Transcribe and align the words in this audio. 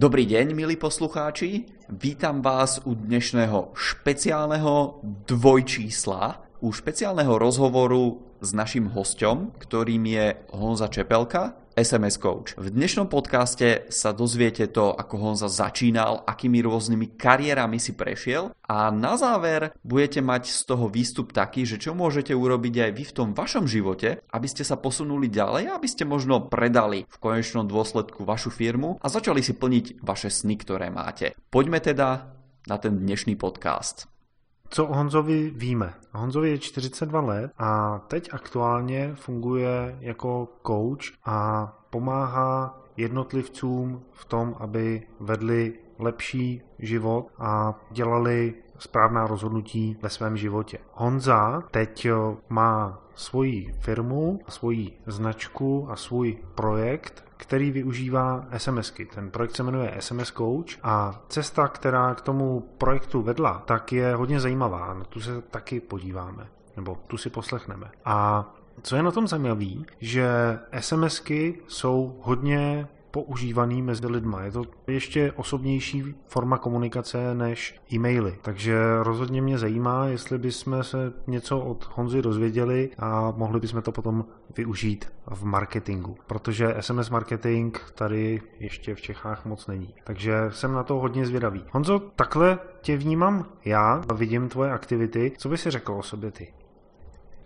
Dobrý 0.00 0.24
deň, 0.24 0.56
milí 0.56 0.80
poslucháči. 0.80 1.68
Vítam 1.92 2.40
vás 2.40 2.80
u 2.88 2.96
dnešného 2.96 3.76
špeciálneho 3.76 5.04
dvojčísla, 5.28 6.56
u 6.64 6.72
špeciálneho 6.72 7.36
rozhovoru 7.36 8.24
s 8.40 8.56
naším 8.56 8.88
hostom, 8.96 9.52
ktorým 9.60 10.00
je 10.08 10.40
Honza 10.56 10.88
Čepelka, 10.88 11.59
SMS 11.80 12.20
Coach. 12.20 12.52
V 12.60 12.68
dnešnom 12.68 13.08
podcaste 13.08 13.88
sa 13.88 14.12
dozviete 14.12 14.68
to, 14.68 14.92
ako 14.92 15.16
Honza 15.16 15.48
začínal, 15.48 16.28
akými 16.28 16.60
rôznymi 16.60 17.16
kariérami 17.16 17.80
si 17.80 17.96
prešiel 17.96 18.52
a 18.68 18.92
na 18.92 19.16
záver 19.16 19.72
budete 19.80 20.20
mať 20.20 20.52
z 20.52 20.60
toho 20.68 20.92
výstup 20.92 21.32
taký, 21.32 21.64
že 21.64 21.80
čo 21.80 21.96
môžete 21.96 22.36
urobiť 22.36 22.74
aj 22.84 22.90
vy 22.92 23.04
v 23.08 23.16
tom 23.16 23.28
vašom 23.32 23.64
živote, 23.64 24.20
aby 24.28 24.46
ste 24.46 24.60
sa 24.60 24.76
posunuli 24.76 25.32
ďalej 25.32 25.72
aby 25.72 25.88
ste 25.88 26.04
možno 26.04 26.52
predali 26.52 27.08
v 27.08 27.16
konečnom 27.16 27.64
dôsledku 27.64 28.28
vašu 28.28 28.52
firmu 28.52 29.00
a 29.00 29.06
začali 29.08 29.40
si 29.40 29.56
plniť 29.56 30.04
vaše 30.04 30.28
sny, 30.28 30.60
ktoré 30.60 30.92
máte. 30.92 31.32
Poďme 31.48 31.80
teda 31.80 32.36
na 32.68 32.76
ten 32.76 33.00
dnešný 33.00 33.40
podcast. 33.40 34.10
Co 34.72 34.86
o 34.86 34.94
Honzovi 34.94 35.50
víme? 35.50 35.94
Honzovi 36.12 36.50
je 36.50 36.58
42 36.58 37.20
let 37.20 37.52
a 37.58 37.98
teď 37.98 38.28
aktuálně 38.32 39.14
funguje 39.14 39.98
jako 40.00 40.48
coach 40.66 41.18
a 41.24 41.66
pomáhá 41.90 42.80
jednotlivcům 42.96 44.02
v 44.12 44.24
tom, 44.24 44.54
aby 44.58 45.06
vedli 45.20 45.78
lepší 45.98 46.62
život 46.78 47.26
a 47.38 47.80
dělali 47.90 48.54
správná 48.78 49.26
rozhodnutí 49.26 49.96
ve 50.02 50.08
svém 50.08 50.36
životě. 50.36 50.78
Honza 50.92 51.62
teď 51.70 52.08
má 52.48 53.02
svoji 53.14 53.74
firmu, 53.80 54.40
svoji 54.48 54.98
značku 55.06 55.86
a 55.90 55.96
svůj 55.96 56.38
projekt, 56.54 57.29
který 57.40 57.70
využívá 57.70 58.46
SMSky. 58.56 59.06
Ten 59.06 59.30
projekt 59.30 59.56
se 59.56 59.62
jmenuje 59.62 59.96
SMS 59.98 60.32
Coach 60.32 60.78
a 60.82 61.22
cesta, 61.28 61.68
která 61.68 62.14
k 62.14 62.20
tomu 62.20 62.60
projektu 62.78 63.22
vedla, 63.22 63.62
tak 63.66 63.92
je 63.92 64.14
hodně 64.14 64.40
zajímavá. 64.40 64.94
Na 64.94 65.04
tu 65.04 65.20
se 65.20 65.42
taky 65.42 65.80
podíváme, 65.80 66.46
nebo 66.76 66.98
tu 67.06 67.16
si 67.16 67.30
poslechneme. 67.30 67.90
A 68.04 68.44
co 68.82 68.96
je 68.96 69.02
na 69.02 69.10
tom 69.10 69.28
zajímavé, 69.28 69.66
že 70.00 70.58
SMSky 70.80 71.58
jsou 71.68 72.20
hodně 72.22 72.88
používaný 73.10 73.82
mezi 73.82 74.06
lidma. 74.06 74.42
Je 74.42 74.52
to 74.52 74.62
ještě 74.86 75.32
osobnější 75.32 76.14
forma 76.26 76.58
komunikace 76.58 77.34
než 77.34 77.80
e-maily. 77.92 78.38
Takže 78.42 78.76
rozhodně 79.02 79.42
mě 79.42 79.58
zajímá, 79.58 80.06
jestli 80.06 80.38
bychom 80.38 80.82
se 80.82 81.12
něco 81.26 81.60
od 81.60 81.88
Honzy 81.94 82.22
dozvěděli 82.22 82.90
a 82.98 83.30
mohli 83.36 83.60
bychom 83.60 83.82
to 83.82 83.92
potom 83.92 84.24
využít 84.56 85.12
v 85.26 85.44
marketingu. 85.44 86.16
Protože 86.26 86.74
SMS 86.80 87.10
marketing 87.10 87.76
tady 87.94 88.40
ještě 88.60 88.94
v 88.94 89.00
Čechách 89.00 89.46
moc 89.46 89.66
není. 89.66 89.94
Takže 90.04 90.32
jsem 90.48 90.72
na 90.72 90.82
to 90.82 90.94
hodně 90.94 91.26
zvědavý. 91.26 91.64
Honzo, 91.72 91.98
takhle 91.98 92.58
tě 92.80 92.96
vnímám 92.96 93.44
já, 93.64 94.00
vidím 94.14 94.48
tvoje 94.48 94.70
aktivity. 94.70 95.32
Co 95.38 95.48
by 95.48 95.56
si 95.56 95.70
řekl 95.70 95.92
o 95.92 96.02
sobě 96.02 96.30
ty? 96.30 96.52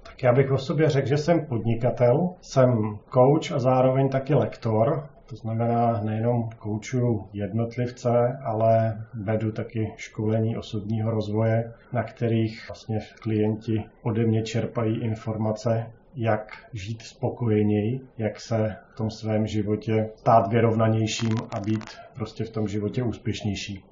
Tak 0.03 0.23
já 0.23 0.33
bych 0.33 0.51
o 0.51 0.59
sobě 0.59 0.91
řekl, 0.91 1.09
že 1.09 1.17
jsem 1.17 1.47
podnikatel, 1.47 2.15
jsem 2.41 2.69
coach 3.15 3.53
a 3.55 3.59
zároveň 3.59 4.09
taky 4.09 4.35
lektor. 4.35 5.09
To 5.27 5.37
znamená, 5.37 6.01
nejenom 6.03 6.51
koučuju 6.59 7.29
jednotlivce, 7.33 8.39
ale 8.45 9.05
vedu 9.15 9.53
taky 9.53 9.93
školení 9.97 10.57
osobního 10.57 11.11
rozvoje, 11.11 11.73
na 11.93 12.03
kterých 12.03 12.69
vlastně 12.69 13.01
klienti 13.21 13.85
ode 14.03 14.27
mě 14.27 14.43
čerpají 14.43 15.01
informace, 15.01 15.91
jak 16.15 16.67
žít 16.73 17.03
spokojeněji, 17.03 18.01
jak 18.19 18.41
se 18.41 18.77
v 18.93 18.97
tom 18.97 19.11
svém 19.11 19.47
životě 19.47 20.11
stát 20.17 20.49
vyrovnanějším 20.49 21.37
a 21.51 21.61
být 21.61 21.85
prostě 22.15 22.45
v 22.45 22.51
tom 22.51 22.69
životě 22.69 23.03
úspěšnější. 23.03 23.85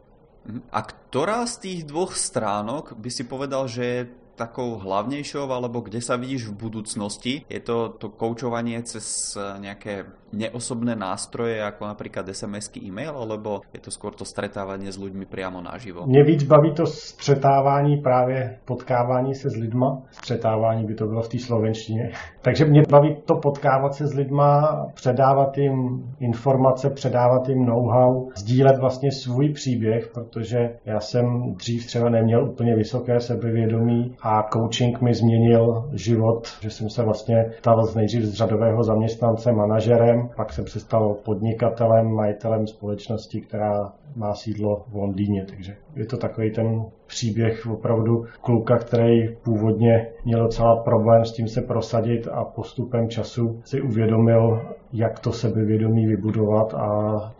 A 0.75 0.83
ktorá 0.83 1.47
z 1.47 1.56
tých 1.62 1.80
dvoch 1.86 2.19
stránok 2.19 2.98
by 2.98 3.10
si 3.14 3.22
povedal, 3.22 3.70
že 3.70 3.84
je 3.84 4.00
takou 4.36 4.80
hlavnejšou, 4.80 5.48
alebo 5.48 5.84
kde 5.84 6.00
sa 6.00 6.16
vidíš 6.16 6.53
v 6.53 6.59
budúcnosti? 6.69 7.32
Je 7.48 7.60
to 7.60 7.94
to 8.00 8.09
koučovanie 8.12 8.81
cez 8.82 9.37
nejaké 9.37 10.09
neosobné 10.32 10.97
nástroje, 10.97 11.60
ako 11.60 11.93
napríklad 11.93 12.25
SMS-ky, 12.25 12.81
e-mail, 12.88 13.12
alebo 13.12 13.60
je 13.70 13.81
to 13.84 13.93
skôr 13.93 14.16
to 14.16 14.25
stretávanie 14.25 14.88
s 14.88 14.97
ľuďmi 14.97 15.28
priamo 15.28 15.60
naživo? 15.60 16.06
Mě 16.06 16.25
víc 16.25 16.43
baví 16.43 16.72
to 16.72 16.87
střetávání, 16.87 17.97
právě 17.97 18.59
potkávání 18.65 19.34
se 19.34 19.50
s 19.50 19.56
lidma. 19.56 20.03
Střetávání 20.10 20.84
by 20.87 20.94
to 20.94 21.06
bylo 21.06 21.22
v 21.22 21.28
té 21.28 21.38
slovenštině. 21.38 22.12
Takže 22.43 22.64
mě 22.64 22.82
baví 22.91 23.16
to 23.25 23.34
potkávat 23.34 23.94
se 23.94 24.06
s 24.06 24.14
lidma, 24.14 24.87
předávat 24.94 25.59
jim 25.59 26.04
informace, 26.20 26.91
předávat 26.91 27.49
jim 27.49 27.66
know-how, 27.66 28.28
sdílet 28.37 28.78
vlastně 28.78 29.12
svůj 29.12 29.53
příběh, 29.53 30.10
protože 30.14 30.59
já 30.84 31.00
jsem 31.00 31.54
dřív 31.54 31.87
třeba 31.87 32.09
neměl 32.09 32.50
úplně 32.50 32.76
vysoké 32.76 33.20
sebevědomí 33.20 34.16
a 34.22 34.31
coaching 34.53 35.00
mi 35.00 35.15
změnil 35.15 35.91
život, 35.93 36.48
že 36.60 36.70
jsem 36.70 36.91
se 36.91 37.03
vlastně 37.03 37.53
stal 37.59 37.87
z 37.87 37.94
nejdřív 37.94 38.22
z 38.22 38.34
řadového 38.34 38.82
zaměstnance 38.84 39.53
manažerem, 39.53 40.28
pak 40.37 40.53
jsem 40.53 40.66
se 40.66 40.81
stal 40.81 41.16
podnikatelem, 41.25 42.15
majitelem 42.15 42.66
společnosti, 42.66 43.41
která 43.41 43.93
má 44.16 44.34
sídlo 44.34 44.84
v 44.88 44.94
Londýně. 44.94 45.44
Takže 45.48 45.76
je 45.97 46.06
to 46.06 46.16
takový 46.16 46.50
ten 46.50 46.84
příběh 47.06 47.66
opravdu 47.66 48.25
kluka, 48.41 48.78
který 48.78 49.37
původně 49.43 50.09
měl 50.25 50.43
docela 50.43 50.76
problém 50.76 51.25
s 51.25 51.32
tím 51.32 51.49
se 51.49 51.60
prosadit 51.60 52.28
a 52.32 52.44
postupem 52.44 53.09
času 53.09 53.60
si 53.64 53.81
uvědomil, 53.81 54.62
jak 54.93 55.19
to 55.19 55.32
sebevědomí 55.32 56.06
vybudovat 56.06 56.75
a 56.75 56.88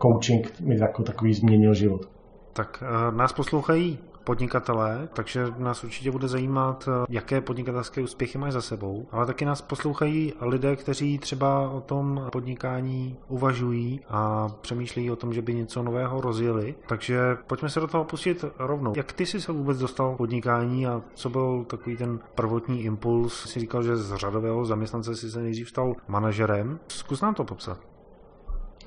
coaching 0.01 0.59
mi 0.59 0.77
jako 0.79 1.03
takový 1.03 1.33
změnil 1.33 1.73
život. 1.73 2.01
Tak 2.53 2.83
uh, 3.09 3.17
nás 3.17 3.33
poslouchají 3.33 3.99
podnikatelé, 4.23 5.09
takže 5.13 5.45
nás 5.57 5.83
určitě 5.83 6.11
bude 6.11 6.27
zajímat, 6.27 6.89
jaké 7.09 7.41
podnikatelské 7.41 8.01
úspěchy 8.01 8.37
mají 8.37 8.53
za 8.53 8.61
sebou, 8.61 9.07
ale 9.11 9.25
taky 9.25 9.45
nás 9.45 9.61
poslouchají 9.61 10.33
lidé, 10.41 10.75
kteří 10.75 11.19
třeba 11.19 11.69
o 11.69 11.81
tom 11.81 12.27
podnikání 12.31 13.17
uvažují 13.27 14.01
a 14.09 14.49
přemýšlejí 14.61 15.11
o 15.11 15.15
tom, 15.15 15.33
že 15.33 15.41
by 15.41 15.53
něco 15.53 15.83
nového 15.83 16.21
rozjeli. 16.21 16.75
Takže 16.87 17.37
pojďme 17.47 17.69
se 17.69 17.79
do 17.79 17.87
toho 17.87 18.03
pustit 18.03 18.45
rovnou. 18.59 18.93
Jak 18.95 19.13
ty 19.13 19.25
jsi 19.25 19.41
se 19.41 19.51
vůbec 19.51 19.77
dostal 19.79 20.13
k 20.13 20.17
podnikání 20.17 20.87
a 20.87 21.01
co 21.13 21.29
byl 21.29 21.65
takový 21.67 21.97
ten 21.97 22.19
prvotní 22.35 22.83
impuls? 22.83 23.43
Jsi 23.49 23.59
říkal, 23.59 23.83
že 23.83 23.97
z 23.97 24.15
řadového 24.15 24.65
zaměstnance 24.65 25.15
si 25.15 25.31
se 25.31 25.41
nejdřív 25.41 25.69
stal 25.69 25.93
manažerem. 26.07 26.79
Zkus 26.87 27.21
nám 27.21 27.33
to 27.33 27.43
popsat. 27.43 27.92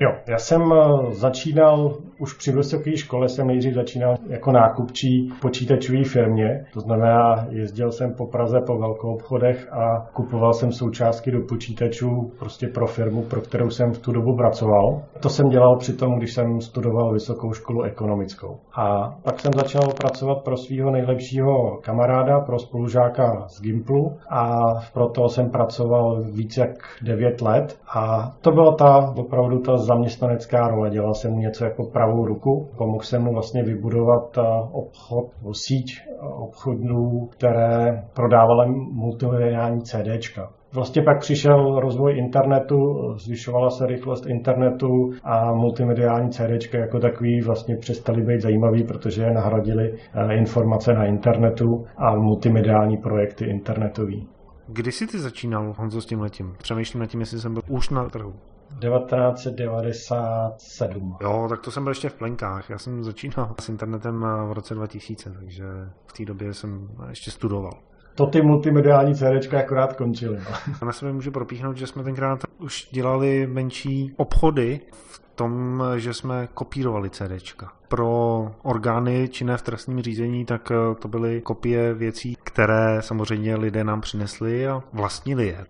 Jo, 0.01 0.11
já 0.29 0.39
jsem 0.39 0.62
eh, 0.73 1.15
začínal 1.15 1.95
už 2.19 2.34
při 2.34 2.53
vysoké 2.53 2.97
škole, 2.97 3.29
jsem 3.29 3.47
nejdřív 3.47 3.75
začínal 3.75 4.15
jako 4.29 4.53
nákupčí 4.53 5.33
počítačové 5.41 6.05
firmě, 6.05 6.65
to 6.73 6.81
znamená, 6.81 7.47
jezdil 7.51 7.93
jsem 7.93 8.15
po 8.15 8.27
Praze 8.27 8.61
po 8.67 8.79
velkou 8.79 9.15
obchodech 9.15 9.73
a 9.73 10.06
kupoval 10.12 10.53
jsem 10.53 10.73
součástky 10.73 11.31
do 11.31 11.41
počítačů 11.49 12.33
prostě 12.39 12.67
pro 12.67 12.87
firmu, 12.87 13.23
pro 13.23 13.41
kterou 13.41 13.71
jsem 13.71 13.93
v 13.93 13.99
tu 13.99 14.12
dobu 14.12 14.37
pracoval. 14.37 15.03
To 15.21 15.29
jsem 15.29 15.49
dělal 15.49 15.77
při 15.77 15.93
tom, 15.93 16.19
když 16.19 16.35
jsem 16.35 16.61
studoval 16.61 17.12
vysokou 17.12 17.53
školu 17.53 17.83
ekonomickou. 17.83 18.56
A 18.77 19.17
pak 19.23 19.41
jsem 19.41 19.53
začal 19.56 19.83
pracovat 19.97 20.45
pro 20.45 20.56
svého 20.56 20.91
nejlepšího 20.91 21.79
kamaráda, 21.83 22.41
pro 22.41 22.59
spolužáka 22.59 23.45
z 23.49 23.62
Gimplu 23.62 24.12
a 24.31 24.56
proto 24.93 25.29
jsem 25.29 25.51
pracoval 25.51 26.23
více 26.23 26.61
jak 26.61 26.79
9 27.03 27.41
let 27.41 27.79
a 27.95 28.33
to 28.41 28.51
byla 28.51 28.75
ta 28.75 29.15
opravdu 29.17 29.59
ta 29.59 29.86
zaměstnanecká 29.87 30.69
role. 30.69 30.91
Dělal 30.91 31.15
jsem 31.15 31.33
mu 31.33 31.39
něco 31.39 31.65
jako 31.65 31.85
pravou 31.93 32.27
ruku. 32.27 32.69
Pomohl 32.79 33.05
jsem 33.05 33.23
mu 33.23 33.33
vlastně 33.33 33.63
vybudovat 33.63 34.39
obchod, 34.73 35.27
síť 35.53 35.87
obchodů, 36.37 37.27
které 37.31 38.05
prodávaly 38.15 38.71
multimediální 38.93 39.81
CDčka. 39.83 40.51
Vlastně 40.75 41.03
pak 41.03 41.21
přišel 41.21 41.81
rozvoj 41.81 42.19
internetu, 42.19 42.77
zvyšovala 43.17 43.71
se 43.71 43.87
rychlost 43.87 44.27
internetu 44.27 45.11
a 45.25 45.53
multimediální 45.53 46.31
CDčka 46.31 46.79
jako 46.79 46.99
takový 47.01 47.41
vlastně 47.41 47.77
přestali 47.77 48.23
být 48.23 48.41
zajímavý, 48.41 48.85
protože 48.85 49.31
nahradili 49.31 49.94
informace 50.31 50.93
na 50.93 51.05
internetu 51.05 51.85
a 51.97 52.17
multimediální 52.17 52.97
projekty 52.97 53.44
internetový. 53.44 54.29
Kdy 54.69 54.93
jsi 54.93 55.06
ty 55.06 55.19
začínal, 55.19 55.75
Honzo, 55.79 56.00
s 56.00 56.06
tím 56.06 56.21
letím? 56.21 56.55
Přemýšlím 56.59 57.00
nad 57.00 57.06
tím, 57.06 57.21
jestli 57.21 57.39
jsem 57.39 57.53
byl 57.53 57.62
už 57.69 57.91
na 57.91 58.09
trhu. 58.09 58.32
1997. 58.81 61.17
Jo, 61.21 61.47
tak 61.49 61.61
to 61.61 61.71
jsem 61.71 61.85
byl 61.85 61.91
ještě 61.91 62.09
v 62.09 62.15
plenkách. 62.15 62.71
Já 62.71 62.79
jsem 62.79 63.05
začínal 63.05 63.55
s 63.61 63.69
internetem 63.69 64.27
v 64.49 64.53
roce 64.53 64.75
2000, 64.75 65.31
takže 65.31 65.65
v 66.07 66.13
té 66.13 66.25
době 66.25 66.55
jsem 66.55 66.89
ještě 67.09 67.31
studoval. 67.31 67.73
To 68.15 68.27
ty 68.27 68.43
multimediální 68.43 69.15
CDčka 69.15 69.59
akorát 69.59 69.97
končily. 69.97 70.37
No. 70.37 70.45
Na 70.87 70.93
sebe 70.93 71.13
můžu 71.13 71.31
propíchnout, 71.31 71.77
že 71.77 71.87
jsme 71.87 72.05
tenkrát 72.05 72.41
už 72.59 72.89
dělali 72.93 73.47
menší 73.47 74.13
obchody 74.17 74.81
v 74.93 75.21
tom, 75.35 75.83
že 75.97 76.15
jsme 76.15 76.49
kopírovali 76.55 77.11
CDčka. 77.11 77.73
Pro 77.89 78.53
orgány 78.63 79.29
činné 79.29 79.57
v 79.57 79.63
trestním 79.63 80.03
řízení, 80.03 80.45
tak 80.45 80.73
to 80.99 81.09
byly 81.09 81.41
kopie 81.41 81.95
věcí, 81.95 82.37
které 82.45 83.03
samozřejmě 83.03 83.57
lidé 83.57 83.85
nám 83.85 84.01
přinesli 84.01 84.69
a 84.69 84.83
vlastnili 84.93 85.47
je. 85.47 85.67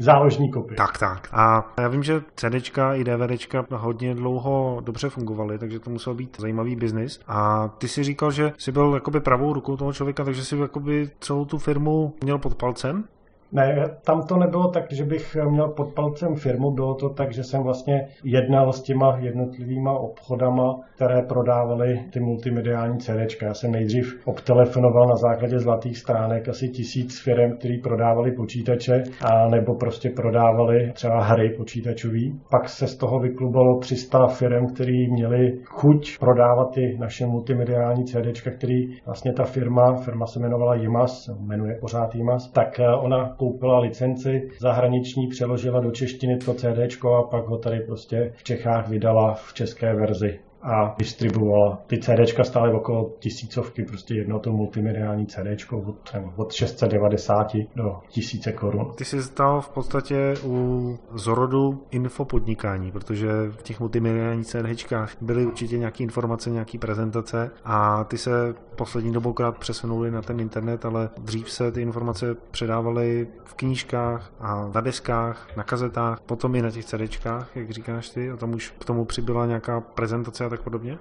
Záložní 0.00 0.50
kopie. 0.50 0.76
Tak, 0.76 0.98
tak. 0.98 1.28
A 1.32 1.72
já 1.80 1.88
vím, 1.88 2.02
že 2.02 2.22
CDčka 2.36 2.94
i 2.94 3.04
DVDčka 3.04 3.66
hodně 3.70 4.14
dlouho 4.14 4.80
dobře 4.84 5.10
fungovaly, 5.10 5.58
takže 5.58 5.80
to 5.80 5.90
musel 5.90 6.14
být 6.14 6.36
zajímavý 6.40 6.76
biznis. 6.76 7.20
A 7.26 7.68
ty 7.68 7.88
si 7.88 8.04
říkal, 8.04 8.30
že 8.30 8.52
jsi 8.58 8.72
byl 8.72 8.94
jakoby 8.94 9.20
pravou 9.20 9.52
rukou 9.52 9.76
toho 9.76 9.92
člověka, 9.92 10.24
takže 10.24 10.44
si 10.44 10.56
jakoby 10.56 11.10
celou 11.20 11.44
tu 11.44 11.58
firmu 11.58 12.14
měl 12.24 12.38
pod 12.38 12.54
palcem? 12.54 13.04
Ne, 13.52 13.84
tam 14.06 14.22
to 14.22 14.36
nebylo 14.36 14.68
tak, 14.68 14.92
že 14.92 15.04
bych 15.04 15.36
měl 15.50 15.68
pod 15.68 15.94
palcem 15.94 16.34
firmu, 16.34 16.70
bylo 16.70 16.94
to 16.94 17.08
tak, 17.08 17.32
že 17.32 17.44
jsem 17.44 17.62
vlastně 17.62 18.06
jednal 18.24 18.72
s 18.72 18.82
těma 18.82 19.18
jednotlivýma 19.18 19.92
obchodama, 19.92 20.80
které 20.94 21.22
prodávaly 21.22 22.00
ty 22.12 22.20
multimediální 22.20 22.98
CDčka. 22.98 23.46
Já 23.46 23.54
jsem 23.54 23.72
nejdřív 23.72 24.26
obtelefonoval 24.26 25.06
na 25.08 25.16
základě 25.16 25.58
zlatých 25.58 25.98
stránek 25.98 26.48
asi 26.48 26.68
tisíc 26.68 27.20
firm, 27.24 27.56
které 27.58 27.74
prodávali 27.82 28.32
počítače 28.32 29.02
a 29.24 29.48
nebo 29.48 29.74
prostě 29.74 30.10
prodávali 30.16 30.92
třeba 30.92 31.22
hry 31.22 31.54
počítačový. 31.56 32.40
Pak 32.50 32.68
se 32.68 32.86
z 32.86 32.96
toho 32.96 33.18
vyklubalo 33.18 33.78
300 33.78 34.26
firm, 34.26 34.66
které 34.74 35.06
měly 35.12 35.58
chuť 35.64 36.18
prodávat 36.18 36.74
ty 36.74 36.96
naše 36.98 37.26
multimediální 37.26 38.04
CDčka, 38.04 38.50
který 38.50 38.80
vlastně 39.06 39.32
ta 39.32 39.44
firma, 39.44 39.94
firma 39.94 40.26
se 40.26 40.38
jmenovala 40.38 40.74
JIMAS, 40.74 41.30
jmenuje 41.40 41.78
pořád 41.80 42.14
JIMAS, 42.14 42.50
tak 42.52 42.80
ona 43.00 43.36
koupila 43.40 43.78
licenci 43.78 44.50
zahraniční, 44.58 45.26
přeložila 45.26 45.80
do 45.80 45.90
češtiny 45.90 46.38
to 46.38 46.54
CD 46.54 47.04
a 47.18 47.22
pak 47.22 47.46
ho 47.46 47.58
tady 47.58 47.80
prostě 47.80 48.32
v 48.36 48.42
Čechách 48.42 48.88
vydala 48.88 49.34
v 49.34 49.52
české 49.54 49.94
verzi 49.94 50.40
a 50.62 50.94
distribuovala. 50.98 51.82
Ty 51.86 51.98
CDčka 51.98 52.44
stály 52.44 52.72
okolo 52.72 53.10
tisícovky, 53.18 53.84
prostě 53.84 54.14
jedno 54.14 54.38
to 54.38 54.52
multimediální 54.52 55.26
CDčko 55.26 55.78
od, 55.78 56.16
od 56.36 56.52
690 56.52 57.52
do 57.76 58.00
tisíce 58.08 58.52
korun. 58.52 58.92
Ty 58.94 59.04
jsi 59.04 59.22
stál 59.22 59.60
v 59.60 59.68
podstatě 59.68 60.34
u 60.44 60.98
zrodu 61.14 61.86
infopodnikání, 61.90 62.92
protože 62.92 63.28
v 63.50 63.62
těch 63.62 63.80
multimediálních 63.80 64.46
CDčkách 64.46 65.12
byly 65.20 65.46
určitě 65.46 65.78
nějaké 65.78 66.02
informace, 66.02 66.50
nějaké 66.50 66.78
prezentace 66.78 67.50
a 67.64 68.04
ty 68.04 68.18
se 68.18 68.54
poslední 68.76 69.12
dobou 69.12 69.32
krát 69.32 69.58
přesunuli 69.58 70.10
na 70.10 70.22
ten 70.22 70.40
internet, 70.40 70.84
ale 70.84 71.10
dřív 71.18 71.50
se 71.50 71.72
ty 71.72 71.82
informace 71.82 72.34
předávaly 72.50 73.28
v 73.44 73.54
knížkách 73.54 74.32
a 74.40 74.70
na 74.74 74.80
deskách, 74.80 75.56
na 75.56 75.62
kazetách, 75.62 76.20
potom 76.20 76.54
i 76.54 76.62
na 76.62 76.70
těch 76.70 76.84
CDčkách, 76.84 77.56
jak 77.56 77.70
říkáš 77.70 78.10
ty, 78.10 78.30
a 78.30 78.36
tam 78.36 78.54
už 78.54 78.74
k 78.78 78.84
tomu 78.84 79.04
přibyla 79.04 79.46
nějaká 79.46 79.80
prezentace 79.80 80.44
tak 80.50 80.62
podobně? 80.62 80.98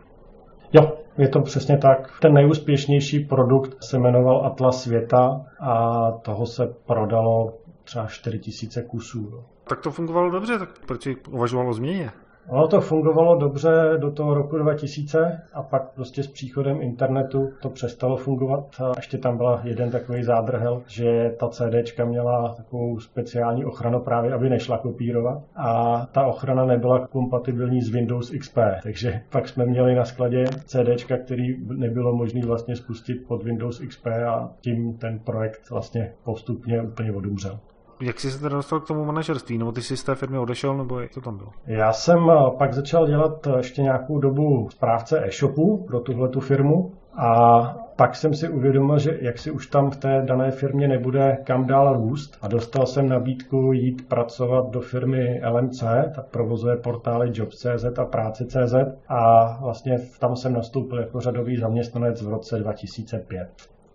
Jo, 0.74 0.92
je 1.18 1.28
to 1.28 1.42
přesně 1.42 1.78
tak. 1.78 2.19
Ten 2.22 2.34
nejúspěšnější 2.34 3.19
produkt 3.19 3.84
se 3.84 3.98
jmenoval 3.98 4.46
Atlas 4.46 4.84
světa 4.84 5.46
a 5.60 6.12
toho 6.12 6.46
se 6.46 6.74
prodalo 6.86 7.54
třeba 7.84 8.07
4000 8.07 8.81
kusů. 8.84 9.44
Tak 9.63 9.81
to 9.81 9.92
fungovalo 9.92 10.30
dobře, 10.30 10.60
tak 10.60 10.69
proč 10.88 11.07
uvažovalo 11.30 11.69
o 11.69 11.74
změně? 11.74 12.12
Ono 12.50 12.68
to 12.68 12.81
fungovalo 12.81 13.36
dobře 13.38 13.98
do 13.98 14.12
toho 14.12 14.34
roku 14.34 14.57
2000 14.57 15.42
a 15.54 15.63
pak 15.63 15.94
prostě 15.96 16.24
s 16.24 16.28
příchodem 16.28 16.81
internetu 16.81 17.50
to 17.62 17.69
přestalo 17.69 18.18
fungovat. 18.18 18.81
A 18.81 18.94
ještě 18.96 19.18
tam 19.18 19.38
byl 19.38 19.60
jeden 19.63 19.92
takový 19.92 20.24
zádrhel, 20.24 20.81
že 20.88 21.36
ta 21.40 21.50
CDčka 21.50 22.06
měla 22.06 22.54
takovou 22.54 23.00
speciální 23.00 23.66
ochranu 23.66 24.00
právě, 24.00 24.34
aby 24.34 24.50
nešla 24.50 24.78
kopírovat 24.78 25.44
a 25.56 26.06
ta 26.12 26.25
ochrana 26.25 26.66
nebyla 26.66 27.07
kompatibilní 27.07 27.81
s 27.81 27.90
Windows 27.90 28.31
XP. 28.40 28.57
Takže 28.84 29.22
pak 29.30 29.48
jsme 29.48 29.66
měli 29.66 29.96
na 29.96 30.06
skladě 30.06 30.46
CDčka, 30.66 31.18
který 31.18 31.57
nebylo 31.78 32.16
možné 32.16 32.42
vlastně 32.46 32.75
spustit 32.75 33.28
pod 33.28 33.44
Windows 33.44 33.80
XP 33.80 34.07
a 34.07 34.50
tím 34.62 34.98
ten 34.98 35.19
projekt 35.19 35.69
vlastně 35.69 36.12
postupně 36.24 36.81
úplně 36.81 37.12
odumřel. 37.12 37.60
Jak 38.01 38.19
jsi 38.19 38.31
se 38.31 38.40
teda 38.40 38.56
dostal 38.56 38.80
k 38.80 38.88
tomu 38.88 39.06
manažerství? 39.06 39.57
Nebo 39.57 39.72
ty 39.72 39.81
jsi 39.81 39.98
z 39.98 40.04
té 40.04 40.16
firmy 40.16 40.38
odešel, 40.38 40.78
nebo 40.78 41.00
jak 41.00 41.13
to 41.13 41.22
tam 41.22 41.38
bylo? 41.38 41.50
Já 41.68 41.94
jsem 41.94 42.30
eh, 42.30 42.51
pak 42.57 42.74
začal 42.74 43.07
dělat 43.07 43.48
eh, 43.48 43.57
ještě 43.57 43.81
nějakou 43.81 44.19
dobu 44.19 44.69
správce 44.69 45.25
e-shopu 45.25 45.86
pro 45.88 46.00
tuhle 46.00 46.30
tu 46.30 46.40
firmu 46.40 46.92
a 47.18 47.60
pak 47.96 48.16
jsem 48.16 48.34
si 48.34 48.50
uvědomil, 48.50 49.00
že 49.00 49.18
jak 49.22 49.38
si 49.38 49.51
už 49.51 49.68
tam 49.68 49.90
v 49.92 49.98
té 49.98 50.22
dané 50.25 50.51
firmě 50.51 50.88
nebude 50.88 51.38
kam 51.44 51.66
dál 51.66 51.94
růst 51.94 52.38
a 52.42 52.48
dostal 52.48 52.86
jsem 52.86 53.10
nabídku 53.10 53.74
jít 53.74 54.07
pracovat 54.07 54.69
do 54.69 54.81
firmy 54.81 55.42
LMC, 55.50 55.84
tak 56.16 56.25
provozuje 56.31 56.78
portály 56.78 57.31
Jobs.cz 57.34 58.00
a 58.00 58.06
Práce.cz 58.06 58.74
a 59.07 59.57
vlastně 59.62 60.00
tam 60.19 60.36
jsem 60.36 60.54
nastoupil 60.54 61.00
jako 61.00 61.19
řadový 61.19 61.57
zaměstnanec 61.57 62.22
v 62.22 62.30
roce 62.30 62.60
2005 62.60 63.50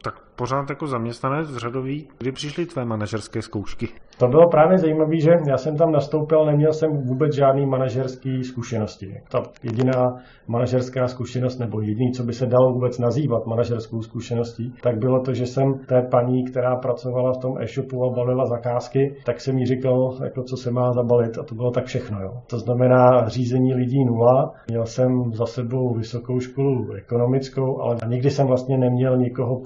tak 0.05 0.15
pořád 0.37 0.71
jako 0.71 0.87
zaměstnanec 0.87 1.57
řadový, 1.57 2.09
kdy 2.19 2.33
přišly 2.33 2.67
tvé 2.67 2.85
manažerské 2.85 3.43
zkoušky? 3.43 3.89
To 4.19 4.29
bylo 4.29 4.49
právě 4.51 4.79
zajímavé, 4.79 5.21
že 5.21 5.31
já 5.49 5.57
jsem 5.57 5.77
tam 5.77 5.93
nastoupil, 5.93 6.47
neměl 6.47 6.73
jsem 6.73 6.91
vůbec 6.91 7.35
žádný 7.35 7.67
manažerský 7.67 8.45
zkušenosti. 8.45 9.21
Ta 9.31 9.43
jediná 9.63 10.17
manažerská 10.49 11.07
zkušenost, 11.07 11.59
nebo 11.59 11.81
jediný, 11.81 12.13
co 12.13 12.23
by 12.25 12.33
se 12.33 12.47
dalo 12.47 12.73
vůbec 12.73 12.99
nazývat 12.99 13.47
manažerskou 13.47 14.03
zkušeností, 14.03 14.75
tak 14.83 14.99
bylo 14.99 15.21
to, 15.21 15.35
že 15.35 15.47
jsem 15.47 15.75
té 15.89 16.03
paní, 16.11 16.45
která 16.45 16.77
pracovala 16.77 17.33
v 17.33 17.39
tom 17.39 17.59
e-shopu 17.59 18.05
a 18.05 18.15
balila 18.17 18.47
zakázky, 18.47 19.17
tak 19.27 19.41
jsem 19.41 19.59
jí 19.59 19.67
říkal, 19.67 20.19
jako 20.25 20.43
co 20.43 20.57
se 20.57 20.71
má 20.71 20.93
zabalit 20.93 21.39
a 21.39 21.43
to 21.43 21.55
bylo 21.55 21.71
tak 21.71 21.85
všechno. 21.85 22.21
Jo. 22.21 22.31
To 22.51 22.59
znamená 22.59 23.29
řízení 23.29 23.75
lidí 23.75 24.05
nula. 24.05 24.53
Měl 24.71 24.87
jsem 24.87 25.33
za 25.33 25.47
sebou 25.47 25.95
vysokou 25.95 26.41
školu 26.41 26.93
ekonomickou, 26.93 27.81
ale 27.81 27.97
nikdy 28.09 28.31
jsem 28.31 28.47
vlastně 28.47 28.79
neměl 28.79 29.17
nikoho 29.17 29.61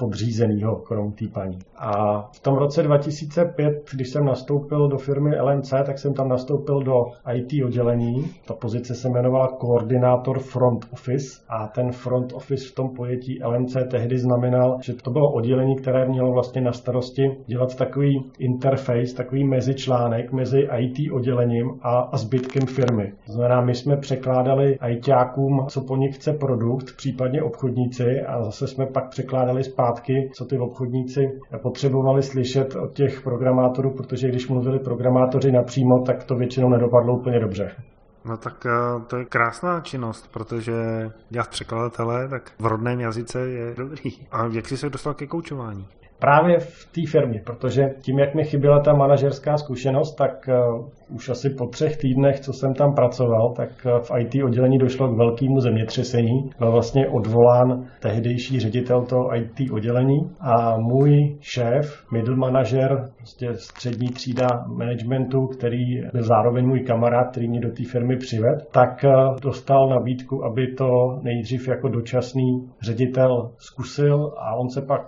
podřízeného, 0.59 0.77
krom 0.77 1.13
té 1.13 1.27
paní. 1.29 1.59
A 1.77 2.23
v 2.33 2.41
tom 2.41 2.55
roce 2.57 2.83
2005, 2.83 3.91
když 3.95 4.09
jsem 4.09 4.25
nastoupil 4.25 4.89
do 4.89 4.99
firmy 4.99 5.41
LMC, 5.41 5.71
tak 5.71 5.99
jsem 5.99 6.15
tam 6.15 6.29
nastoupil 6.29 6.83
do 6.83 7.05
IT 7.35 7.65
oddělení. 7.65 8.25
Ta 8.47 8.55
pozice 8.55 8.95
se 8.95 9.09
jmenovala 9.09 9.49
koordinátor 9.49 10.39
front 10.39 10.87
office 10.93 11.41
a 11.49 11.67
ten 11.69 11.93
front 11.93 12.33
office 12.33 12.69
v 12.69 12.75
tom 12.75 12.89
pojetí 12.89 13.41
LMC 13.45 13.77
tehdy 13.91 14.19
znamenal, 14.19 14.79
že 14.83 14.95
to 14.95 15.11
bylo 15.11 15.33
oddělení, 15.33 15.77
které 15.77 16.09
mělo 16.09 16.33
vlastně 16.33 16.61
na 16.61 16.73
starosti 16.73 17.31
dělat 17.47 17.75
takový 17.75 18.31
interface, 18.39 19.15
takový 19.17 19.45
mezičlánek 19.45 20.33
mezi 20.33 20.69
IT 20.79 21.13
oddělením 21.13 21.71
a, 21.83 21.99
a 21.99 22.17
zbytkem 22.17 22.67
firmy. 22.67 23.13
To 23.27 23.33
znamená, 23.33 23.61
my 23.61 23.75
jsme 23.75 23.97
překládali 23.97 24.79
ITákům, 24.89 25.67
co 25.69 25.81
po 25.81 25.97
nich 25.97 26.15
chce 26.17 26.33
produkt, 26.33 26.97
případně 26.97 27.43
obchodníci 27.43 28.21
a 28.27 28.45
zase 28.45 28.67
jsme 28.67 28.87
pak 28.87 29.09
překládali 29.09 29.65
zpátky, 29.65 30.31
co 30.35 30.45
ty 30.49 30.59
obchodníci 30.59 31.41
potřebovali 31.63 32.23
slyšet 32.23 32.77
od 32.77 32.93
těch 32.93 33.23
programátorů, 33.23 33.91
protože 33.91 34.29
když 34.29 34.49
mluvili 34.49 34.79
programátoři 34.79 35.53
napřímo, 35.53 36.03
tak 36.07 36.25
to 36.25 36.37
většinou 36.37 36.69
nedopadlo 36.69 37.19
úplně 37.19 37.41
dobře. 37.41 37.71
No 38.25 38.37
tak 38.37 38.67
eh, 38.67 39.05
to 39.07 39.17
je 39.17 39.25
krásná 39.25 39.81
činnost, 39.81 40.33
protože 40.33 40.73
dělat 41.31 41.49
překladatele, 41.49 42.29
tak 42.29 42.53
v 42.59 42.67
rodném 42.67 43.01
jazyce 43.01 43.41
je 43.41 43.75
dobrý. 43.75 44.11
A 44.31 44.47
jak 44.53 44.69
jsi 44.69 44.77
se 44.77 44.91
dostal 44.91 45.15
ke 45.15 45.27
koučování? 45.27 45.87
Právě 46.19 46.59
v 46.59 46.87
té 46.93 47.01
firmě, 47.11 47.43
protože 47.47 47.83
tím, 48.01 48.19
jak 48.19 48.35
mi 48.35 48.45
chyběla 48.45 48.81
ta 48.81 48.95
manažerská 48.95 49.57
zkušenost, 49.57 50.15
tak 50.15 50.49
uh, 50.49 50.89
už 51.11 51.29
asi 51.29 51.51
po 51.51 51.67
třech 51.67 51.97
týdnech, 51.97 52.41
co 52.41 52.53
jsem 52.53 52.75
tam 52.75 52.95
pracoval, 52.95 53.53
tak 53.57 53.71
v 53.85 54.11
IT 54.19 54.45
oddělení 54.45 54.79
došlo 54.79 55.09
k 55.09 55.17
velkému 55.17 55.61
zemětřesení. 55.61 56.51
Byl 56.59 56.73
vlastně 56.73 57.09
odvolán 57.09 57.85
tehdejší 58.01 58.61
ředitel 58.61 59.03
toho 59.03 59.37
IT 59.37 59.71
oddělení 59.73 60.19
a 60.41 60.77
můj 60.79 61.37
šéf, 61.41 62.05
middle 62.13 62.37
manažer, 62.37 63.11
prostě 63.17 63.49
střední 63.55 64.09
třída 64.09 64.47
managementu, 64.77 65.47
který 65.47 65.85
byl 66.13 66.23
zároveň 66.23 66.67
můj 66.67 66.81
kamarád, 66.81 67.31
který 67.31 67.49
mě 67.49 67.61
do 67.61 67.69
té 67.69 67.83
firmy 67.93 68.17
přived, 68.17 68.59
tak 68.73 69.05
uh, 69.05 69.37
dostal 69.43 69.89
nabídku, 69.89 70.45
aby 70.45 70.75
to 70.75 70.89
nejdřív 71.23 71.69
jako 71.69 71.89
dočasný 71.89 72.69
ředitel 72.83 73.51
zkusil 73.59 74.33
a 74.39 74.55
on 74.55 74.69
se 74.69 74.83
pak 74.83 75.03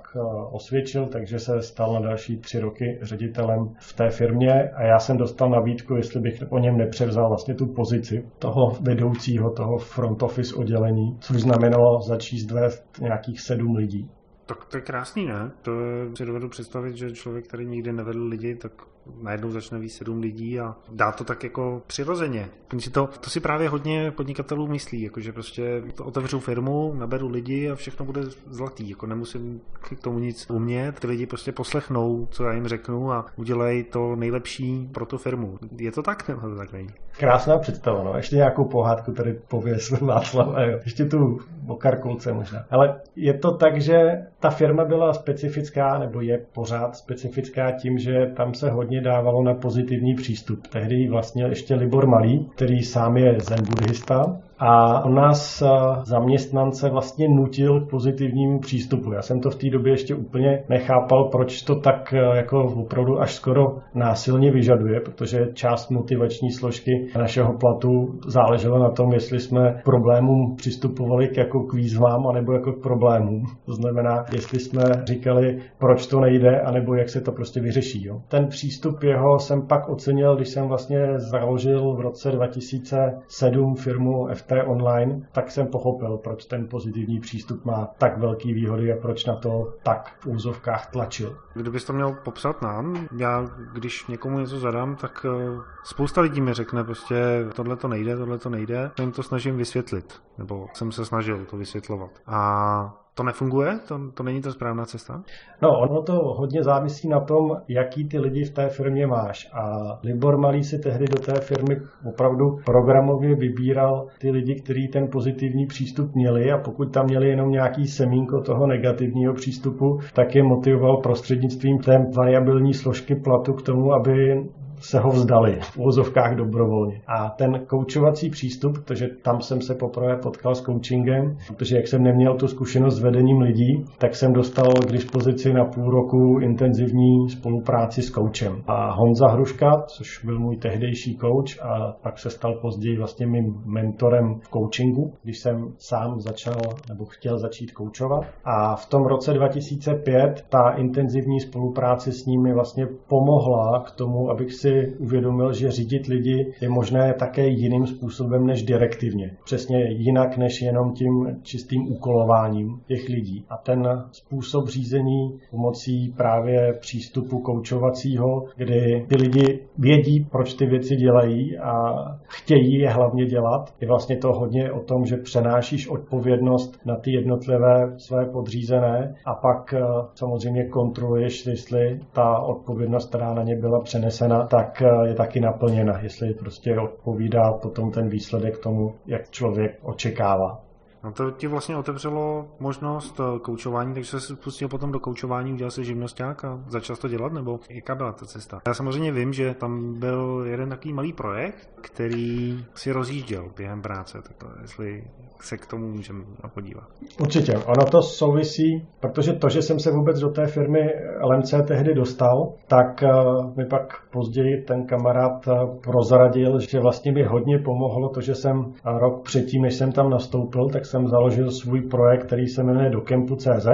osvědčil 0.52 0.90
skončil, 0.90 1.06
takže 1.06 1.38
se 1.38 1.62
stal 1.62 1.94
na 1.94 2.00
další 2.00 2.36
tři 2.36 2.60
roky 2.60 2.98
ředitelem 3.02 3.58
v 3.80 3.92
té 3.92 4.10
firmě 4.10 4.70
a 4.74 4.82
já 4.82 4.98
jsem 4.98 5.16
dostal 5.16 5.50
nabídku, 5.50 5.89
jestli 5.96 6.20
bych 6.20 6.44
po 6.48 6.58
něm 6.58 6.76
nepřevzal 6.76 7.28
vlastně 7.28 7.54
tu 7.54 7.66
pozici 7.66 8.30
toho 8.38 8.70
vedoucího, 8.80 9.50
toho 9.50 9.78
front 9.78 10.22
office 10.22 10.54
oddělení, 10.54 11.16
což 11.20 11.36
znamenalo 11.36 12.00
začít 12.02 12.50
vést 12.50 13.00
nějakých 13.00 13.40
sedm 13.40 13.76
lidí. 13.76 14.10
Tak 14.46 14.64
to 14.64 14.76
je 14.76 14.80
krásný, 14.80 15.26
ne? 15.26 15.50
To 15.62 15.72
si 16.14 16.24
dovedu 16.24 16.48
představit, 16.48 16.96
že 16.96 17.12
člověk, 17.12 17.48
který 17.48 17.66
nikdy 17.66 17.92
nevedl 17.92 18.26
lidi, 18.26 18.56
tak 18.56 18.72
najednou 19.22 19.50
začne 19.50 19.78
víc 19.78 19.96
sedm 19.96 20.20
lidí 20.20 20.60
a 20.60 20.76
dá 20.92 21.12
to 21.12 21.24
tak 21.24 21.44
jako 21.44 21.82
přirozeně. 21.86 22.48
To, 22.92 23.06
to 23.20 23.30
si 23.30 23.40
právě 23.40 23.68
hodně 23.68 24.10
podnikatelů 24.10 24.66
myslí, 24.66 25.02
jako 25.02 25.20
že 25.20 25.32
prostě 25.32 25.82
otevřu 26.02 26.40
firmu, 26.40 26.94
naberu 26.94 27.28
lidi 27.28 27.70
a 27.70 27.74
všechno 27.74 28.06
bude 28.06 28.20
zlatý, 28.46 28.90
jako 28.90 29.06
nemusím 29.06 29.60
k 29.72 30.00
tomu 30.02 30.18
nic 30.18 30.50
umět, 30.50 31.00
ty 31.00 31.06
lidi 31.06 31.26
prostě 31.26 31.52
poslechnou, 31.52 32.28
co 32.30 32.44
já 32.44 32.52
jim 32.52 32.68
řeknu 32.68 33.12
a 33.12 33.26
udělají 33.36 33.84
to 33.84 34.16
nejlepší 34.16 34.88
pro 34.92 35.06
tu 35.06 35.18
firmu. 35.18 35.58
Je 35.78 35.92
to 35.92 36.02
tak 36.02 36.28
nebo 36.28 36.40
to 36.40 36.56
tak 36.56 36.72
není? 36.72 36.88
Krásná 37.18 37.58
představa, 37.58 38.02
no. 38.02 38.16
Ještě 38.16 38.36
nějakou 38.36 38.64
pohádku 38.64 39.12
tady 39.12 39.32
pověs 39.48 39.90
Václav. 40.00 40.48
Ještě 40.84 41.04
tu 41.04 41.38
o 41.66 41.76
karkulce 41.76 42.32
možná. 42.32 42.64
Ale 42.70 43.00
je 43.16 43.34
to 43.38 43.56
tak, 43.56 43.80
že 43.80 44.26
ta 44.40 44.50
firma 44.50 44.84
byla 44.84 45.12
specifická, 45.12 45.98
nebo 45.98 46.20
je 46.20 46.46
pořád 46.52 46.96
specifická 46.96 47.72
tím, 47.72 47.98
že 47.98 48.32
tam 48.36 48.54
se 48.54 48.70
hodně 48.70 48.99
dávalo 49.00 49.42
na 49.42 49.54
pozitivní 49.54 50.14
přístup. 50.14 50.66
Tehdy 50.66 51.08
vlastně 51.08 51.44
ještě 51.44 51.74
Libor 51.74 52.06
Malý, 52.06 52.46
který 52.54 52.82
sám 52.82 53.16
je 53.16 53.40
zen 53.40 53.64
buddhista, 53.64 54.40
a 54.60 55.04
on 55.04 55.14
nás 55.14 55.62
eh, 55.62 55.68
zaměstnance 56.04 56.88
vlastně 56.88 57.28
nutil 57.28 57.80
k 57.80 57.90
pozitivnímu 57.90 58.58
přístupu. 58.58 59.12
Já 59.12 59.22
jsem 59.22 59.40
to 59.40 59.50
v 59.50 59.56
té 59.56 59.70
době 59.70 59.92
ještě 59.92 60.14
úplně 60.14 60.64
nechápal, 60.68 61.24
proč 61.24 61.62
to 61.62 61.74
tak 61.74 62.12
eh, 62.12 62.36
jako 62.36 62.64
opravdu 62.64 63.20
až 63.20 63.34
skoro 63.34 63.78
násilně 63.94 64.52
vyžaduje, 64.52 65.00
protože 65.00 65.48
část 65.54 65.90
motivační 65.90 66.50
složky 66.50 67.10
našeho 67.18 67.52
platu 67.52 68.18
záležela 68.26 68.78
na 68.78 68.90
tom, 68.90 69.12
jestli 69.12 69.40
jsme 69.40 69.80
problémům 69.84 70.56
přistupovali 70.56 71.30
jako 71.36 71.60
k 71.60 71.74
výzvám, 71.74 72.26
anebo 72.26 72.52
jako 72.52 72.72
k 72.72 72.82
problémům. 72.82 73.44
To 73.66 73.72
znamená, 73.72 74.24
jestli 74.32 74.60
jsme 74.60 74.82
říkali, 75.04 75.58
proč 75.78 76.06
to 76.06 76.20
nejde, 76.20 76.60
anebo 76.60 76.94
jak 76.94 77.08
se 77.08 77.20
to 77.20 77.32
prostě 77.32 77.60
vyřeší. 77.60 78.06
Jo. 78.06 78.20
Ten 78.28 78.46
přístup 78.46 79.02
jeho 79.02 79.38
jsem 79.38 79.66
pak 79.66 79.88
ocenil, 79.88 80.36
když 80.36 80.48
jsem 80.48 80.68
vlastně 80.68 80.98
založil 81.16 81.94
v 81.96 82.00
roce 82.00 82.30
2007 82.32 83.74
firmu 83.74 84.26
FT 84.34 84.49
Online, 84.66 85.28
tak 85.32 85.50
jsem 85.50 85.66
pochopil, 85.66 86.16
proč 86.16 86.44
ten 86.44 86.68
pozitivní 86.68 87.20
přístup 87.20 87.64
má 87.64 87.88
tak 87.98 88.18
velký 88.18 88.52
výhody 88.52 88.92
a 88.92 88.96
proč 88.96 89.24
na 89.24 89.36
to 89.36 89.74
tak 89.82 90.16
v 90.20 90.26
úzovkách 90.26 90.90
tlačil. 90.90 91.36
Kdybys 91.54 91.84
to 91.84 91.92
měl 91.92 92.16
popsat 92.24 92.62
nám, 92.62 93.08
já 93.16 93.46
když 93.72 94.06
někomu 94.06 94.38
něco 94.38 94.58
zadám, 94.58 94.96
tak 94.96 95.26
eh, 95.28 95.60
spousta 95.84 96.20
lidí 96.20 96.40
mi 96.40 96.54
řekne 96.54 96.84
prostě 96.84 97.14
tohle 97.54 97.76
to 97.76 97.88
nejde, 97.88 98.16
tohle 98.16 98.38
to 98.38 98.50
nejde, 98.50 98.90
jim 99.00 99.12
to 99.12 99.22
snažím 99.22 99.56
vysvětlit, 99.56 100.22
nebo 100.38 100.66
jsem 100.72 100.92
se 100.92 101.04
snažil 101.04 101.44
to 101.44 101.56
vysvětlovat. 101.56 102.10
A 102.26 102.99
to 103.14 103.22
nefunguje? 103.22 103.78
To, 103.88 104.00
to 104.14 104.22
není 104.22 104.40
ta 104.40 104.52
správná 104.52 104.84
cesta? 104.84 105.22
No, 105.62 105.80
ono 105.80 106.02
to 106.02 106.12
hodně 106.12 106.62
závisí 106.62 107.08
na 107.08 107.20
tom, 107.20 107.56
jaký 107.68 108.08
ty 108.08 108.18
lidi 108.18 108.44
v 108.44 108.50
té 108.50 108.68
firmě 108.68 109.06
máš. 109.06 109.48
A 109.52 109.62
Libor 110.02 110.38
Malý 110.38 110.64
si 110.64 110.78
tehdy 110.78 111.04
do 111.04 111.18
té 111.18 111.40
firmy 111.40 111.76
opravdu 112.08 112.56
programově 112.64 113.36
vybíral 113.36 114.06
ty 114.18 114.30
lidi, 114.30 114.60
kteří 114.60 114.88
ten 114.88 115.08
pozitivní 115.08 115.66
přístup 115.66 116.14
měli 116.14 116.52
a 116.52 116.58
pokud 116.58 116.92
tam 116.92 117.06
měli 117.06 117.28
jenom 117.28 117.50
nějaký 117.50 117.86
semínko 117.86 118.40
toho 118.40 118.66
negativního 118.66 119.34
přístupu, 119.34 119.98
tak 120.14 120.34
je 120.34 120.42
motivoval 120.42 120.96
prostřednictvím 120.96 121.78
té 121.78 122.06
variabilní 122.16 122.74
složky 122.74 123.14
platu 123.14 123.52
k 123.52 123.62
tomu, 123.62 123.92
aby 123.92 124.44
se 124.80 124.98
ho 124.98 125.10
vzdali 125.10 125.58
v 125.60 125.78
úvozovkách 125.78 126.36
dobrovolně. 126.36 127.00
A 127.06 127.28
ten 127.30 127.66
koučovací 127.66 128.30
přístup, 128.30 128.72
protože 128.72 129.06
tam 129.22 129.40
jsem 129.40 129.60
se 129.60 129.74
poprvé 129.74 130.16
potkal 130.16 130.54
s 130.54 130.62
coachingem, 130.62 131.36
protože 131.46 131.76
jak 131.76 131.88
jsem 131.88 132.02
neměl 132.02 132.36
tu 132.36 132.48
zkušenost 132.48 132.96
s 132.96 133.02
vedením 133.02 133.40
lidí, 133.40 133.84
tak 133.98 134.14
jsem 134.14 134.32
dostal 134.32 134.72
k 134.72 134.92
dispozici 134.92 135.52
na 135.52 135.64
půl 135.64 135.90
roku 135.90 136.38
intenzivní 136.40 137.28
spolupráci 137.28 138.02
s 138.02 138.10
koučem. 138.10 138.62
A 138.66 138.92
Honza 138.92 139.28
Hruška, 139.28 139.82
což 139.86 140.24
byl 140.24 140.38
můj 140.38 140.56
tehdejší 140.56 141.16
kouč 141.16 141.58
a 141.62 141.92
pak 142.02 142.18
se 142.18 142.30
stal 142.30 142.54
později 142.62 142.98
vlastně 142.98 143.26
mým 143.26 143.62
mentorem 143.64 144.34
v 144.42 144.48
coachingu, 144.48 145.12
když 145.22 145.38
jsem 145.38 145.72
sám 145.78 146.20
začal 146.20 146.60
nebo 146.88 147.04
chtěl 147.04 147.38
začít 147.38 147.72
koučovat. 147.72 148.24
A 148.44 148.76
v 148.76 148.86
tom 148.86 149.06
roce 149.06 149.32
2005 149.32 150.44
ta 150.48 150.70
intenzivní 150.70 151.40
spolupráce 151.40 152.12
s 152.12 152.26
ním 152.26 152.42
mi 152.42 152.54
vlastně 152.54 152.86
pomohla 153.08 153.82
k 153.86 153.90
tomu, 153.90 154.30
abych 154.30 154.52
si 154.52 154.69
si 154.70 154.96
uvědomil, 154.98 155.52
že 155.52 155.70
řídit 155.70 156.06
lidi 156.06 156.52
je 156.60 156.68
možné 156.68 157.14
také 157.18 157.46
jiným 157.46 157.86
způsobem 157.86 158.46
než 158.46 158.62
direktivně. 158.62 159.36
Přesně 159.44 159.90
jinak 159.90 160.36
než 160.36 160.62
jenom 160.62 160.92
tím 160.92 161.38
čistým 161.42 161.92
úkolováním 161.92 162.80
těch 162.86 163.08
lidí. 163.08 163.44
A 163.48 163.56
ten 163.56 164.04
způsob 164.12 164.68
řízení 164.68 165.38
pomocí 165.50 166.14
právě 166.16 166.72
přístupu 166.80 167.38
koučovacího, 167.38 168.44
kdy 168.56 169.06
ty 169.08 169.16
lidi 169.16 169.60
vědí, 169.78 170.26
proč 170.30 170.54
ty 170.54 170.66
věci 170.66 170.96
dělají 170.96 171.58
a 171.58 171.94
chtějí 172.28 172.78
je 172.78 172.90
hlavně 172.90 173.26
dělat, 173.26 173.74
je 173.80 173.88
vlastně 173.88 174.16
to 174.16 174.32
hodně 174.32 174.72
o 174.72 174.80
tom, 174.80 175.04
že 175.06 175.16
přenášíš 175.16 175.88
odpovědnost 175.88 176.78
na 176.84 176.96
ty 176.96 177.12
jednotlivé 177.12 177.94
své 177.96 178.26
podřízené 178.26 179.14
a 179.26 179.34
pak 179.34 179.74
eh, 179.74 179.82
samozřejmě 180.14 180.64
kontroluješ, 180.64 181.46
jestli 181.46 182.00
ta 182.12 182.38
odpovědnost, 182.38 183.08
která 183.08 183.34
na 183.34 183.42
ně 183.42 183.56
byla 183.56 183.80
přenesena, 183.80 184.46
ta 184.46 184.59
tak 184.60 184.82
eh, 184.82 185.08
je 185.08 185.14
taky 185.14 185.40
naplněna, 185.40 185.98
jestli 186.00 186.34
prostě 186.34 186.78
odpovídá 186.80 187.52
potom 187.52 187.90
ten 187.90 188.08
výsledek 188.08 188.58
tomu, 188.58 188.94
jak 189.06 189.30
člověk 189.30 189.78
očekává. 189.82 190.69
No 191.04 191.12
to 191.12 191.30
ti 191.30 191.46
vlastně 191.46 191.76
otevřelo 191.76 192.48
možnost 192.60 193.20
eh, 193.20 193.38
koučování, 193.38 193.94
takže 193.94 194.10
se 194.10 194.20
spustil 194.20 194.68
potom 194.68 194.92
do 194.92 195.00
koučování, 195.00 195.52
udělal 195.52 195.70
si 195.70 195.84
živnosták 195.84 196.44
a 196.44 196.64
začal 196.66 196.96
to 196.96 197.08
dělat, 197.08 197.32
nebo 197.32 197.60
jaká 197.70 197.94
byla 197.94 198.12
ta 198.12 198.26
cesta? 198.26 198.60
Já 198.66 198.74
samozřejmě 198.74 199.12
vím, 199.12 199.32
že 199.32 199.54
tam 199.54 199.98
byl 199.98 200.44
jeden 200.46 200.68
takový 200.68 200.92
malý 200.92 201.12
projekt, 201.12 201.70
který 201.80 202.64
si 202.74 202.92
rozjížděl 202.92 203.50
během 203.56 203.82
práce, 203.82 204.18
tak 204.22 204.36
to, 204.36 204.46
jestli 204.60 205.04
se 205.42 205.56
k 205.56 205.66
tomu 205.66 205.88
můžeme 205.88 206.24
podívat. 206.54 206.84
Určitě, 207.20 207.58
ono 207.58 207.86
to 207.90 208.02
souvisí, 208.02 208.86
protože 209.00 209.32
to, 209.32 209.48
že 209.48 209.62
jsem 209.62 209.78
se 209.78 209.90
vůbec 209.90 210.20
do 210.20 210.28
té 210.28 210.46
firmy 210.46 210.80
LMC 211.22 211.54
tehdy 211.68 211.94
dostal, 211.94 212.52
tak 212.68 213.02
eh, 213.02 213.08
mi 213.56 213.66
pak 213.66 214.10
později 214.12 214.62
ten 214.62 214.86
kamarád 214.86 215.48
eh, 215.48 215.52
prozradil, 215.82 216.58
že 216.58 216.80
vlastně 216.80 217.12
mi 217.12 217.22
hodně 217.22 217.58
pomohlo 217.58 218.08
to, 218.08 218.20
že 218.20 218.34
jsem 218.34 218.72
rok 218.84 219.22
předtím, 219.24 219.62
než 219.62 219.74
jsem 219.74 219.92
tam 219.92 220.10
nastoupil, 220.10 220.68
tak 220.68 220.86
jsem 220.90 221.08
založil 221.08 221.50
svůj 221.50 221.80
projekt, 221.80 222.26
který 222.26 222.48
se 222.48 222.62
jmenuje 222.62 222.90
Dokempu.cz, 222.90 223.66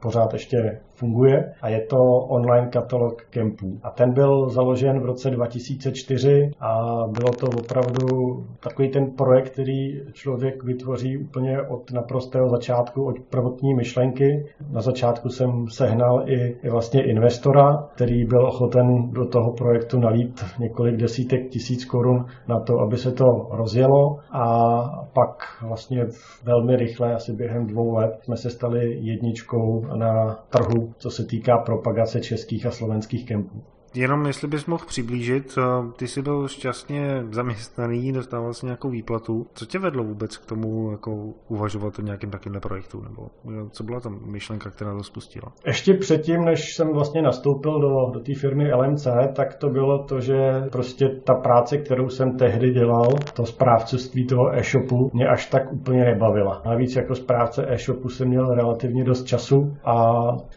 pořád 0.00 0.32
ještě 0.32 0.80
funguje 1.02 1.52
a 1.62 1.68
je 1.68 1.80
to 1.80 1.98
online 2.36 2.66
katalog 2.66 3.22
kempů. 3.30 3.78
A 3.82 3.90
ten 3.90 4.12
byl 4.12 4.48
založen 4.48 5.00
v 5.00 5.04
roce 5.04 5.30
2004 5.30 6.50
a 6.60 6.70
bylo 7.18 7.32
to 7.32 7.46
opravdu 7.46 8.06
takový 8.60 8.90
ten 8.90 9.10
projekt, 9.10 9.50
který 9.50 10.00
člověk 10.12 10.64
vytvoří 10.64 11.18
úplně 11.18 11.62
od 11.62 11.92
naprostého 11.92 12.48
začátku, 12.48 13.04
od 13.04 13.16
prvotní 13.30 13.74
myšlenky. 13.74 14.46
Na 14.70 14.80
začátku 14.80 15.28
jsem 15.28 15.66
sehnal 15.68 16.24
i, 16.26 16.56
i 16.62 16.70
vlastně 16.70 17.04
investora, 17.04 17.88
který 17.94 18.24
byl 18.24 18.46
ochoten 18.46 19.10
do 19.10 19.26
toho 19.26 19.52
projektu 19.52 20.00
nalít 20.00 20.44
několik 20.58 20.96
desítek 20.96 21.48
tisíc 21.48 21.84
korun 21.84 22.24
na 22.48 22.60
to, 22.60 22.80
aby 22.80 22.96
se 22.96 23.12
to 23.12 23.24
rozjelo 23.50 24.18
a 24.30 24.44
pak 25.12 25.36
vlastně 25.68 26.06
velmi 26.44 26.76
rychle, 26.76 27.14
asi 27.14 27.32
během 27.32 27.66
dvou 27.66 27.94
let, 27.94 28.18
jsme 28.22 28.36
se 28.36 28.50
stali 28.50 28.98
jedničkou 29.00 29.84
na 29.96 30.38
trhu 30.50 30.91
co 30.98 31.10
se 31.10 31.24
týká 31.24 31.58
propagace 31.58 32.20
českých 32.20 32.66
a 32.66 32.70
slovenských 32.70 33.26
kempů. 33.26 33.62
Jenom 33.94 34.26
jestli 34.26 34.48
bys 34.48 34.66
mohl 34.66 34.84
přiblížit, 34.86 35.58
ty 35.96 36.08
jsi 36.08 36.22
byl 36.22 36.48
šťastně 36.48 37.24
zaměstnaný, 37.30 38.12
dostával 38.12 38.54
si 38.54 38.66
nějakou 38.66 38.90
výplatu. 38.90 39.46
Co 39.54 39.66
tě 39.66 39.78
vedlo 39.78 40.04
vůbec 40.04 40.36
k 40.36 40.46
tomu 40.46 40.90
jako 40.90 41.10
uvažovat 41.48 41.98
o 41.98 42.02
nějakém 42.02 42.30
takovém 42.30 42.60
projektu? 42.60 43.02
Nebo 43.02 43.26
co 43.70 43.84
byla 43.84 44.00
ta 44.00 44.08
myšlenka, 44.08 44.70
která 44.70 44.96
to 44.96 45.02
spustila? 45.02 45.52
Ještě 45.66 45.94
předtím, 45.94 46.44
než 46.44 46.74
jsem 46.74 46.88
vlastně 46.92 47.22
nastoupil 47.22 47.80
do, 47.80 48.10
do 48.12 48.20
té 48.20 48.32
firmy 48.34 48.74
LMC, 48.74 49.06
tak 49.36 49.54
to 49.54 49.68
bylo 49.68 50.04
to, 50.04 50.20
že 50.20 50.62
prostě 50.72 51.08
ta 51.24 51.34
práce, 51.34 51.78
kterou 51.78 52.08
jsem 52.08 52.36
tehdy 52.36 52.70
dělal, 52.70 53.08
to 53.34 53.46
správcovství 53.46 54.26
toho 54.26 54.56
e-shopu, 54.58 55.10
mě 55.12 55.26
až 55.28 55.46
tak 55.46 55.72
úplně 55.72 56.04
nebavila. 56.04 56.62
Navíc 56.66 56.96
jako 56.96 57.14
správce 57.14 57.66
e-shopu 57.68 58.08
jsem 58.08 58.28
měl 58.28 58.54
relativně 58.54 59.04
dost 59.04 59.24
času 59.24 59.76
a 59.84 59.94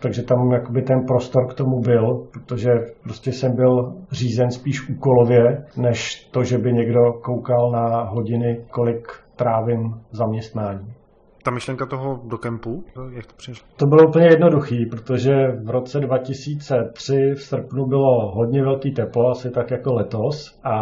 takže 0.01 0.23
tam 0.23 0.51
jakoby 0.51 0.81
ten 0.81 1.05
prostor 1.07 1.47
k 1.47 1.53
tomu 1.53 1.79
byl, 1.79 2.27
protože 2.33 2.69
prostě 3.03 3.24
prostě 3.25 3.39
jsem 3.39 3.55
byl 3.55 3.93
řízen 4.11 4.51
spíš 4.51 4.89
úkolově, 4.89 5.65
než 5.77 6.27
to, 6.31 6.43
že 6.43 6.57
by 6.57 6.73
někdo 6.73 7.13
koukal 7.13 7.71
na 7.71 8.03
hodiny, 8.03 8.65
kolik 8.69 9.07
trávím 9.35 10.01
zaměstnání 10.11 10.93
ta 11.45 11.51
myšlenka 11.51 11.85
toho 11.85 12.21
do 12.23 12.37
kempu, 12.37 12.83
jak 13.15 13.25
to 13.25 13.33
přišlo? 13.37 13.67
To 13.77 13.85
bylo 13.85 14.07
úplně 14.07 14.25
jednoduchý, 14.25 14.85
protože 14.85 15.33
v 15.63 15.69
roce 15.69 15.99
2003 15.99 17.31
v 17.35 17.41
srpnu 17.41 17.85
bylo 17.85 18.31
hodně 18.31 18.63
velký 18.63 18.91
teplo, 18.93 19.29
asi 19.29 19.51
tak 19.51 19.71
jako 19.71 19.93
letos. 19.93 20.59
A 20.63 20.75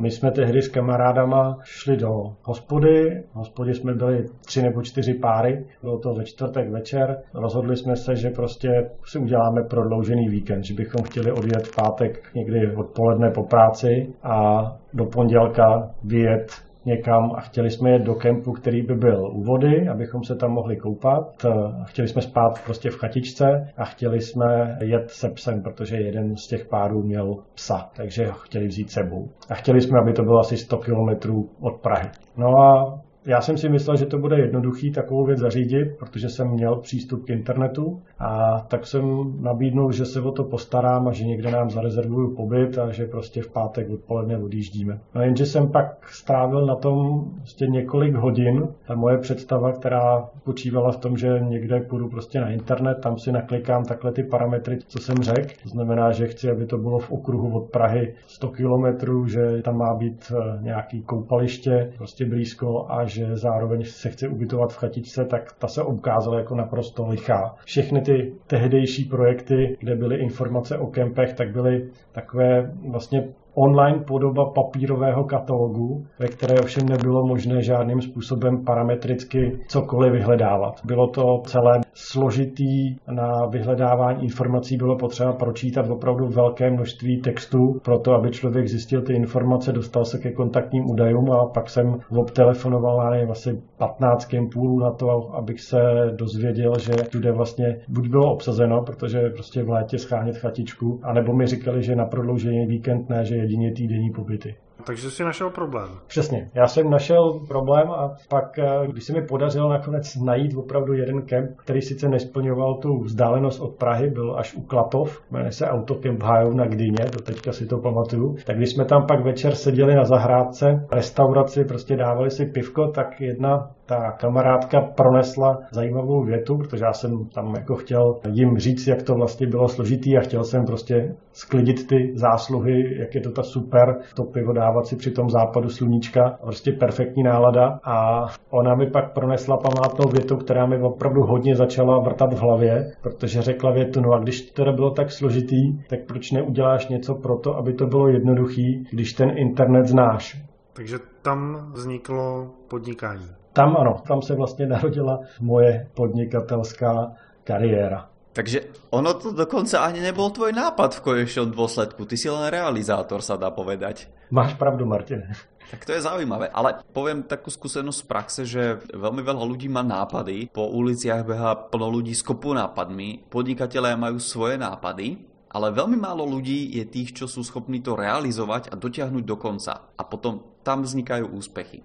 my 0.00 0.10
jsme 0.10 0.30
tehdy 0.30 0.62
s 0.62 0.68
kamarádama 0.68 1.56
šli 1.64 1.96
do 1.96 2.08
hospody. 2.42 3.22
V 3.32 3.36
hospodě 3.36 3.74
jsme 3.74 3.94
byli 3.94 4.24
tři 4.46 4.62
nebo 4.62 4.82
čtyři 4.82 5.14
páry. 5.14 5.64
Bylo 5.82 5.98
to 5.98 6.14
ve 6.14 6.24
čtvrtek 6.24 6.70
večer. 6.70 7.16
Rozhodli 7.34 7.76
jsme 7.76 7.96
se, 7.96 8.16
že 8.16 8.30
prostě 8.30 8.68
si 9.04 9.18
uděláme 9.18 9.62
prodloužený 9.70 10.28
víkend, 10.28 10.64
že 10.64 10.74
bychom 10.74 11.02
chtěli 11.02 11.32
odjet 11.32 11.66
v 11.66 11.76
pátek 11.76 12.34
někdy 12.34 12.76
odpoledne 12.76 13.30
po 13.30 13.42
práci 13.42 14.12
a 14.22 14.62
do 14.94 15.04
pondělka 15.04 15.90
vyjet 16.04 16.67
někam 16.88 17.32
a 17.36 17.40
chtěli 17.40 17.70
jsme 17.70 17.90
jet 17.90 18.02
do 18.02 18.14
kempu, 18.14 18.52
který 18.52 18.82
by 18.82 18.94
byl 18.94 19.30
u 19.32 19.42
vody, 19.42 19.88
abychom 19.88 20.24
se 20.24 20.34
tam 20.36 20.50
mohli 20.50 20.76
koupat. 20.76 21.46
Chtěli 21.84 22.08
jsme 22.08 22.22
spát 22.22 22.64
prostě 22.64 22.90
v 22.90 22.96
chatičce 22.96 23.44
a 23.76 23.84
chtěli 23.84 24.20
jsme 24.20 24.78
jet 24.80 25.10
se 25.10 25.28
psem, 25.28 25.62
protože 25.62 25.96
jeden 25.96 26.36
z 26.36 26.46
těch 26.46 26.66
párů 26.66 27.02
měl 27.02 27.36
psa, 27.54 27.90
takže 27.96 28.26
ho 28.26 28.32
chtěli 28.32 28.66
vzít 28.66 28.90
sebou. 28.90 29.28
A 29.50 29.54
chtěli 29.54 29.80
jsme, 29.80 29.98
aby 30.00 30.12
to 30.12 30.22
bylo 30.22 30.40
asi 30.40 30.56
100 30.56 30.76
kilometrů 30.78 31.48
od 31.60 31.80
Prahy. 31.80 32.08
No 32.36 32.48
a 32.58 32.98
Já 33.28 33.40
jsem 33.40 33.58
si 33.58 33.68
myslel, 33.68 33.96
že 33.96 34.06
to 34.06 34.18
bude 34.18 34.38
jednoduchý 34.38 34.90
takovou 34.90 35.24
věc 35.24 35.38
zařídit, 35.38 35.88
protože 35.98 36.28
jsem 36.28 36.48
měl 36.48 36.76
přístup 36.76 37.24
k 37.24 37.30
internetu 37.30 38.00
a 38.18 38.60
tak 38.68 38.86
jsem 38.86 39.34
nabídnul, 39.42 39.92
že 39.92 40.04
se 40.04 40.20
o 40.20 40.32
to 40.32 40.44
postarám 40.44 41.08
a 41.08 41.12
že 41.12 41.24
někde 41.24 41.50
nám 41.50 41.70
zarezervuju 41.70 42.36
pobyt 42.36 42.78
a 42.78 42.92
že 42.92 43.06
prostě 43.06 43.42
v 43.42 43.50
pátek 43.50 43.90
odpoledne 43.90 44.38
odjíždíme. 44.38 44.98
No 45.14 45.22
jenže 45.22 45.46
jsem 45.46 45.68
pak 45.68 46.08
strávil 46.10 46.66
na 46.66 46.74
tom 46.74 47.24
prostě 47.36 47.66
několik 47.66 48.14
hodin. 48.14 48.68
Ta 48.86 48.94
moje 48.94 49.18
představa, 49.18 49.72
která 49.72 50.28
počívala 50.44 50.92
v 50.92 50.96
tom, 50.96 51.16
že 51.16 51.40
někde 51.48 51.80
půjdu 51.80 52.08
prostě 52.08 52.40
na 52.40 52.50
internet, 52.50 52.94
tam 53.02 53.18
si 53.18 53.32
naklikám 53.32 53.84
takhle 53.84 54.12
ty 54.12 54.22
parametry, 54.22 54.78
co 54.86 54.98
jsem 54.98 55.16
řekl. 55.16 55.54
To 55.62 55.68
znamená, 55.68 56.12
že 56.12 56.26
chci, 56.26 56.50
aby 56.50 56.66
to 56.66 56.78
bylo 56.78 56.98
v 56.98 57.10
okruhu 57.10 57.56
od 57.56 57.70
Prahy 57.70 58.14
100 58.26 58.48
kilometrů, 58.48 59.26
že 59.26 59.62
tam 59.62 59.78
má 59.78 59.94
být 59.94 60.32
eh, 60.32 60.58
nějaký 60.62 61.02
koupaliště 61.02 61.92
prostě 61.96 62.26
blízko 62.26 62.86
a 62.88 63.04
že 63.04 63.17
zároveň 63.32 63.84
se 63.84 64.10
chce 64.10 64.28
ubytovat 64.28 64.72
v 64.72 64.76
chatičce, 64.76 65.24
tak 65.24 65.52
ta 65.58 65.68
se 65.68 65.82
ukázala 65.82 66.38
jako 66.38 66.54
naprosto 66.54 67.06
lichá. 67.06 67.54
Všechny 67.64 68.00
ty 68.00 68.32
tehdejší 68.46 69.04
projekty, 69.04 69.76
kde 69.80 69.96
byly 69.96 70.16
informace 70.16 70.78
o 70.78 70.86
kempech, 70.86 71.32
tak 71.34 71.52
byly 71.52 71.90
takové 72.12 72.72
vlastně 72.90 73.28
online 73.58 74.04
podoba 74.06 74.44
papírového 74.54 75.24
katalogu, 75.24 76.04
ve 76.18 76.26
které 76.26 76.60
ovšem 76.60 76.88
nebylo 76.88 77.26
možné 77.26 77.62
žádným 77.62 78.00
způsobem 78.00 78.64
parametricky 78.64 79.58
cokoliv 79.68 80.12
vyhledávat. 80.12 80.80
Bylo 80.84 81.06
to 81.06 81.42
celé 81.46 81.80
složitý 81.94 82.96
na 83.10 83.46
vyhledávání 83.50 84.24
informací, 84.24 84.76
bylo 84.76 84.96
potřeba 84.96 85.32
pročítat 85.32 85.90
opravdu 85.90 86.28
velké 86.28 86.70
množství 86.70 87.20
textů 87.20 87.80
pro 87.84 87.98
to, 87.98 88.12
aby 88.12 88.30
člověk 88.30 88.68
zjistil 88.68 89.02
ty 89.02 89.12
informace, 89.14 89.72
dostal 89.72 90.04
se 90.04 90.18
ke 90.18 90.32
kontaktním 90.32 90.90
údajům 90.90 91.30
a 91.30 91.46
pak 91.54 91.70
jsem 91.70 91.96
obtelefonoval 92.16 92.96
na 92.98 93.30
asi 93.30 93.62
15 93.78 94.24
kempů 94.24 94.80
na 94.80 94.90
to, 94.90 95.34
abych 95.34 95.60
se 95.60 95.78
dozvěděl, 96.16 96.72
že 96.78 96.92
všude 97.08 97.32
vlastně 97.32 97.76
buď 97.88 98.08
bylo 98.08 98.32
obsazeno, 98.32 98.82
protože 98.82 99.30
prostě 99.30 99.62
v 99.62 99.68
létě 99.68 99.98
schánět 99.98 100.36
chatičku, 100.36 101.00
anebo 101.02 101.32
mi 101.32 101.46
říkali, 101.46 101.82
že 101.82 101.96
na 101.96 102.06
prodloužený 102.06 102.66
víkend 102.66 103.08
ne, 103.08 103.24
že 103.24 103.47
jedině 103.48 103.72
týdenní 103.72 104.10
pobyty. 104.10 104.54
Takže 104.84 105.10
jsi 105.10 105.24
našel 105.24 105.50
problém. 105.50 105.88
Přesně. 106.06 106.50
Já 106.54 106.68
jsem 106.68 106.90
našel 106.90 107.40
problém 107.48 107.90
a 107.90 108.14
pak, 108.28 108.58
eh, 108.58 108.86
když 108.86 109.04
se 109.04 109.12
mi 109.12 109.22
podařilo 109.22 109.70
nakonec 109.70 110.16
najít 110.16 110.56
opravdu 110.56 110.92
jeden 110.92 111.22
kemp, 111.22 111.50
který 111.56 111.82
sice 111.82 112.08
nesplňoval 112.08 112.74
tu 112.74 112.98
vzdálenost 112.98 113.60
od 113.60 113.74
Prahy, 113.74 114.10
byl 114.10 114.38
až 114.38 114.54
u 114.54 114.62
Klatov, 114.62 115.22
jmenuje 115.30 115.52
se 115.52 115.66
Autokemp 115.66 116.22
Hájov 116.22 116.54
na 116.54 116.66
Gdyně, 116.66 117.04
do 117.12 117.20
teďka 117.20 117.52
si 117.52 117.66
to 117.66 117.78
pamatuju. 117.78 118.36
Tak 118.46 118.56
když 118.56 118.70
jsme 118.70 118.84
tam 118.84 119.06
pak 119.06 119.24
večer 119.24 119.54
seděli 119.54 119.94
na 119.94 120.04
zahrádce, 120.04 120.86
restauraci, 120.92 121.64
prostě 121.64 121.96
dávali 121.96 122.30
si 122.30 122.46
pivko, 122.46 122.88
tak 122.88 123.20
jedna 123.20 123.70
ta 123.88 124.10
kamarádka 124.10 124.80
pronesla 124.80 125.58
zajímavou 125.70 126.24
větu, 126.24 126.56
protože 126.56 126.84
já 126.84 126.92
jsem 126.92 127.10
tam 127.34 127.54
jako 127.54 127.74
chtěl 127.74 128.20
jim 128.32 128.58
říct, 128.58 128.86
jak 128.86 129.02
to 129.02 129.14
vlastně 129.14 129.46
bylo 129.46 129.68
složitý 129.68 130.16
a 130.16 130.20
chtěl 130.20 130.44
jsem 130.44 130.64
prostě 130.64 131.14
sklidit 131.32 131.86
ty 131.86 132.12
zásluhy, 132.14 132.98
jak 133.00 133.14
je 133.14 133.20
to 133.20 133.30
ta 133.30 133.42
super, 133.42 133.96
to 134.16 134.24
pivo 134.24 134.52
dávat 134.52 134.86
si 134.86 134.96
při 134.96 135.10
tom 135.10 135.30
západu 135.30 135.68
sluníčka, 135.68 136.38
prostě 136.42 136.72
perfektní 136.72 137.22
nálada 137.22 137.80
a 137.84 138.26
ona 138.50 138.74
mi 138.74 138.90
pak 138.90 139.14
pronesla 139.14 139.56
památnou 139.56 140.10
větu, 140.12 140.36
která 140.36 140.66
mi 140.66 140.82
opravdu 140.82 141.20
hodně 141.22 141.56
začala 141.56 142.00
vrtat 142.00 142.32
v 142.32 142.38
hlavě, 142.38 142.92
protože 143.02 143.42
řekla 143.42 143.72
větu, 143.72 144.00
no 144.00 144.12
a 144.12 144.18
když 144.18 144.42
to 144.42 144.54
teda 144.54 144.72
bylo 144.72 144.90
tak 144.90 145.10
složitý, 145.10 145.82
tak 145.88 145.98
proč 146.08 146.30
neuděláš 146.30 146.88
něco 146.88 147.14
pro 147.14 147.38
to, 147.38 147.56
aby 147.56 147.72
to 147.74 147.86
bylo 147.86 148.08
jednoduchý, 148.08 148.84
když 148.92 149.12
ten 149.12 149.30
internet 149.38 149.86
znáš. 149.86 150.42
Takže 150.72 150.98
tam 151.22 151.70
vzniklo 151.72 152.50
podnikání. 152.70 153.37
Tam 153.58 153.76
ano, 153.76 154.02
tam 154.06 154.22
se 154.22 154.34
vlastně 154.34 154.66
narodila 154.74 155.20
moje 155.40 155.86
podnikatelská 155.94 157.12
kariéra. 157.44 158.06
Takže 158.32 158.60
ono 158.94 159.14
to 159.14 159.34
dokonce 159.34 159.78
ani 159.78 159.98
nebol 159.98 160.30
tvoj 160.30 160.54
nápad 160.54 160.94
v 160.94 161.00
konečnom 161.02 161.50
dôsledku. 161.50 162.06
Ty 162.06 162.14
si 162.14 162.30
len 162.30 162.46
realizátor, 162.54 163.18
sa 163.18 163.34
dá 163.34 163.50
povedať. 163.50 164.06
Máš 164.30 164.54
pravdu, 164.54 164.86
Martin. 164.86 165.26
Tak 165.68 165.84
to 165.84 165.92
je 165.92 166.00
zaujímavé, 166.00 166.48
ale 166.48 166.80
poviem 166.96 167.20
takú 167.20 167.52
skúsenosť 167.52 168.00
z 168.00 168.08
praxe, 168.08 168.42
že 168.48 168.80
veľmi 168.88 169.20
veľa 169.20 169.44
ľudí 169.44 169.68
má 169.68 169.84
nápady, 169.84 170.48
po 170.48 170.64
uliciach 170.64 171.28
beha 171.28 171.52
plno 171.68 171.92
ľudí 171.92 172.16
s 172.16 172.24
kopu 172.24 172.56
nápadmi, 172.56 173.28
podnikatelé 173.28 173.92
majú 173.92 174.16
svoje 174.16 174.56
nápady, 174.56 175.28
ale 175.52 175.68
veľmi 175.68 176.00
málo 176.00 176.24
ľudí 176.24 176.72
je 176.72 176.88
tých, 176.88 177.12
čo 177.12 177.28
sú 177.28 177.44
schopní 177.44 177.84
to 177.84 178.00
realizovať 178.00 178.72
a 178.72 178.80
dotiahnuť 178.80 179.24
do 179.28 179.36
konca. 179.36 179.92
A 179.92 180.02
potom 180.08 180.40
tam 180.64 180.88
vznikajú 180.88 181.36
úspechy. 181.36 181.84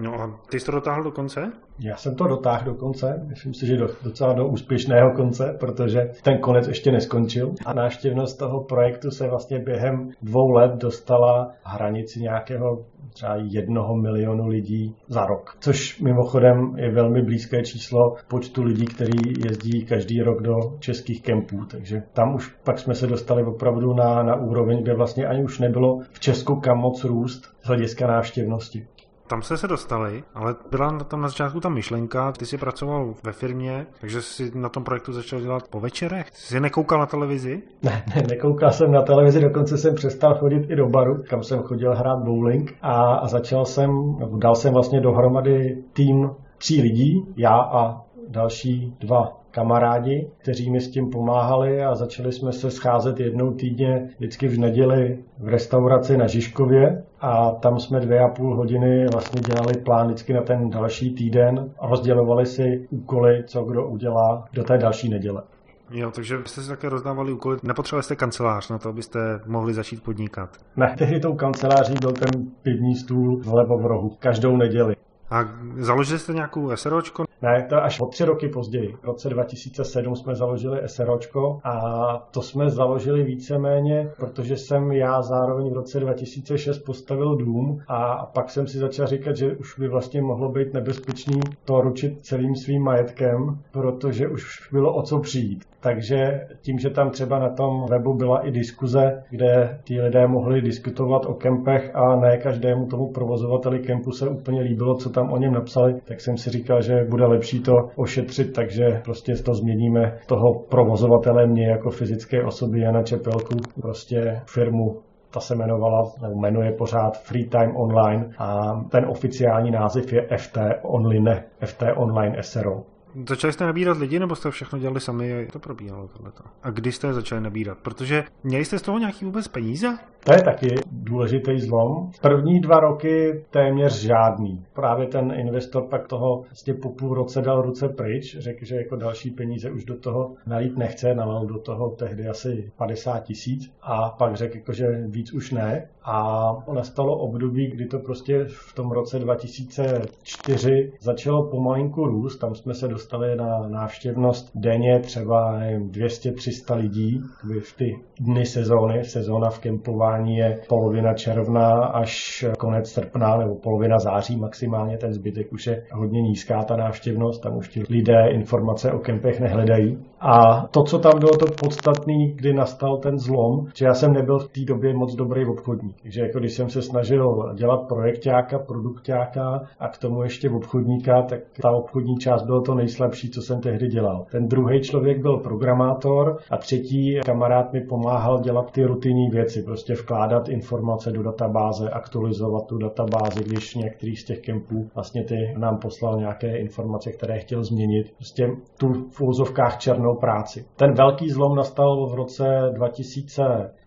No 0.00 0.14
a 0.14 0.40
ty 0.50 0.60
jsi 0.60 0.66
to 0.66 0.72
dotáhl 0.72 1.02
do 1.02 1.10
konce? 1.10 1.52
Já 1.78 1.96
jsem 1.96 2.14
to 2.14 2.24
dotáhl 2.24 2.64
do 2.64 2.74
konce, 2.74 3.24
myslím 3.28 3.54
si, 3.54 3.66
že 3.66 3.76
do, 3.76 3.86
docela 4.04 4.32
do 4.32 4.48
úspěšného 4.48 5.12
konce, 5.16 5.56
protože 5.60 6.10
ten 6.22 6.38
konec 6.38 6.68
ještě 6.68 6.92
neskončil. 6.92 7.54
A 7.66 7.72
náštěvnost 7.72 8.38
toho 8.38 8.64
projektu 8.64 9.10
se 9.10 9.28
vlastně 9.28 9.58
během 9.58 10.10
dvou 10.22 10.50
let 10.50 10.72
dostala 10.74 11.52
hranici 11.62 12.20
nějakého 12.20 12.84
třeba 13.12 13.36
jednoho 13.36 13.96
milionu 13.96 14.46
lidí 14.46 14.96
za 15.08 15.26
rok. 15.26 15.56
Což 15.60 16.00
mimochodem 16.00 16.74
je 16.76 16.90
velmi 16.90 17.22
blízké 17.22 17.62
číslo 17.62 18.14
počtu 18.28 18.62
lidí, 18.62 18.86
který 18.86 19.18
jezdí 19.44 19.84
každý 19.84 20.22
rok 20.22 20.42
do 20.42 20.54
českých 20.78 21.22
kempů. 21.22 21.64
Takže 21.70 22.02
tam 22.12 22.34
už 22.34 22.48
pak 22.64 22.78
jsme 22.78 22.94
se 22.94 23.06
dostali 23.06 23.44
opravdu 23.44 23.94
na, 23.94 24.22
na 24.22 24.36
úroveň, 24.36 24.82
kde 24.82 24.94
vlastně 24.94 25.26
ani 25.26 25.44
už 25.44 25.58
nebylo 25.58 26.00
v 26.12 26.20
Česku 26.20 26.60
kam 26.60 26.78
moc 26.78 27.04
růst 27.04 27.42
z 27.62 27.66
hlediska 27.66 28.06
návštěvnosti. 28.06 28.86
Tam 29.28 29.42
jste 29.42 29.56
se 29.56 29.68
dostali, 29.68 30.24
ale 30.34 30.54
byla 30.70 30.98
tam 30.98 31.20
na 31.20 31.28
začátku 31.28 31.60
ta 31.60 31.68
myšlenka, 31.68 32.32
ty 32.32 32.46
jsi 32.46 32.58
pracoval 32.58 33.14
ve 33.24 33.32
firmě, 33.32 33.86
takže 34.00 34.22
jsi 34.22 34.50
na 34.54 34.68
tom 34.68 34.84
projektu 34.84 35.12
začal 35.12 35.40
dělat 35.40 35.68
po 35.68 35.80
večerech. 35.80 36.26
Jsi 36.32 36.60
nekoukal 36.60 36.98
na 36.98 37.06
televizi? 37.06 37.62
Ne, 37.82 38.04
ne, 38.14 38.22
nekoukal 38.28 38.70
jsem 38.70 38.92
na 38.92 39.02
televizi, 39.02 39.40
dokonce 39.40 39.78
jsem 39.78 39.94
přestal 39.94 40.34
chodit 40.34 40.70
i 40.70 40.76
do 40.76 40.86
baru, 40.86 41.22
kam 41.30 41.42
jsem 41.42 41.62
chodil 41.62 41.94
hrát 41.94 42.18
bowling 42.18 42.74
a, 42.82 43.14
a 43.14 43.26
začal 43.26 43.64
jsem, 43.64 43.90
dal 44.38 44.54
jsem 44.54 44.74
vlastně 44.74 45.00
dohromady 45.00 45.82
tým 45.92 46.30
tří 46.58 46.82
lidí, 46.82 47.24
já 47.36 47.60
a 47.60 48.00
další 48.28 48.96
dva 49.00 49.38
kamarádi, 49.58 50.30
kteří 50.38 50.70
mi 50.70 50.80
s 50.80 50.90
tím 50.90 51.10
pomáhali 51.10 51.84
a 51.84 51.94
začali 51.94 52.32
jsme 52.32 52.52
se 52.52 52.70
scházet 52.70 53.20
jednou 53.20 53.52
týdně 53.52 54.08
vždycky 54.18 54.48
v 54.48 54.58
neděli 54.58 55.18
v 55.38 55.48
restauraci 55.48 56.16
na 56.16 56.26
Žižkově 56.26 57.02
a 57.20 57.50
tam 57.50 57.78
jsme 57.78 58.00
dvě 58.00 58.20
a 58.20 58.28
půl 58.28 58.56
hodiny 58.56 59.06
vlastně 59.12 59.40
dělali 59.40 59.72
plán 59.84 60.06
vždycky 60.06 60.32
na 60.32 60.42
ten 60.42 60.70
další 60.70 61.14
týden 61.14 61.70
a 61.78 61.86
rozdělovali 61.86 62.46
si 62.46 62.86
úkoly, 62.90 63.44
co 63.46 63.64
kdo 63.64 63.88
udělá 63.88 64.44
do 64.52 64.64
té 64.64 64.78
další 64.78 65.08
neděle. 65.08 65.42
Jo, 65.90 66.10
takže 66.10 66.36
jste 66.44 66.62
si 66.62 66.68
také 66.68 66.88
rozdávali 66.88 67.32
úkoly. 67.32 67.56
Nepotřebovali 67.62 68.02
jste 68.02 68.16
kancelář 68.16 68.68
na 68.68 68.78
to, 68.78 68.88
abyste 68.88 69.18
mohli 69.46 69.74
začít 69.74 70.02
podnikat? 70.02 70.50
Ne, 70.76 70.94
tehdy 70.98 71.20
tou 71.20 71.34
kanceláří 71.34 71.94
byl 72.00 72.12
ten 72.12 72.30
pivní 72.62 72.94
stůl 72.94 73.40
vlevo 73.42 73.78
v 73.78 73.86
rohu, 73.86 74.16
každou 74.18 74.56
neděli. 74.56 74.94
A 75.30 75.44
založili 75.76 76.18
jste 76.18 76.32
nějakou 76.32 76.76
SROčko? 76.76 77.24
Ne, 77.42 77.66
to 77.68 77.82
až 77.82 78.00
o 78.00 78.06
tři 78.06 78.24
roky 78.24 78.48
později. 78.48 78.96
V 79.02 79.04
roce 79.04 79.28
2007 79.28 80.16
jsme 80.16 80.34
založili 80.34 80.80
SROčko 80.86 81.60
a 81.64 82.28
to 82.30 82.42
jsme 82.42 82.70
založili 82.70 83.22
víceméně, 83.22 84.10
protože 84.16 84.56
jsem 84.56 84.92
já 84.92 85.22
zároveň 85.22 85.70
v 85.70 85.72
roce 85.72 86.00
2006 86.00 86.78
postavil 86.78 87.36
dům 87.36 87.80
a 87.88 88.26
pak 88.26 88.50
jsem 88.50 88.66
si 88.66 88.78
začal 88.78 89.06
říkat, 89.06 89.36
že 89.36 89.56
už 89.56 89.78
by 89.78 89.88
vlastně 89.88 90.22
mohlo 90.22 90.48
být 90.48 90.74
nebezpečný 90.74 91.40
to 91.64 91.80
ručit 91.80 92.18
celým 92.20 92.56
svým 92.56 92.82
majetkem, 92.82 93.58
protože 93.70 94.28
už 94.28 94.68
bylo 94.72 94.94
o 94.94 95.02
co 95.02 95.18
přijít. 95.18 95.64
Takže 95.80 96.46
tím, 96.60 96.78
že 96.78 96.90
tam 96.90 97.10
třeba 97.10 97.38
na 97.38 97.48
tom 97.48 97.86
webu 97.90 98.14
byla 98.14 98.46
i 98.46 98.50
diskuze, 98.50 99.22
kde 99.30 99.80
ti 99.84 100.00
lidé 100.00 100.26
mohli 100.26 100.62
diskutovat 100.62 101.26
o 101.26 101.34
kempech 101.34 101.96
a 101.96 102.16
ne 102.16 102.36
každému 102.36 102.86
tomu 102.86 103.12
provozovateli 103.12 103.78
kempu 103.78 104.12
se 104.12 104.28
úplně 104.28 104.60
líbilo, 104.60 104.94
co 104.94 105.10
tam 105.18 105.32
o 105.32 105.38
něm 105.38 105.52
napsali, 105.52 106.00
tak 106.08 106.20
jsem 106.20 106.36
si 106.36 106.50
říkal, 106.50 106.82
že 106.82 107.04
bude 107.10 107.26
lepší 107.26 107.62
to 107.62 107.72
ošetřit, 107.96 108.52
takže 108.52 109.00
prostě 109.04 109.32
to 109.34 109.54
změníme 109.54 110.18
toho 110.26 110.54
provozovatele 110.70 111.46
mě 111.46 111.66
jako 111.66 111.90
fyzické 111.90 112.44
osoby 112.44 112.80
Jana 112.80 113.02
Čepelku, 113.02 113.56
prostě 113.82 114.40
firmu 114.46 115.00
ta 115.30 115.40
se 115.40 115.54
jmenovala, 115.54 116.12
nebo 116.22 116.40
jmenuje 116.40 116.72
pořád 116.72 117.18
Free 117.22 117.48
Time 117.48 117.76
Online 117.76 118.30
a 118.38 118.48
ten 118.90 119.04
oficiální 119.08 119.70
název 119.70 120.12
je 120.12 120.28
FT 120.36 120.58
Online, 120.82 121.44
FT 121.64 121.82
Online 121.96 122.42
SRO. 122.42 122.82
Začali 123.26 123.52
jste 123.52 123.64
nabírat 123.64 123.98
lidi, 123.98 124.18
nebo 124.18 124.36
jste 124.36 124.50
všechno 124.50 124.78
dělali 124.78 125.00
sami 125.00 125.34
a 125.34 125.50
to 125.52 125.58
probíhalo 125.58 126.08
tohleto? 126.08 126.44
A 126.62 126.70
kdy 126.70 126.92
jste 126.92 127.12
začali 127.12 127.40
nabírat? 127.40 127.78
Protože 127.82 128.24
měli 128.44 128.64
jste 128.64 128.78
z 128.78 128.82
toho 128.82 128.98
nějaký 128.98 129.24
vůbec 129.24 129.48
peníze? 129.48 129.98
To 130.24 130.32
je 130.32 130.42
taky 130.42 130.74
důležitý 130.92 131.60
zlom. 131.60 132.10
První 132.22 132.60
dva 132.60 132.80
roky 132.80 133.44
téměř 133.50 134.00
žádný. 134.00 134.64
Právě 134.72 135.06
ten 135.06 135.32
investor 135.36 135.86
pak 135.90 136.06
toho 136.06 136.42
vlastně 136.42 136.74
po 136.74 136.88
půl 136.88 137.14
roce 137.14 137.42
dal 137.42 137.62
ruce 137.62 137.88
pryč, 137.88 138.36
řekl, 138.38 138.64
že 138.64 138.76
jako 138.76 138.96
další 138.96 139.30
peníze 139.30 139.70
už 139.70 139.84
do 139.84 139.98
toho 139.98 140.34
nalít 140.46 140.76
nechce, 140.76 141.14
nalil 141.14 141.46
do 141.46 141.58
toho 141.58 141.90
tehdy 141.90 142.28
asi 142.28 142.72
50 142.76 143.18
tisíc 143.20 143.72
a 143.82 144.10
pak 144.10 144.36
řekl, 144.36 144.56
jako, 144.56 144.72
že 144.72 144.86
víc 145.06 145.32
už 145.32 145.50
ne. 145.50 145.88
A 146.04 146.48
nastalo 146.72 147.18
období, 147.18 147.70
kdy 147.70 147.86
to 147.86 147.98
prostě 147.98 148.44
v 148.48 148.74
tom 148.74 148.90
roce 148.90 149.18
2004 149.18 150.92
začalo 151.00 151.50
pomalinku 151.50 152.06
růst. 152.06 152.38
Tam 152.38 152.54
jsme 152.54 152.74
se 152.74 152.88
dostali 152.88 153.07
na 153.36 153.68
návštěvnost 153.68 154.50
denně 154.54 155.00
třeba 155.00 155.60
200-300 155.60 156.76
lidí 156.76 157.20
v 157.60 157.76
ty 157.76 157.96
dny 158.20 158.46
sezóny. 158.46 159.04
Sezóna 159.04 159.50
v 159.50 159.58
kempování 159.58 160.36
je 160.36 160.60
polovina 160.68 161.14
června 161.14 161.84
až 161.84 162.44
konec 162.58 162.90
srpna 162.90 163.36
nebo 163.36 163.54
polovina 163.54 163.98
září 163.98 164.36
maximálně. 164.36 164.98
Ten 164.98 165.12
zbytek 165.12 165.52
už 165.52 165.66
je 165.66 165.84
hodně 165.92 166.20
nízká 166.20 166.64
ta 166.64 166.76
návštěvnost. 166.76 167.42
Tam 167.42 167.56
už 167.56 167.68
ti 167.68 167.82
lidé 167.90 168.28
informace 168.30 168.92
o 168.92 168.98
kempech 168.98 169.40
nehledají. 169.40 169.98
A 170.20 170.66
to, 170.70 170.82
co 170.82 170.98
tam 170.98 171.18
bylo 171.18 171.36
to 171.36 171.46
podstatné, 171.60 172.14
kdy 172.34 172.52
nastal 172.52 172.96
ten 172.96 173.18
zlom, 173.18 173.66
že 173.74 173.84
já 173.84 173.94
jsem 173.94 174.12
nebyl 174.12 174.38
v 174.38 174.48
té 174.48 174.60
době 174.60 174.94
moc 174.94 175.14
dobrý 175.14 175.46
obchodník. 175.46 175.96
Takže 176.02 176.20
jako 176.20 176.38
když 176.38 176.52
jsem 176.52 176.68
se 176.68 176.82
snažil 176.82 177.52
dělat 177.54 177.88
projektáka, 177.88 178.58
produktáka 178.58 179.62
a 179.78 179.88
k 179.88 179.98
tomu 179.98 180.22
ještě 180.22 180.50
obchodníka, 180.50 181.22
tak 181.22 181.40
ta 181.62 181.70
obchodní 181.70 182.16
část 182.16 182.42
bylo 182.42 182.60
to 182.60 182.74
nejslabší, 182.74 183.30
co 183.30 183.42
jsem 183.42 183.60
tehdy 183.60 183.86
dělal. 183.86 184.26
Ten 184.30 184.48
druhý 184.48 184.80
člověk 184.80 185.22
byl 185.22 185.36
programátor 185.36 186.36
a 186.50 186.56
třetí 186.56 187.20
kamarád 187.26 187.72
mi 187.72 187.80
pomáhal 187.80 188.40
dělat 188.40 188.70
ty 188.70 188.84
rutinní 188.84 189.30
věci, 189.30 189.62
prostě 189.62 189.94
vkládat 189.94 190.48
informace 190.48 191.12
do 191.12 191.22
databáze, 191.22 191.90
aktualizovat 191.90 192.66
tu 192.66 192.78
databázi, 192.78 193.44
když 193.44 193.74
některý 193.74 194.16
z 194.16 194.24
těch 194.24 194.40
kempů 194.40 194.88
vlastně 194.94 195.24
ty 195.24 195.54
nám 195.58 195.78
poslal 195.78 196.18
nějaké 196.18 196.56
informace, 196.56 197.12
které 197.12 197.38
chtěl 197.38 197.64
změnit. 197.64 198.12
Prostě 198.16 198.50
tu 198.78 198.92
v 198.92 199.20
úzovkách 199.20 199.78
černou 199.78 200.07
práci. 200.14 200.66
Ten 200.76 200.94
velký 200.94 201.30
zlom 201.30 201.56
nastal 201.56 202.06
v 202.06 202.14
roce 202.14 202.44
2000 202.72 203.42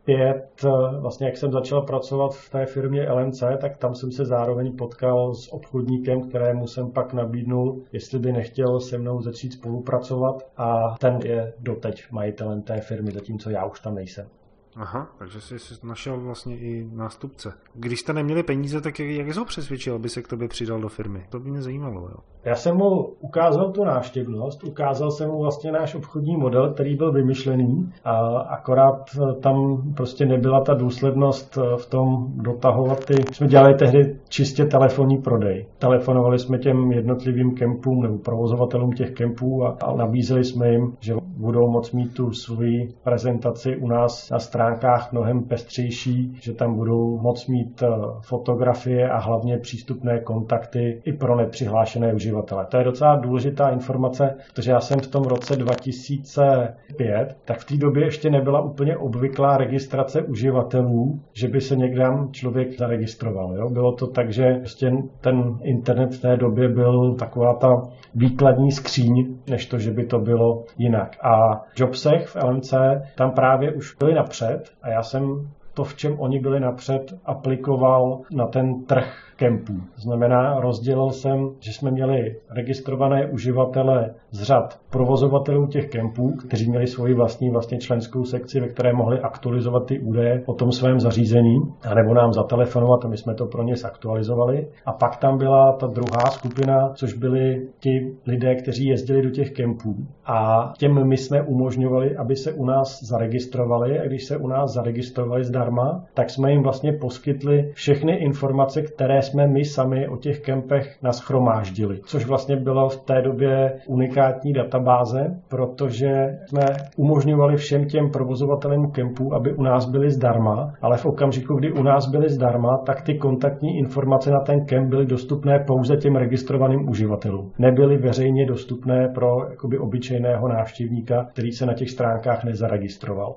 pět, 0.05 0.65
vlastně 1.01 1.27
jak 1.27 1.37
jsem 1.37 1.51
začal 1.51 1.81
pracovat 1.81 2.35
v 2.35 2.49
té 2.49 2.65
firmě 2.65 3.09
LNC, 3.11 3.43
tak 3.61 3.77
tam 3.77 3.95
jsem 3.95 4.11
se 4.11 4.25
zároveň 4.25 4.77
potkal 4.77 5.33
s 5.33 5.53
obchodníkem, 5.53 6.21
kterému 6.21 6.67
jsem 6.67 6.91
pak 6.91 7.13
nabídnul, 7.13 7.83
jestli 7.91 8.19
by 8.19 8.31
nechtěl 8.31 8.79
se 8.79 8.97
mnou 8.97 9.21
začít 9.21 9.53
spolupracovat 9.53 10.35
a 10.57 10.95
ten 10.99 11.19
je 11.23 11.53
doteď 11.59 12.11
majitelem 12.11 12.61
té 12.61 12.81
firmy, 12.81 13.11
zatímco 13.11 13.49
já 13.49 13.65
už 13.65 13.79
tam 13.79 13.95
nejsem. 13.95 14.27
Aha, 14.75 15.15
takže 15.19 15.41
jsi 15.41 15.55
našel 15.83 16.19
vlastně 16.21 16.57
i 16.57 16.89
nástupce. 16.93 17.53
Když 17.73 17.99
jste 17.99 18.13
neměli 18.13 18.43
peníze, 18.43 18.81
tak 18.81 18.99
jak, 18.99 19.09
jak 19.09 19.33
jsi 19.33 19.39
ho 19.39 19.45
přesvědčil, 19.45 19.95
aby 19.95 20.09
se 20.09 20.21
k 20.21 20.27
tobě 20.27 20.47
přidal 20.47 20.81
do 20.81 20.89
firmy? 20.89 21.25
To 21.29 21.39
by 21.39 21.49
mě 21.49 21.61
zajímalo. 21.61 22.01
Jo. 22.01 22.17
Já 22.45 22.55
jsem 22.55 22.75
mu 22.75 23.03
ukázal 23.19 23.71
tu 23.71 23.83
návštěvnost, 23.83 24.63
ukázal 24.63 25.11
jsem 25.11 25.29
mu 25.29 25.39
vlastně 25.39 25.71
náš 25.71 25.95
obchodní 25.95 26.37
model, 26.37 26.73
který 26.73 26.95
byl 26.95 27.11
vymyšlený, 27.11 27.91
a 28.03 28.17
akorát 28.37 29.09
tam 29.41 29.83
prostě 29.95 30.25
nebyla 30.25 30.61
ta 30.61 30.73
důslednost 30.73 31.57
v 31.77 31.89
tom 31.89 32.27
dotahovat 32.35 33.05
ty. 33.05 33.13
Jsme 33.33 33.47
dělali 33.47 33.73
tehdy 33.73 34.15
čistě 34.29 34.65
telefonní 34.65 35.17
prodej. 35.17 35.65
Telefonovali 35.79 36.39
jsme 36.39 36.57
těm 36.57 36.91
jednotlivým 36.91 37.55
kempům 37.55 38.01
nebo 38.01 38.17
provozovatelům 38.17 38.91
těch 38.91 39.11
kempů 39.11 39.65
a, 39.65 39.77
a 39.81 39.95
nabízeli 39.95 40.43
jsme 40.43 40.71
jim, 40.71 40.93
že 40.99 41.13
budou 41.37 41.71
moct 41.71 41.91
mít 41.91 42.13
tu 42.13 42.31
svoji 42.31 42.93
prezentaci 43.03 43.77
u 43.77 43.87
nás 43.87 44.29
na 44.29 44.39
stránkách 44.39 45.11
mnohem 45.11 45.43
pestřejší, 45.43 46.37
že 46.41 46.53
tam 46.53 46.75
budou 46.75 47.19
moct 47.19 47.47
mít 47.47 47.83
eh, 47.83 47.87
fotografie 48.21 49.09
a 49.09 49.19
hlavně 49.19 49.57
přístupné 49.57 50.19
kontakty 50.19 51.01
i 51.05 51.13
pro 51.13 51.35
nepřihlášené 51.35 52.13
uživatele. 52.13 52.30
To 52.69 52.77
je 52.77 52.83
docela 52.83 53.15
důležitá 53.15 53.69
informace, 53.69 54.35
protože 54.53 54.71
já 54.71 54.79
jsem 54.79 54.99
v 54.99 55.07
tom 55.07 55.23
roce 55.23 55.55
2005, 55.55 57.37
tak 57.45 57.59
v 57.59 57.65
té 57.65 57.77
době 57.77 58.05
ještě 58.05 58.29
nebyla 58.29 58.61
úplně 58.61 58.97
obvyklá 58.97 59.57
registrace 59.57 60.21
uživatelů, 60.21 61.19
že 61.33 61.47
by 61.47 61.61
se 61.61 61.75
někde 61.75 62.03
člověk 62.31 62.77
zaregistroval. 62.77 63.55
Jo? 63.55 63.69
Bylo 63.69 63.91
to 63.91 64.07
tak, 64.07 64.31
že 64.33 64.53
prostě 64.59 64.91
ten 65.21 65.57
internet 65.61 66.15
v 66.15 66.21
té 66.21 66.37
době 66.37 66.69
byl 66.69 67.15
taková 67.15 67.53
ta 67.53 67.81
výkladní 68.15 68.71
skříň, 68.71 69.37
než 69.49 69.65
to, 69.65 69.79
že 69.79 69.91
by 69.91 70.05
to 70.05 70.19
bylo 70.19 70.63
jinak. 70.77 71.17
A 71.25 71.61
Jobsech 71.75 72.27
v 72.27 72.35
LMC 72.35 72.73
tam 73.15 73.31
právě 73.31 73.71
už 73.73 73.95
byli 73.95 74.13
napřed 74.13 74.69
a 74.81 74.89
já 74.89 75.03
jsem 75.03 75.49
to, 75.73 75.83
v 75.83 75.95
čem 75.95 76.19
oni 76.19 76.39
byli 76.39 76.59
napřed, 76.59 77.13
aplikoval 77.25 78.19
na 78.31 78.47
ten 78.47 78.83
trh 78.85 79.30
kempů. 79.41 79.73
Znamená, 79.95 80.59
rozdělil 80.59 81.09
jsem, 81.09 81.49
že 81.59 81.73
jsme 81.73 81.91
měli 81.91 82.35
registrované 82.49 83.25
uživatele 83.25 84.13
z 84.31 84.43
řad 84.43 84.79
provozovatelů 84.89 85.67
těch 85.67 85.89
kempů, 85.89 86.31
kteří 86.31 86.69
měli 86.69 86.87
svoji 86.87 87.13
vlastní 87.13 87.49
vlastně 87.49 87.77
členskou 87.77 88.25
sekci, 88.25 88.59
ve 88.59 88.67
které 88.67 88.93
mohli 88.93 89.19
aktualizovat 89.19 89.85
ty 89.85 89.99
údaje 89.99 90.43
o 90.45 90.53
tom 90.53 90.71
svém 90.71 90.99
zařízení, 90.99 91.61
anebo 91.89 92.13
nám 92.13 92.33
zatelefonovat 92.33 93.05
a 93.05 93.07
my 93.07 93.17
jsme 93.17 93.33
to 93.33 93.45
pro 93.45 93.63
ně 93.63 93.75
zaktualizovali. 93.75 94.67
A 94.85 94.91
pak 94.93 95.17
tam 95.17 95.37
byla 95.37 95.71
ta 95.71 95.87
druhá 95.87 96.31
skupina, 96.31 96.89
což 96.93 97.13
byli 97.13 97.67
ti 97.79 98.15
lidé, 98.27 98.55
kteří 98.55 98.85
jezdili 98.85 99.21
do 99.21 99.29
těch 99.29 99.51
kempů. 99.51 99.95
A 100.25 100.73
těm 100.77 101.07
my 101.07 101.17
jsme 101.17 101.41
umožňovali, 101.41 102.17
aby 102.17 102.35
se 102.35 102.53
u 102.53 102.65
nás 102.65 103.03
zaregistrovali 103.03 103.99
a 103.99 104.05
když 104.05 104.23
se 104.23 104.37
u 104.37 104.47
nás 104.47 104.73
zaregistrovali 104.73 105.43
zdarma, 105.43 106.03
tak 106.13 106.29
jsme 106.29 106.51
jim 106.51 106.63
vlastně 106.63 106.93
poskytli 106.93 107.71
všechny 107.73 108.15
informace, 108.15 108.81
které 108.81 109.21
jsme 109.31 109.47
my 109.47 109.65
sami 109.65 110.07
o 110.07 110.17
těch 110.17 110.39
kempech 110.39 110.97
naschromáždili, 111.03 111.99
což 112.05 112.25
vlastně 112.25 112.55
bylo 112.55 112.89
v 112.89 112.97
té 112.97 113.21
době 113.21 113.79
unikátní 113.87 114.53
databáze, 114.53 115.39
protože 115.47 116.39
jsme 116.47 116.65
umožňovali 116.97 117.57
všem 117.57 117.85
těm 117.85 118.11
provozovatelům 118.11 118.91
kempů, 118.91 119.33
aby 119.33 119.53
u 119.53 119.63
nás 119.63 119.89
byli 119.89 120.11
zdarma, 120.11 120.73
ale 120.81 120.97
v 120.97 121.05
okamžiku, 121.05 121.55
kdy 121.55 121.71
u 121.71 121.83
nás 121.83 122.07
byli 122.07 122.29
zdarma, 122.29 122.77
tak 122.77 123.01
ty 123.01 123.17
kontaktní 123.17 123.77
informace 123.77 124.31
na 124.31 124.39
ten 124.39 124.65
kemp 124.65 124.89
byly 124.89 125.05
dostupné 125.05 125.59
pouze 125.67 125.97
těm 125.97 126.15
registrovaným 126.15 126.89
uživatelům. 126.89 127.51
Nebyly 127.59 127.97
veřejně 127.97 128.45
dostupné 128.45 129.07
pro 129.07 129.49
jakoby 129.49 129.77
obyčejného 129.79 130.47
návštěvníka, 130.47 131.23
který 131.23 131.51
se 131.51 131.65
na 131.65 131.73
těch 131.73 131.89
stránkách 131.89 132.43
nezaregistroval. 132.43 133.35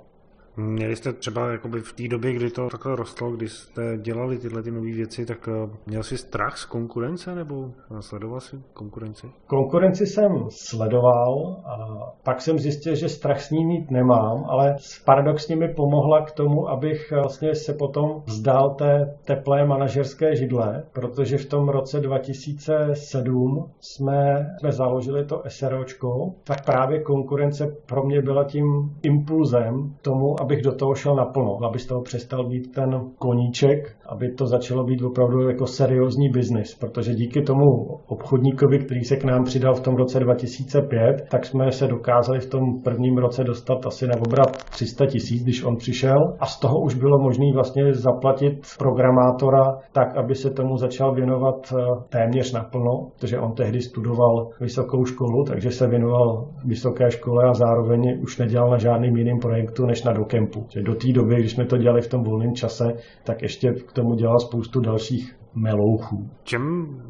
Měli 0.57 0.97
jste 0.97 1.13
třeba 1.13 1.53
jakoby 1.53 1.81
v 1.81 1.93
té 1.93 2.09
době, 2.09 2.33
kdy 2.33 2.51
to 2.51 2.69
takhle 2.69 2.97
rostlo, 2.97 3.31
kdy 3.31 3.49
jste 3.49 3.99
dělali 3.99 4.39
tyhle 4.39 4.63
ty 4.63 4.71
nové 4.71 4.93
věci, 4.93 5.27
tak 5.27 5.49
eh, 5.49 5.71
měl 5.87 6.03
jsi 6.03 6.19
strach 6.19 6.59
z 6.59 6.65
konkurence 6.65 7.35
nebo 7.35 7.71
sledoval 8.01 8.41
jsi 8.41 8.57
konkurenci? 8.73 9.27
Konkurenci 9.47 10.07
jsem 10.07 10.47
sledoval 10.49 11.57
a 11.65 11.77
pak 12.23 12.41
jsem 12.41 12.59
zjistil, 12.59 12.95
že 12.95 13.09
strach 13.09 13.41
s 13.41 13.51
ní 13.51 13.65
mít 13.67 13.91
nemám, 13.91 14.45
ale 14.49 14.77
paradoxně 15.05 15.57
mi 15.57 15.69
pomohla 15.69 16.25
k 16.25 16.33
tomu, 16.33 16.69
abych 16.69 17.13
vlastně 17.13 17.55
se 17.55 17.73
potom 17.73 18.23
vzdal 18.27 18.75
té 18.75 19.17
teplé 19.25 19.67
manažerské 19.67 20.37
židle, 20.37 20.85
protože 20.93 21.39
v 21.39 21.47
tom 21.47 21.69
roce 21.69 22.01
2007 22.01 23.71
jsme, 23.81 24.47
jsme 24.59 24.73
založili 24.73 25.25
to 25.25 25.43
SROčko, 25.49 26.35
tak 26.45 26.65
právě 26.65 27.03
konkurence 27.03 27.77
pro 27.87 28.03
mě 28.03 28.23
byla 28.23 28.45
tím 28.45 28.65
impulzem 29.03 29.95
tomu, 30.03 30.44
abych 30.45 30.63
do 30.63 30.73
toho 30.75 30.95
šel 30.95 31.15
naplno, 31.17 31.59
aby 31.69 31.79
z 31.79 31.87
toho 31.87 32.03
přestal 32.03 32.49
být 32.49 32.73
ten 32.75 33.01
koníček, 33.19 33.97
aby 34.09 34.33
to 34.33 34.47
začalo 34.47 34.85
být 34.85 35.03
opravdu 35.03 35.49
jako 35.49 35.67
seriózní 35.67 36.29
biznis, 36.29 36.75
protože 36.75 37.15
díky 37.15 37.43
tomu 37.43 37.65
obchodníkovi, 38.07 38.79
který 38.79 39.05
se 39.05 39.17
k 39.17 39.25
nám 39.25 39.45
přidal 39.45 39.75
v 39.75 39.81
tom 39.81 39.95
roce 39.97 40.21
2005, 40.21 41.27
tak 41.31 41.47
jsme 41.47 41.73
se 41.73 41.87
dokázali 41.87 42.41
v 42.41 42.51
tom 42.51 42.83
prvním 42.85 43.19
roce 43.19 43.45
dostat 43.45 43.87
asi 43.87 44.07
na 44.07 44.15
obrat 44.27 44.57
300 44.71 45.07
tisíc, 45.07 45.43
když 45.43 45.65
on 45.65 45.77
přišel. 45.77 46.19
A 46.41 46.47
z 46.47 46.61
toho 46.61 46.81
už 46.81 46.95
bylo 46.95 47.19
možné 47.19 47.45
vlastně 47.55 47.95
zaplatit 47.95 48.55
programátora 48.79 49.79
tak, 49.93 50.17
aby 50.17 50.35
se 50.35 50.51
tomu 50.51 50.77
začal 50.77 51.15
věnovat 51.15 51.73
eh, 51.73 51.85
téměř 52.09 52.53
naplno, 52.53 53.09
protože 53.19 53.39
on 53.39 53.53
tehdy 53.53 53.81
studoval 53.81 54.49
vysokou 54.61 55.05
školu, 55.05 55.45
takže 55.45 55.71
se 55.71 55.87
věnoval 55.87 56.49
vysoké 56.65 57.11
škole 57.11 57.45
a 57.51 57.55
zároveň 57.55 58.19
už 58.23 58.39
nedělal 58.39 58.71
na 58.71 58.79
žádným 58.79 59.17
jiným 59.17 59.39
projektu 59.39 59.87
než 59.87 60.03
na 60.05 60.13
doke 60.13 60.34
kempu. 60.35 60.67
Že 60.75 60.83
do 60.83 60.95
té 60.95 61.13
doby, 61.13 61.35
když 61.35 61.53
jsme 61.53 61.67
to 61.67 61.77
dělali 61.79 62.01
v 62.03 62.09
tom 62.09 62.23
volném 62.25 62.55
čase, 62.55 62.85
tak 63.25 63.43
ještě 63.43 63.73
k 63.73 63.93
tomu 63.93 64.15
dělal 64.15 64.39
spoustu 64.39 64.81
dalších 64.81 65.37
melouchů. 65.55 66.29
Čem 66.43 66.63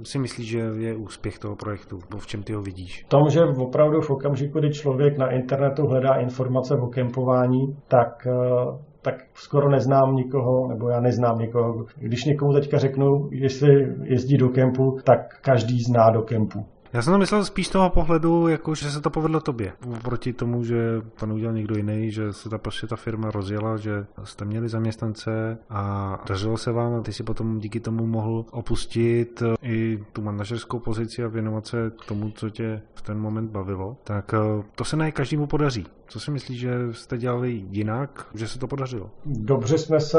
si 0.02 0.18
myslíš, 0.18 0.48
že 0.48 0.58
je 0.58 0.96
úspěch 0.96 1.38
toho 1.38 1.56
projektu? 1.56 1.96
Nebo 1.96 2.18
v 2.18 2.26
čem 2.26 2.42
ty 2.42 2.52
ho 2.52 2.62
vidíš? 2.62 3.04
V 3.04 3.08
tom, 3.08 3.22
že 3.30 3.40
opravdu 3.40 4.00
v 4.00 4.10
okamžiku, 4.10 4.58
kdy 4.58 4.70
člověk 4.70 5.18
na 5.18 5.30
internetu 5.30 5.86
hledá 5.86 6.14
informace 6.14 6.74
o 6.74 6.86
kempování, 6.86 7.76
tak 7.88 8.26
eh, 8.26 8.94
tak 9.04 9.14
skoro 9.34 9.68
neznám 9.68 10.14
nikoho, 10.14 10.68
nebo 10.68 10.88
já 10.88 11.00
neznám 11.00 11.38
nikoho. 11.38 11.84
Když 11.96 12.24
někomu 12.24 12.52
teďka 12.52 12.78
řeknu, 12.78 13.28
jestli 13.30 13.68
jezdí 14.02 14.36
do 14.36 14.48
kempu, 14.48 14.98
tak 15.04 15.40
každý 15.40 15.82
zná 15.82 16.10
do 16.10 16.22
kempu. 16.22 16.64
Já 16.94 17.02
jsem 17.02 17.12
to 17.12 17.18
myslel 17.18 17.44
spíš 17.44 17.66
z 17.66 17.70
toho 17.70 17.90
pohledu, 17.90 18.48
jako 18.48 18.74
že 18.74 18.90
se 18.90 19.00
to 19.00 19.10
povedlo 19.10 19.40
tobě. 19.40 19.72
Proti 20.02 20.32
tomu, 20.32 20.64
že 20.64 21.02
to 21.16 21.26
neudělal 21.26 21.54
někdo 21.54 21.76
jiný, 21.76 22.10
že 22.10 22.32
se 22.32 22.48
ta 22.48 22.58
prostě 22.58 22.86
ta 22.86 22.96
firma 22.96 23.30
rozjela, 23.30 23.76
že 23.76 24.06
jste 24.24 24.44
měli 24.44 24.68
zaměstnance 24.68 25.58
a 25.70 26.18
dařilo 26.28 26.56
se 26.56 26.72
vám 26.72 26.94
a 26.94 27.00
ty 27.00 27.12
si 27.12 27.22
potom 27.22 27.58
díky 27.58 27.80
tomu 27.80 28.06
mohl 28.06 28.44
opustit 28.50 29.42
i 29.62 30.04
tu 30.12 30.22
manažerskou 30.22 30.78
pozici 30.78 31.24
a 31.24 31.28
věnovat 31.28 31.66
se 31.66 31.90
tomu, 31.90 32.30
co 32.30 32.50
tě 32.50 32.82
v 32.94 33.02
ten 33.02 33.18
moment 33.18 33.50
bavilo. 33.50 33.96
Tak 34.04 34.34
eh, 34.34 34.62
to 34.74 34.84
se 34.84 34.96
ne 34.96 35.12
každému 35.12 35.46
podaří. 35.46 35.86
Co 36.08 36.20
si 36.20 36.30
myslíš, 36.30 36.60
že 36.60 36.70
jste 36.92 37.18
dělali 37.18 37.50
jinak, 37.70 38.26
že 38.34 38.48
se 38.48 38.58
to 38.58 38.66
podařilo? 38.66 39.10
Dobře 39.26 39.78
jsme 39.78 40.00
se 40.00 40.18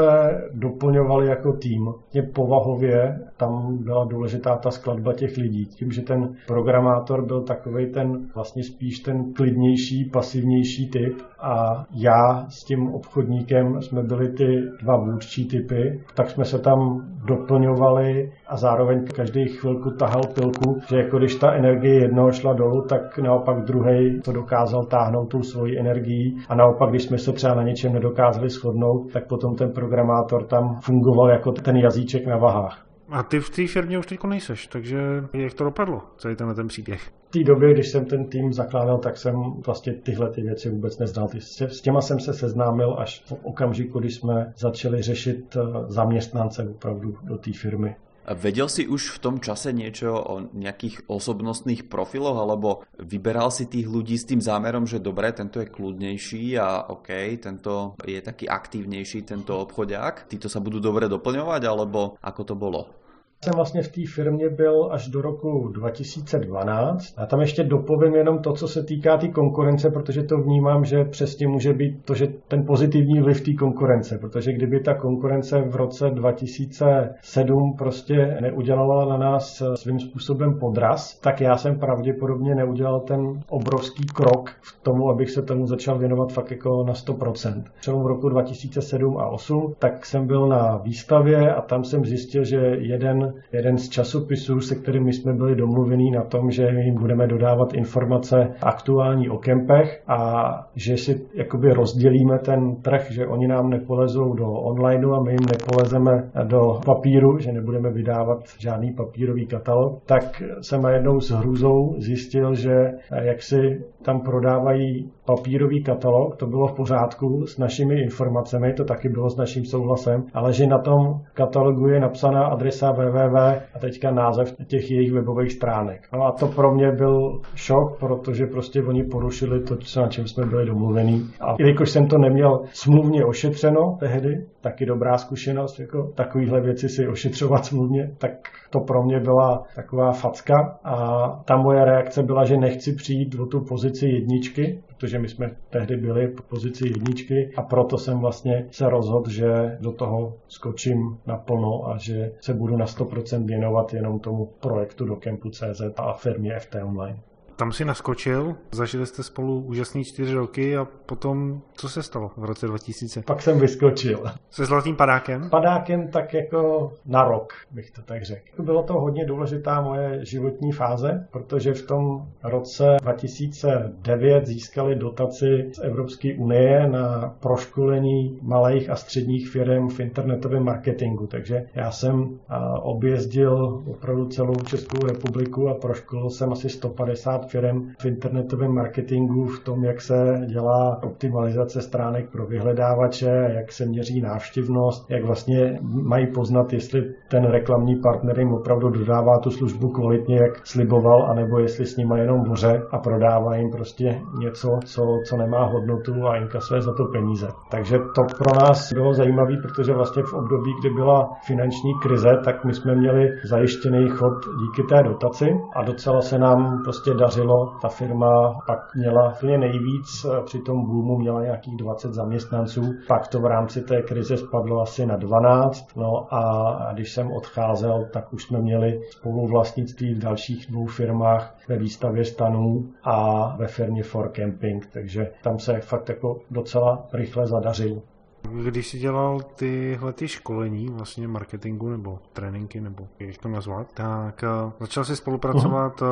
doplňovali 0.52 1.26
jako 1.26 1.52
tým. 1.52 1.94
Mě 2.12 2.22
povahově 2.22 3.20
tam 3.36 3.78
byla 3.84 4.04
důležitá 4.04 4.56
ta 4.56 4.70
skladba 4.70 5.12
těch 5.12 5.36
lidí. 5.36 5.66
Tím, 5.66 5.90
že 5.90 6.02
ten 6.02 6.36
programátor 6.46 7.26
byl 7.26 7.42
takový 7.42 7.92
ten 7.92 8.28
vlastně 8.34 8.64
spíš 8.64 8.98
ten 8.98 9.32
klidnější, 9.32 10.10
pasivnější 10.12 10.90
typ 10.90 11.22
a 11.40 11.84
já 11.90 12.46
s 12.48 12.64
tím 12.64 12.88
obchodníkem 12.94 13.82
jsme 13.82 14.02
byli 14.02 14.28
ty 14.28 14.62
dva 14.82 14.96
vůdčí 14.96 15.48
typy, 15.48 16.04
tak 16.14 16.30
jsme 16.30 16.44
se 16.44 16.58
tam 16.58 17.08
doplňovali 17.26 18.32
a 18.48 18.56
zároveň 18.56 19.06
každý 19.06 19.48
chvilku 19.48 19.90
tahal 19.90 20.22
pilku, 20.34 20.80
že 20.88 20.96
jako 20.96 21.18
když 21.18 21.34
ta 21.34 21.52
energie 21.52 22.00
jednoho 22.00 22.32
šla 22.32 22.52
dolů, 22.52 22.82
tak 22.88 23.18
naopak 23.18 23.64
druhý 23.64 24.20
to 24.24 24.32
dokázal 24.32 24.84
táhnout 24.84 25.30
tou 25.30 25.42
svojí 25.42 25.78
energií 25.78 26.36
a 26.48 26.54
naopak, 26.54 26.90
když 26.90 27.02
jsme 27.02 27.18
se 27.18 27.32
třeba 27.32 27.54
na 27.54 27.62
něčem 27.62 27.92
nedokázali 27.92 28.48
shodnout, 28.50 29.12
tak 29.12 29.26
potom 29.28 29.56
ten 29.56 29.72
programátor 29.72 30.46
tam 30.46 30.80
fungoval 30.80 31.30
jako 31.30 31.52
ten 31.52 31.76
jazyček 31.76 32.26
na 32.26 32.36
vahách. 32.36 32.86
A 33.08 33.22
ty 33.22 33.40
v 33.40 33.50
té 33.50 33.66
firmě 33.66 33.98
už 33.98 34.06
teď 34.06 34.24
nejseš, 34.24 34.66
takže 34.66 34.98
jak 35.32 35.54
to 35.54 35.64
dopadlo, 35.64 36.02
celý 36.16 36.36
tenhle 36.36 36.54
ten 36.54 36.68
příběh? 36.68 37.00
V 37.28 37.30
té 37.30 37.44
době, 37.44 37.72
když 37.74 37.88
jsem 37.88 38.04
ten 38.04 38.24
tým 38.24 38.52
zakládal, 38.52 38.98
tak 38.98 39.16
jsem 39.16 39.34
vlastně 39.66 39.92
tyhle 39.92 40.30
ty 40.30 40.42
věci 40.42 40.70
vůbec 40.70 40.98
neznal. 40.98 41.28
S 41.68 41.80
těma 41.80 42.00
jsem 42.00 42.20
se 42.20 42.32
seznámil 42.32 42.96
až 42.98 43.22
v 43.24 43.32
okamžiku, 43.42 43.98
kdy 43.98 44.10
jsme 44.10 44.52
začali 44.56 45.02
řešit 45.02 45.56
eh, 45.56 45.62
zaměstnance 45.86 46.68
opravdu 46.70 47.14
do 47.22 47.38
té 47.38 47.50
firmy. 47.52 47.96
Vedel 48.26 48.66
si 48.66 48.82
už 48.90 49.14
v 49.14 49.22
tom 49.22 49.36
čase 49.38 49.70
niečo 49.70 50.10
o 50.10 50.42
nejakých 50.50 51.06
osobnostných 51.06 51.86
profiloch, 51.86 52.34
alebo 52.34 52.82
vyberal 52.98 53.54
si 53.54 53.70
tých 53.70 53.86
ľudí 53.86 54.18
s 54.18 54.26
tým 54.26 54.42
zámerom, 54.42 54.82
že 54.82 54.98
dobré, 54.98 55.30
tento 55.30 55.62
je 55.62 55.70
kľudnejší 55.70 56.58
a 56.58 56.90
OK, 56.90 57.38
tento 57.38 57.94
je 58.02 58.18
taký 58.18 58.50
aktívnejší, 58.50 59.22
tento 59.22 59.54
obchodiak, 59.54 60.26
títo 60.26 60.50
sa 60.50 60.58
budú 60.58 60.82
dobre 60.82 61.06
doplňovať, 61.06 61.62
alebo 61.70 62.18
ako 62.18 62.42
to 62.42 62.54
bolo? 62.58 63.05
Jsem 63.46 63.56
vlastně 63.56 63.82
v 63.82 63.88
té 63.88 64.00
firmě 64.14 64.48
byl 64.48 64.88
až 64.90 65.08
do 65.08 65.22
roku 65.22 65.68
2012 65.68 67.14
a 67.16 67.26
tam 67.26 67.40
ještě 67.40 67.64
dopovím 67.64 68.14
jenom 68.14 68.38
to, 68.38 68.52
co 68.52 68.68
se 68.68 68.82
týká 68.82 69.16
té 69.16 69.26
tý 69.26 69.32
konkurence, 69.32 69.90
protože 69.90 70.22
to 70.22 70.38
vnímám, 70.38 70.84
že 70.84 71.04
přesně 71.04 71.48
může 71.48 71.72
být 71.72 72.04
to, 72.04 72.14
že 72.14 72.26
ten 72.48 72.66
pozitivní 72.66 73.20
vliv 73.20 73.40
té 73.40 73.52
konkurence, 73.54 74.18
protože 74.18 74.52
kdyby 74.52 74.80
ta 74.80 74.94
konkurence 74.94 75.60
v 75.60 75.76
roce 75.76 76.10
2007 76.10 77.74
prostě 77.78 78.38
neudělala 78.40 79.04
na 79.04 79.16
nás 79.16 79.62
svým 79.74 80.00
způsobem 80.00 80.58
podraz, 80.58 81.18
tak 81.20 81.40
já 81.40 81.56
jsem 81.56 81.78
pravděpodobně 81.78 82.54
neudělal 82.54 83.00
ten 83.00 83.40
obrovský 83.48 84.06
krok 84.06 84.50
v 84.60 84.82
tomu, 84.82 85.10
abych 85.10 85.30
se 85.30 85.42
tomu 85.42 85.66
začal 85.66 85.98
věnovat 85.98 86.32
fakt 86.32 86.50
jako 86.50 86.84
na 86.84 86.92
100%. 86.92 87.64
Přelom 87.80 88.06
roku 88.06 88.28
2007 88.28 89.18
a 89.18 89.28
2008, 89.28 89.74
tak 89.78 90.06
jsem 90.06 90.26
byl 90.26 90.48
na 90.48 90.76
výstavě 90.76 91.54
a 91.54 91.60
tam 91.60 91.84
jsem 91.84 92.04
zjistil, 92.04 92.44
že 92.44 92.56
jeden 92.78 93.35
jeden 93.52 93.78
z 93.78 93.88
časopisů, 93.88 94.60
se 94.60 94.74
kterými 94.74 95.12
jsme 95.12 95.32
byli 95.32 95.56
domluvení 95.56 96.10
na 96.10 96.22
tom, 96.22 96.50
že 96.50 96.62
jim 96.62 96.94
budeme 96.94 97.26
dodávat 97.26 97.74
informace 97.74 98.36
aktuální 98.62 99.28
o 99.28 99.38
kempech 99.38 100.02
a 100.08 100.50
že 100.74 100.96
si 100.96 101.26
jakoby 101.34 101.72
rozdělíme 101.72 102.38
ten 102.38 102.76
trh, 102.76 103.10
že 103.10 103.26
oni 103.26 103.48
nám 103.48 103.70
nepolezou 103.70 104.34
do 104.34 104.50
onlineu 104.50 105.12
a 105.12 105.22
my 105.22 105.30
jim 105.30 105.46
nepolezeme 105.52 106.30
do 106.44 106.80
papíru, 106.84 107.38
že 107.38 107.52
nebudeme 107.52 107.90
vydávat 107.90 108.38
žádný 108.58 108.92
papírový 108.92 109.46
katalog, 109.46 110.02
tak 110.06 110.42
jsem 110.60 110.82
najednou 110.82 111.20
s 111.20 111.30
hrůzou 111.30 111.94
zjistil, 111.98 112.54
že 112.54 112.92
jak 113.22 113.42
si 113.42 113.84
tam 114.02 114.20
prodávají 114.20 115.10
papírový 115.26 115.82
katalog, 115.82 116.36
to 116.36 116.46
bylo 116.46 116.66
v 116.66 116.76
pořádku 116.76 117.46
s 117.46 117.58
našimi 117.58 118.02
informacemi, 118.02 118.72
to 118.72 118.84
taky 118.84 119.08
bylo 119.08 119.30
s 119.30 119.36
naším 119.36 119.64
souhlasem, 119.64 120.24
ale 120.34 120.52
že 120.52 120.66
na 120.66 120.78
tom 120.78 120.98
katalogu 121.34 121.86
je 121.88 122.00
napsaná 122.00 122.46
adresa 122.46 122.92
www 122.92 123.36
a 123.74 123.78
teďka 123.80 124.10
název 124.10 124.56
těch 124.66 124.90
jejich 124.90 125.12
webových 125.12 125.52
stránek. 125.52 126.00
No 126.12 126.22
a 126.22 126.32
to 126.32 126.46
pro 126.46 126.74
mě 126.74 126.92
byl 126.92 127.40
šok, 127.54 127.98
protože 128.00 128.46
prostě 128.46 128.82
oni 128.82 129.04
porušili 129.04 129.60
to, 129.62 129.76
na 130.00 130.08
čem 130.08 130.26
jsme 130.26 130.46
byli 130.46 130.66
domluvení. 130.66 131.22
A 131.40 131.54
jelikož 131.58 131.90
jsem 131.90 132.06
to 132.06 132.18
neměl 132.18 132.60
smluvně 132.72 133.24
ošetřeno 133.24 133.96
tehdy, 134.00 134.46
taky 134.60 134.86
dobrá 134.86 135.18
zkušenost, 135.18 135.78
jako 135.78 136.12
takovýhle 136.14 136.60
věci 136.60 136.88
si 136.88 137.08
ošetřovat 137.08 137.64
smluvně, 137.64 138.10
tak 138.18 138.30
to 138.70 138.80
pro 138.80 139.02
mě 139.02 139.20
byla 139.20 139.62
taková 139.74 140.12
facka 140.12 140.54
a 140.84 140.96
ta 141.44 141.56
moje 141.56 141.84
reakce 141.84 142.22
byla, 142.22 142.44
že 142.44 142.56
nechci 142.56 142.92
přijít 142.94 143.34
o 143.40 143.46
tu 143.46 143.64
pozici 143.68 144.06
jedničky, 144.06 144.82
protože 144.98 145.18
my 145.18 145.28
jsme 145.28 145.56
tehdy 145.70 145.96
byli 145.96 146.26
v 146.26 146.42
pozici 146.42 146.88
jedničky 146.88 147.50
a 147.56 147.62
proto 147.62 147.98
jsem 147.98 148.18
vlastně 148.18 148.66
se 148.70 148.88
rozhodl, 148.90 149.30
že 149.30 149.78
do 149.80 149.92
toho 149.92 150.34
skočím 150.48 151.18
naplno 151.26 151.88
a 151.88 151.98
že 151.98 152.32
se 152.40 152.54
budu 152.54 152.76
na 152.76 152.86
100% 152.86 153.46
věnovat 153.46 153.94
jenom 153.94 154.18
tomu 154.18 154.46
projektu 154.60 155.04
do 155.04 155.16
CZ 155.50 155.80
a 155.96 156.12
firmě 156.12 156.58
FT 156.58 156.74
Online 156.84 157.18
tam 157.56 157.72
si 157.72 157.84
naskočil, 157.84 158.56
zažili 158.72 159.06
jste 159.06 159.22
spolu 159.22 159.60
úžasný 159.60 160.04
čtyři 160.04 160.34
roky 160.34 160.76
a 160.76 160.84
potom 160.84 161.60
co 161.72 161.88
se 161.88 162.02
stalo 162.02 162.30
v 162.36 162.44
roce 162.44 162.66
2000? 162.66 163.22
Pak 163.22 163.42
jsem 163.42 163.58
vyskočil. 163.58 164.24
Se 164.50 164.64
zlatým 164.66 164.96
padákem? 164.96 165.50
Padákem 165.50 166.08
tak 166.08 166.34
jako 166.34 166.92
na 167.06 167.24
rok, 167.24 167.52
bych 167.70 167.90
to 167.90 168.02
tak 168.02 168.22
řekl. 168.22 168.62
Bylo 168.62 168.82
to 168.82 168.92
hodně 168.92 169.26
důležitá 169.26 169.80
moje 169.80 170.24
životní 170.24 170.72
fáze, 170.72 171.26
protože 171.30 171.74
v 171.74 171.86
tom 171.86 172.28
roce 172.42 172.96
2009 173.02 174.46
získali 174.46 174.94
dotaci 174.94 175.70
z 175.72 175.78
Evropské 175.78 176.34
unie 176.34 176.88
na 176.88 177.34
proškolení 177.40 178.38
malých 178.42 178.90
a 178.90 178.96
středních 178.96 179.48
firm 179.48 179.88
v 179.88 180.00
internetovém 180.00 180.64
marketingu. 180.64 181.26
Takže 181.26 181.66
já 181.74 181.90
jsem 181.90 182.38
objezdil 182.82 183.82
opravdu 183.90 184.26
celou 184.26 184.54
Českou 184.54 185.06
republiku 185.06 185.68
a 185.68 185.74
proškolil 185.74 186.30
jsem 186.30 186.52
asi 186.52 186.68
150 186.68 187.45
firm 187.48 187.88
v 187.98 188.04
internetovém 188.04 188.72
marketingu, 188.74 189.46
v 189.46 189.64
tom, 189.64 189.84
jak 189.84 190.00
se 190.00 190.40
dělá 190.46 191.02
optimalizace 191.02 191.80
stránek 191.80 192.30
pro 192.30 192.46
vyhledávače, 192.46 193.52
jak 193.56 193.72
se 193.72 193.86
měří 193.86 194.20
návštěvnost, 194.20 195.10
jak 195.10 195.24
vlastně 195.24 195.78
mají 195.82 196.26
poznat, 196.26 196.72
jestli 196.72 197.14
ten 197.30 197.44
reklamní 197.44 197.96
partner 197.96 198.38
jim 198.38 198.54
opravdu 198.54 198.90
dodává 198.90 199.38
tu 199.38 199.50
službu 199.50 199.88
kvalitně, 199.88 200.36
jak 200.36 200.66
sliboval, 200.66 201.30
anebo 201.30 201.58
jestli 201.58 201.86
s 201.86 201.96
nimi 201.96 202.20
jenom 202.20 202.44
voře 202.48 202.82
a 202.90 202.98
prodává 202.98 203.56
jim 203.56 203.70
prostě 203.70 204.20
něco, 204.38 204.78
co, 204.84 205.02
co 205.28 205.36
nemá 205.36 205.64
hodnotu 205.64 206.26
a 206.26 206.36
inkasuje 206.36 206.82
za 206.82 206.94
to 206.94 207.04
peníze. 207.04 207.48
Takže 207.70 207.98
to 207.98 208.22
pro 208.38 208.60
nás 208.60 208.92
bylo 208.92 209.14
zajímavé, 209.14 209.54
protože 209.62 209.92
vlastně 209.92 210.22
v 210.22 210.34
období, 210.34 210.70
kdy 210.80 210.90
byla 210.90 211.30
finanční 211.46 211.92
krize, 212.02 212.30
tak 212.44 212.64
my 212.64 212.74
jsme 212.74 212.94
měli 212.94 213.28
zajištěný 213.44 214.08
chod 214.08 214.32
díky 214.60 214.82
té 214.82 215.02
dotaci 215.02 215.46
a 215.76 215.82
docela 215.82 216.20
se 216.20 216.38
nám 216.38 216.82
prostě 216.84 217.14
dařilo 217.14 217.35
dařilo. 217.36 217.78
Ta 217.82 217.88
firma 217.88 218.58
pak 218.66 218.78
měla 218.94 219.32
úplně 219.32 219.58
nejvíc, 219.58 220.26
při 220.44 220.58
tom 220.58 220.86
boomu 220.86 221.18
měla 221.18 221.42
nějakých 221.42 221.76
20 221.76 222.14
zaměstnanců, 222.14 222.80
pak 223.08 223.28
to 223.28 223.40
v 223.40 223.44
rámci 223.44 223.82
té 223.82 224.02
krize 224.02 224.36
spadlo 224.36 224.80
asi 224.80 225.06
na 225.06 225.16
12. 225.16 225.96
No 225.96 226.34
a 226.34 226.92
když 226.92 227.12
jsem 227.12 227.32
odcházel, 227.32 228.06
tak 228.12 228.32
už 228.32 228.42
jsme 228.42 228.58
měli 228.58 229.00
spoluvlastnictví 229.10 230.14
v 230.14 230.22
dalších 230.22 230.66
dvou 230.70 230.86
firmách 230.86 231.54
ve 231.68 231.76
výstavě 231.78 232.24
stanů 232.24 232.84
a 233.04 233.46
ve 233.56 233.66
firmě 233.66 234.02
For 234.02 234.30
Camping, 234.32 234.86
takže 234.92 235.30
tam 235.42 235.58
se 235.58 235.80
fakt 235.80 236.08
jako 236.08 236.36
docela 236.50 237.06
rychle 237.12 237.46
zadařilo. 237.46 238.02
Když 238.52 238.86
jsi 238.86 238.98
dělal 238.98 239.40
tyhle 239.58 240.12
ty 240.12 240.28
školení, 240.28 240.86
vlastně 240.90 241.28
marketingu 241.28 241.88
nebo 241.88 242.18
tréninky, 242.32 242.80
nebo 242.80 243.04
jak 243.18 243.38
to 243.38 243.48
nazvat, 243.48 243.86
tak 243.94 244.42
uh, 244.42 244.72
začal 244.80 245.04
jsi 245.04 245.16
spolupracovat 245.16 246.02
uh, 246.02 246.08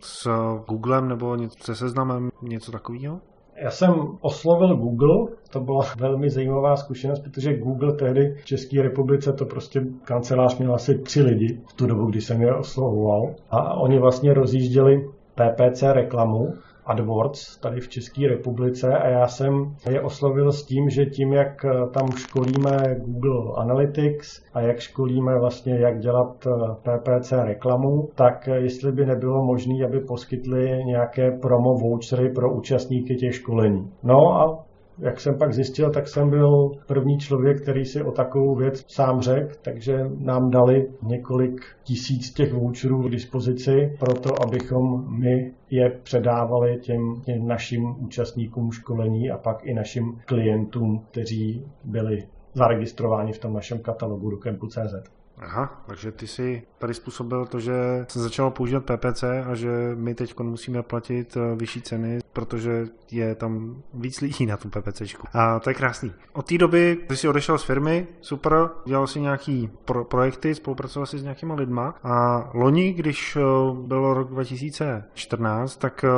s 0.00 0.28
Googlem 0.68 1.08
nebo 1.08 1.36
se 1.48 1.74
seznamem, 1.74 2.30
něco 2.42 2.72
takového? 2.72 3.20
Já 3.56 3.70
jsem 3.70 3.94
oslovil 4.20 4.76
Google, 4.76 5.36
to 5.50 5.60
byla 5.60 5.80
velmi 5.98 6.30
zajímavá 6.30 6.76
zkušenost, 6.76 7.20
protože 7.20 7.58
Google 7.58 7.92
tehdy 7.92 8.34
v 8.42 8.44
České 8.44 8.82
republice 8.82 9.32
to 9.32 9.44
prostě 9.44 9.80
kancelář 10.04 10.58
měl 10.58 10.74
asi 10.74 10.98
tři 10.98 11.22
lidi 11.22 11.60
v 11.68 11.72
tu 11.72 11.86
dobu, 11.86 12.06
kdy 12.06 12.20
jsem 12.20 12.42
je 12.42 12.54
oslovoval. 12.54 13.34
A 13.50 13.74
oni 13.74 13.98
vlastně 13.98 14.34
rozjížděli 14.34 15.08
PPC 15.34 15.82
reklamu 15.82 16.52
AdWords 16.92 17.60
tady 17.60 17.80
v 17.80 17.88
České 17.88 18.28
republice 18.28 18.88
a 18.88 19.08
já 19.08 19.26
jsem 19.28 19.74
je 19.90 20.00
oslovil 20.00 20.52
s 20.52 20.66
tím, 20.66 20.90
že 20.90 21.06
tím, 21.06 21.32
jak 21.32 21.64
tam 21.94 22.08
školíme 22.16 22.96
Google 22.98 23.52
Analytics 23.56 24.44
a 24.54 24.60
jak 24.60 24.78
školíme 24.80 25.38
vlastně, 25.40 25.78
jak 25.78 25.98
dělat 25.98 26.46
PPC 26.82 27.32
reklamu, 27.32 28.08
tak 28.14 28.46
jestli 28.46 28.92
by 28.92 29.06
nebylo 29.06 29.44
možné, 29.44 29.84
aby 29.84 30.00
poskytli 30.00 30.84
nějaké 30.84 31.30
promo 31.30 31.74
vouchery 31.74 32.32
pro 32.34 32.54
účastníky 32.54 33.14
těch 33.14 33.34
školení. 33.34 33.90
No 34.02 34.18
a 34.40 34.64
jak 34.98 35.20
jsem 35.20 35.38
pak 35.38 35.52
zjistil, 35.52 35.90
tak 35.90 36.08
jsem 36.08 36.30
byl 36.30 36.70
první 36.86 37.18
člověk, 37.18 37.62
který 37.62 37.84
si 37.84 38.02
o 38.02 38.12
takovou 38.12 38.54
věc 38.54 38.84
sám 38.88 39.20
řekl, 39.20 39.54
takže 39.62 39.92
nám 40.18 40.50
dali 40.50 40.88
několik 41.02 41.60
tisíc 41.84 42.32
těch 42.32 42.52
voucherů 42.52 43.02
k 43.02 43.10
dispozici 43.10 43.96
pro 43.98 44.14
to, 44.14 44.30
abychom 44.46 45.18
my 45.20 45.52
je 45.70 45.90
předávali 46.02 46.78
těm, 46.80 47.22
těm 47.24 47.46
našim 47.46 47.82
účastníkům 47.98 48.72
školení 48.72 49.30
a 49.30 49.38
pak 49.38 49.64
i 49.64 49.74
našim 49.74 50.04
klientům, 50.26 51.04
kteří 51.10 51.64
byli 51.84 52.18
zaregistrováni 52.54 53.32
v 53.32 53.38
tom 53.38 53.52
našem 53.52 53.78
katalogu 53.78 54.30
do 54.30 54.36
Campu.cz. 54.36 55.21
Aha, 55.38 55.82
takže 55.86 56.12
ty 56.12 56.26
si 56.26 56.62
tady 56.78 56.94
způsobil 56.94 57.46
to, 57.46 57.60
že 57.60 57.72
se 58.08 58.20
začalo 58.20 58.50
používat 58.50 58.84
PPC 58.84 59.22
a 59.22 59.54
že 59.54 59.70
my 59.94 60.14
teď 60.14 60.38
musíme 60.38 60.82
platit 60.82 61.36
eh, 61.36 61.56
vyšší 61.56 61.82
ceny, 61.82 62.18
protože 62.32 62.86
je 63.10 63.34
tam 63.34 63.82
víc 63.94 64.20
lidí 64.20 64.46
na 64.46 64.56
tom 64.56 64.70
PPCčku. 64.70 65.26
A 65.32 65.60
to 65.60 65.70
je 65.70 65.74
krásný. 65.74 66.12
Od 66.32 66.46
té 66.46 66.58
doby 66.58 66.98
ty 67.08 67.16
jsi 67.16 67.28
odešel 67.28 67.58
z 67.58 67.64
firmy, 67.64 68.06
super, 68.20 68.68
dělal 68.86 69.06
si 69.06 69.20
nějaký 69.20 69.70
pro- 69.84 70.04
projekty, 70.04 70.54
spolupracoval 70.54 71.06
si 71.06 71.18
s 71.18 71.22
nějakýma 71.22 71.54
lidma 71.54 71.94
a 72.02 72.50
loni, 72.54 72.92
když 72.92 73.36
eh, 73.36 73.40
byl 73.74 74.14
rok 74.14 74.28
2014, 74.28 75.76
tak 75.76 76.04
eh, 76.04 76.08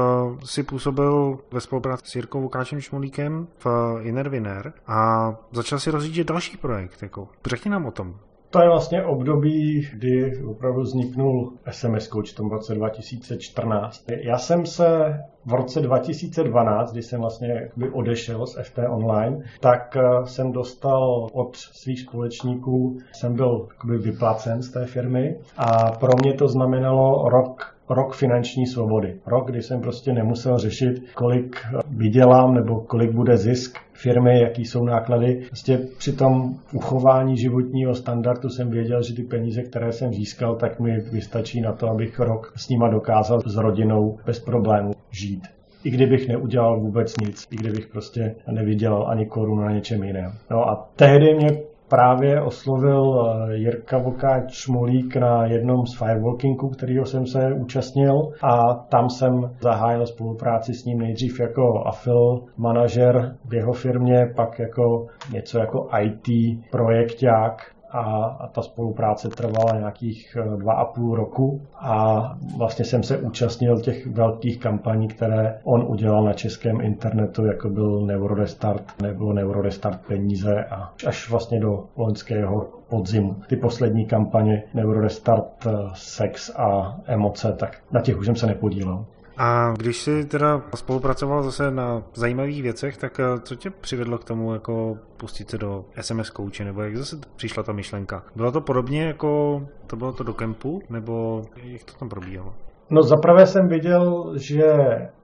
si 0.45 0.63
působil 0.63 1.39
ve 1.53 1.61
spolupráci 1.61 2.03
s 2.07 2.15
Jirkou 2.15 2.41
Lukášem 2.41 2.81
Šmolíkem 2.81 3.47
v 3.65 3.99
Innerviner 4.01 4.73
a 4.87 5.31
začal 5.53 5.79
si 5.79 5.91
rozjíždět 5.91 6.27
další 6.27 6.57
projekt. 6.57 7.03
Jako. 7.03 7.29
Řekni 7.47 7.71
nám 7.71 7.87
o 7.87 7.91
tom. 7.91 8.19
To 8.55 8.63
je 8.63 8.69
vlastně 8.69 9.03
období, 9.03 9.89
kdy 9.93 10.45
opravdu 10.45 10.81
vzniknul 10.83 11.53
SMS 11.71 12.09
Coach 12.09 12.33
v 12.33 12.37
tom 12.37 12.51
roce 12.51 12.75
2014. 12.75 14.05
Já 14.09 14.39
jsem 14.39 14.67
se 14.67 15.21
v 15.47 15.53
roce 15.53 15.81
2012, 15.81 16.93
kdy 16.93 17.03
jsem 17.03 17.21
vlastně 17.21 17.71
odešel 17.93 18.47
z 18.47 18.59
FT 18.63 18.79
Online, 18.89 19.45
tak 19.61 19.97
eh, 19.97 20.27
jsem 20.27 20.53
dostal 20.53 21.29
od 21.33 21.57
svých 21.57 22.01
společníků, 22.01 22.99
jsem 23.13 23.35
byl 23.35 23.69
vyplacen 23.85 24.63
z 24.63 24.71
té 24.71 24.87
firmy 24.87 25.37
a 25.57 25.91
pro 25.91 26.13
mě 26.23 26.35
to 26.35 26.49
znamenalo 26.49 27.29
rok 27.29 27.74
rok 27.89 28.15
finanční 28.15 28.67
svobody. 28.67 29.17
Rok, 29.27 29.51
kdy 29.51 29.63
jsem 29.63 29.81
prostě 29.81 30.13
nemusel 30.13 30.59
řešit, 30.59 31.03
kolik 31.15 31.57
vydělám 31.91 32.55
nebo 32.55 32.81
kolik 32.81 33.11
bude 33.11 33.37
zisk 33.37 33.79
firmy, 33.93 34.41
jaký 34.41 34.65
jsou 34.65 34.85
náklady. 34.85 35.43
Prostě 35.47 35.79
při 35.99 36.13
tom 36.13 36.55
uchování 36.73 37.37
životního 37.37 37.95
standardu 37.95 38.49
jsem 38.49 38.71
věděl, 38.71 39.03
že 39.03 39.15
ty 39.15 39.23
peníze, 39.23 39.63
které 39.63 39.93
jsem 39.93 40.13
získal, 40.13 40.57
tak 40.57 40.81
mi 40.81 41.01
vystačí 41.01 41.61
na 41.61 41.73
to, 41.73 41.91
abych 41.91 42.21
rok 42.21 42.53
s 42.57 42.69
nima 42.69 42.89
dokázal 42.89 43.41
s 43.47 43.57
rodinou 43.57 44.19
bez 44.27 44.41
problémů 44.41 44.93
žít 45.11 45.43
i 45.85 45.91
kdybych 45.91 46.29
neudělal 46.29 46.81
vůbec 46.81 47.15
nic, 47.17 47.47
i 47.51 47.57
kdybych 47.57 47.87
prostě 47.87 48.35
nevydělal 48.51 49.07
ani 49.09 49.27
korunu 49.27 49.63
na 49.63 49.73
něčem 49.73 50.05
jiném. 50.05 50.33
No 50.51 50.69
a 50.69 50.89
tehdy 50.97 51.35
mě 51.35 51.49
právě 51.95 52.43
oslovil 52.43 53.03
eh, 53.51 53.57
Jirka 53.57 53.99
Vokáč 53.99 54.53
Šmolík 54.55 55.17
na 55.17 55.47
jednom 55.47 55.87
z 55.87 55.99
firewalkingů, 55.99 56.69
kterého 56.69 57.07
jsem 57.07 57.27
se 57.27 57.53
účastnil 57.53 58.33
a 58.43 58.75
tam 58.75 59.11
jsem 59.11 59.51
zahájil 59.61 60.07
spolupráci 60.07 60.75
s 60.75 60.85
ním 60.85 60.99
nejdřív 60.99 61.41
jako 61.41 61.83
afil 61.87 62.43
manažer 62.57 63.37
v 63.45 63.55
jeho 63.55 63.73
firmě, 63.73 64.27
pak 64.37 64.59
jako 64.59 65.07
něco 65.33 65.59
jako 65.59 65.89
IT 66.01 66.59
projekták 66.71 67.74
a, 67.95 68.49
ta 68.53 68.63
spolupráce 68.63 69.29
trvala 69.29 69.79
nějakých 69.79 70.37
eh, 70.37 70.57
dva 70.57 70.73
a 70.73 70.85
půl 70.85 71.15
roku 71.15 71.61
a 71.75 72.23
vlastně 72.59 72.85
jsem 72.85 73.03
se 73.03 73.19
účastnil 73.19 73.81
těch 73.81 74.07
velkých 74.07 74.61
kampaní, 74.61 75.09
které 75.09 75.61
on 75.65 75.85
udělal 75.89 76.25
na 76.25 76.33
českém 76.33 76.81
internetu, 76.81 77.47
jako 77.47 77.69
byl 77.69 78.07
Neurorestart 78.07 79.03
nebo 79.03 79.33
Neurorestart 79.33 80.07
peníze 80.07 80.65
a 80.65 80.93
až 81.07 81.31
vlastně 81.31 81.61
do 81.61 81.85
loňského 81.97 82.69
podzimu. 82.89 83.37
Ty 83.49 83.57
poslední 83.57 84.07
kampaně 84.07 84.63
Neurorestart 84.75 85.67
eh, 85.67 85.71
sex 85.95 86.51
a 86.57 86.97
emoce, 87.07 87.53
tak 87.53 87.79
na 87.93 88.01
těch 88.01 88.19
už 88.19 88.27
jsem 88.27 88.37
se 88.37 88.47
nepodílel. 88.47 89.05
A 89.37 89.73
když 89.79 90.03
jsi 90.03 90.25
teda 90.25 90.63
spolupracoval 90.75 91.43
zase 91.43 91.71
na 91.71 92.03
zajímavých 92.15 92.63
věcech, 92.63 92.97
tak 92.97 93.21
eh, 93.21 93.41
co 93.41 93.55
tě 93.55 93.71
přivedlo 93.71 94.19
k 94.19 94.25
tomu 94.25 94.53
jako 94.53 94.97
pustit 95.17 95.51
se 95.51 95.59
do 95.59 95.85
SMS 96.01 96.31
kouče, 96.31 96.65
nebo 96.65 96.83
jak 96.83 96.97
zase 96.97 97.17
přišla 97.37 97.63
ta 97.63 97.73
myšlenka? 97.73 98.23
Bylo 98.37 98.53
to 98.53 98.61
podobně 98.61 99.05
jako 99.05 99.61
to 99.87 99.97
bylo 99.97 100.13
to 100.13 100.25
do 100.25 100.35
kempu, 100.35 100.81
nebo 100.91 101.43
jak 101.65 101.85
to 101.85 101.93
tam 101.99 102.09
probíhalo? 102.09 102.55
No 102.91 103.03
zaprvé 103.03 103.47
jsem 103.47 103.69
viděl, 103.69 104.33
že 104.37 104.65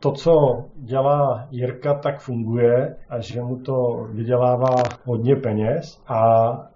to, 0.01 0.13
co 0.13 0.33
dělá 0.77 1.47
Jirka, 1.51 1.95
tak 1.95 2.21
funguje 2.21 2.97
a 3.09 3.21
že 3.21 3.41
mu 3.41 3.57
to 3.57 4.07
vydělává 4.13 4.75
hodně 5.05 5.37
peněz 5.37 6.03
a 6.09 6.23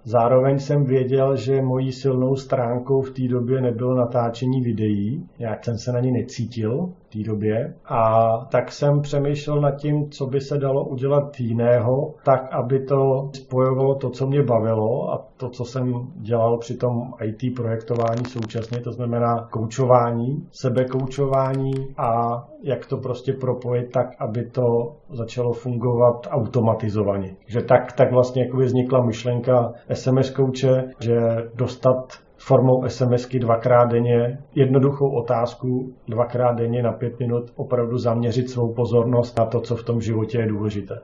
zároveň 0.04 0.58
jsem 0.58 0.84
věděl, 0.84 1.36
že 1.36 1.62
mojí 1.62 1.92
silnou 1.92 2.36
stránkou 2.36 3.02
v 3.02 3.10
té 3.10 3.22
době 3.28 3.60
nebylo 3.60 3.94
natáčení 3.94 4.60
videí, 4.60 5.28
jak 5.38 5.64
jsem 5.64 5.78
se 5.78 5.92
na 5.92 6.00
ně 6.00 6.12
necítil 6.12 6.92
té 7.14 7.22
době 7.22 7.74
a 7.84 8.30
tak 8.50 8.72
jsem 8.72 9.00
přemýšlel 9.00 9.60
nad 9.60 9.70
tím, 9.70 10.10
co 10.10 10.26
by 10.26 10.40
se 10.40 10.58
dalo 10.58 10.84
udělat 10.84 11.40
jiného, 11.40 12.14
tak 12.24 12.52
aby 12.52 12.84
to 12.84 13.30
spojovalo 13.32 13.94
to, 13.94 14.10
co 14.10 14.26
mě 14.26 14.42
bavilo 14.42 15.12
a 15.12 15.26
to, 15.36 15.48
co 15.48 15.64
jsem 15.64 16.12
dělal 16.16 16.58
při 16.58 16.76
tom 16.76 17.12
IT 17.24 17.56
projektování 17.56 18.24
současně, 18.28 18.80
to 18.80 18.92
znamená 18.92 19.48
koučování, 19.50 20.48
sebekoučování 20.52 21.72
a 21.96 22.44
jak 22.62 22.86
to 22.86 22.96
prostě 22.96 23.32
propojit 23.32 23.92
tak, 23.92 24.06
aby 24.18 24.50
to 24.50 24.96
začalo 25.10 25.52
fungovat 25.52 26.26
automatizovaně. 26.30 27.36
Že 27.46 27.62
tak, 27.62 27.92
tak 27.92 28.12
vlastně 28.12 28.42
jako 28.42 28.56
vznikla 28.56 29.04
myšlenka 29.04 29.72
SMS 29.92 30.30
kouče, 30.30 30.84
že 31.00 31.16
dostat 31.54 32.23
formou 32.46 32.88
SMSky 32.88 33.38
dvakrát 33.38 33.84
denně, 33.84 34.38
jednoduchou 34.54 35.10
otázku 35.10 35.94
dvakrát 36.08 36.52
denně 36.52 36.82
na 36.82 36.92
pět 36.92 37.18
minut 37.20 37.52
opravdu 37.56 37.98
zaměřit 37.98 38.50
svou 38.50 38.74
pozornost 38.74 39.38
na 39.38 39.46
to, 39.46 39.60
co 39.60 39.76
v 39.76 39.82
tom 39.82 40.00
životě 40.00 40.38
je 40.38 40.46
důležité. 40.46 41.00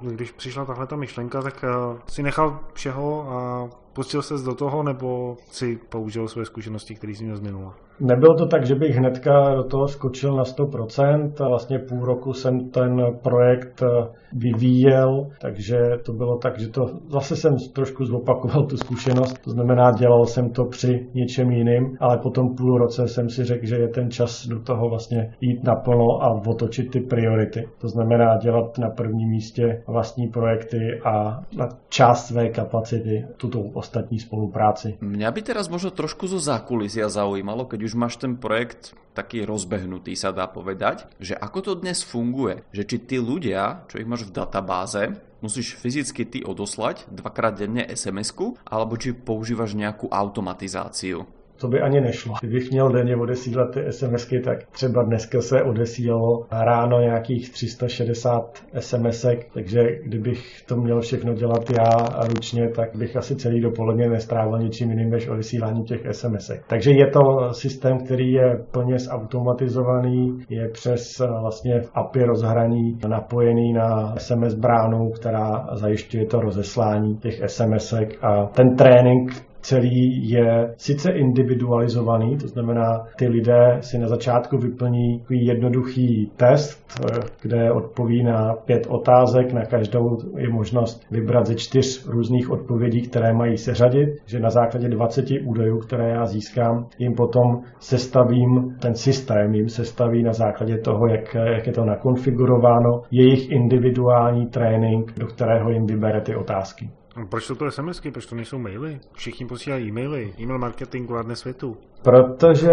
Když 0.00 0.30
přišla 0.30 0.64
tahle 0.64 0.86
ta 0.86 0.96
myšlenka, 0.96 1.42
tak 1.42 1.64
uh, 1.64 1.98
si 2.08 2.22
nechal 2.22 2.58
všeho 2.72 3.30
a 3.30 3.68
pustil 3.96 4.22
se 4.22 4.34
do 4.44 4.54
toho, 4.54 4.82
nebo 4.82 5.36
si 5.50 5.78
použil 5.88 6.28
své 6.28 6.44
zkušenosti, 6.44 6.94
které 6.94 7.12
jsi 7.12 7.24
měl 7.24 7.36
z 7.36 7.40
minula? 7.40 7.74
Nebylo 8.00 8.34
to 8.34 8.46
tak, 8.46 8.66
že 8.66 8.74
bych 8.74 8.96
hnedka 8.96 9.54
do 9.54 9.64
toho 9.64 9.88
skočil 9.88 10.36
na 10.36 10.42
100% 10.42 11.44
a 11.44 11.48
vlastně 11.48 11.78
půl 11.78 12.04
roku 12.04 12.32
jsem 12.32 12.70
ten 12.70 13.02
projekt 13.22 13.82
eh, 13.82 14.08
vyvíjel, 14.32 15.26
takže 15.40 15.76
to 16.04 16.12
bylo 16.12 16.38
tak, 16.38 16.58
že 16.58 16.68
to 16.68 16.90
zase 17.08 17.36
jsem 17.36 17.56
trošku 17.72 18.04
zopakoval 18.04 18.66
tu 18.66 18.76
zkušenost, 18.76 19.38
to 19.44 19.50
znamená 19.50 19.90
dělal 19.90 20.26
jsem 20.26 20.50
to 20.50 20.64
při 20.64 21.06
něčem 21.14 21.50
jiným, 21.50 21.96
ale 22.00 22.18
po 22.18 22.30
tom 22.30 22.56
půl 22.56 22.78
roce 22.78 23.08
jsem 23.08 23.30
si 23.30 23.44
řekl, 23.44 23.66
že 23.66 23.76
je 23.76 23.88
ten 23.88 24.10
čas 24.10 24.46
do 24.46 24.60
toho 24.60 24.88
vlastně 24.88 25.34
jít 25.40 25.64
naplno 25.64 26.22
a 26.22 26.42
otočit 26.46 26.90
ty 26.90 27.00
priority. 27.00 27.68
To 27.80 27.88
znamená 27.88 28.36
dělat 28.36 28.78
na 28.78 28.90
prvním 28.90 29.28
místě 29.28 29.82
vlastní 29.86 30.28
projekty 30.28 31.00
a 31.04 31.40
na 31.56 31.68
část 31.88 32.26
své 32.26 32.48
kapacity 32.48 33.24
tuto 33.36 33.60
ostatní 33.86 34.18
spolupráci. 34.18 34.98
Mňa 34.98 35.30
by 35.30 35.40
teraz 35.46 35.70
možno 35.70 35.94
trošku 35.94 36.26
zo 36.26 36.42
zákulisia 36.42 37.06
zaujímalo, 37.06 37.70
keď 37.70 37.86
už 37.86 37.94
máš 37.94 38.18
ten 38.18 38.34
projekt 38.34 38.98
taký 39.14 39.46
rozbehnutý, 39.46 40.18
sa 40.18 40.34
dá 40.34 40.50
povedať, 40.50 41.06
že 41.22 41.38
ako 41.38 41.58
to 41.62 41.72
dnes 41.78 42.02
funguje, 42.02 42.66
že 42.74 42.82
či 42.82 42.98
tí 42.98 43.16
ľudia, 43.22 43.86
čo 43.86 44.02
ich 44.02 44.10
máš 44.10 44.26
v 44.26 44.34
databáze, 44.34 45.14
musíš 45.40 45.78
fyzicky 45.78 46.26
ty 46.26 46.38
odoslať 46.42 47.06
dvakrát 47.08 47.54
denne 47.54 47.86
SMS-ku, 47.86 48.58
alebo 48.66 48.98
či 48.98 49.14
používaš 49.14 49.78
nejakú 49.78 50.10
automatizáciu 50.10 51.35
to 51.60 51.68
by 51.68 51.80
ani 51.80 52.00
nešlo. 52.00 52.34
Kdybych 52.40 52.70
měl 52.70 52.88
denně 52.88 53.16
odesílat 53.16 53.70
ty 53.74 53.80
SMSky, 53.92 54.40
tak 54.40 54.58
třeba 54.72 55.02
dneska 55.02 55.40
se 55.40 55.62
odesílalo 55.62 56.46
ráno 56.50 57.00
nějakých 57.00 57.50
360 57.50 58.62
SMSek, 58.78 59.46
takže 59.54 59.80
kdybych 60.04 60.62
to 60.68 60.76
měl 60.76 61.00
všechno 61.00 61.34
dělat 61.34 61.70
já 61.70 62.08
ručně, 62.28 62.68
tak 62.68 62.96
bych 62.96 63.16
asi 63.16 63.36
celý 63.36 63.60
dopoledne 63.60 64.08
nestrávil 64.08 64.58
ničím 64.58 64.90
jiným 64.90 65.10
než 65.10 65.28
odesílání 65.28 65.84
těch 65.84 66.00
SMSek. 66.10 66.62
Takže 66.68 66.90
je 66.90 67.06
to 67.06 67.52
systém, 67.52 67.98
který 67.98 68.32
je 68.32 68.64
plně 68.70 68.98
zautomatizovaný, 68.98 70.38
je 70.48 70.68
přes 70.68 71.22
vlastně 71.40 71.82
API 71.94 72.24
rozhraní 72.24 72.98
napojený 73.08 73.72
na 73.72 74.14
SMS 74.16 74.54
bránu, 74.54 75.10
která 75.10 75.66
zajišťuje 75.72 76.26
to 76.26 76.40
rozeslání 76.40 77.16
těch 77.16 77.40
SMSek 77.46 78.24
a 78.24 78.46
ten 78.46 78.76
trénink 78.76 79.46
celý 79.66 80.30
je 80.30 80.74
sice 80.76 81.10
individualizovaný, 81.10 82.36
to 82.38 82.48
znamená, 82.48 83.04
ty 83.18 83.28
lidé 83.28 83.78
si 83.80 83.98
na 83.98 84.08
začátku 84.08 84.58
vyplní 84.58 85.22
jednoduchý 85.30 86.30
test, 86.36 87.00
kde 87.42 87.72
odpoví 87.72 88.24
na 88.24 88.54
pět 88.54 88.86
otázek, 88.88 89.52
na 89.52 89.64
každou 89.64 90.18
je 90.36 90.48
možnost 90.48 91.06
vybrat 91.10 91.46
ze 91.46 91.54
čtyř 91.54 92.06
různých 92.08 92.50
odpovědí, 92.50 93.02
které 93.02 93.32
mají 93.32 93.56
seřadit, 93.56 94.08
že 94.26 94.40
na 94.40 94.50
základě 94.50 94.88
20 94.88 95.24
údajů, 95.44 95.78
které 95.78 96.08
já 96.08 96.26
získám, 96.26 96.86
jim 96.98 97.14
potom 97.14 97.62
sestavím 97.80 98.76
ten 98.80 98.94
systém, 98.94 99.54
jim 99.54 99.68
sestaví 99.68 100.22
na 100.22 100.32
základě 100.32 100.78
toho, 100.78 101.06
jak, 101.06 101.34
jak 101.34 101.66
je 101.66 101.72
to 101.72 101.84
nakonfigurováno, 101.84 103.02
jejich 103.10 103.50
individuální 103.50 104.46
trénink, 104.46 105.12
do 105.18 105.26
kterého 105.26 105.70
jim 105.70 105.86
vybere 105.86 106.20
ty 106.20 106.36
otázky. 106.36 106.90
Proč 107.24 107.44
jsou 107.44 107.54
to 107.54 107.70
SMSky, 107.70 108.10
proč 108.10 108.26
to 108.26 108.34
nejsou 108.34 108.58
maily? 108.58 108.98
Všichni 109.12 109.46
posílají 109.46 109.88
e-maily, 109.88 110.32
e-mail 110.40 110.58
marketing 110.58 111.08
vládne 111.10 111.36
světu. 111.36 111.76
Protože 112.02 112.70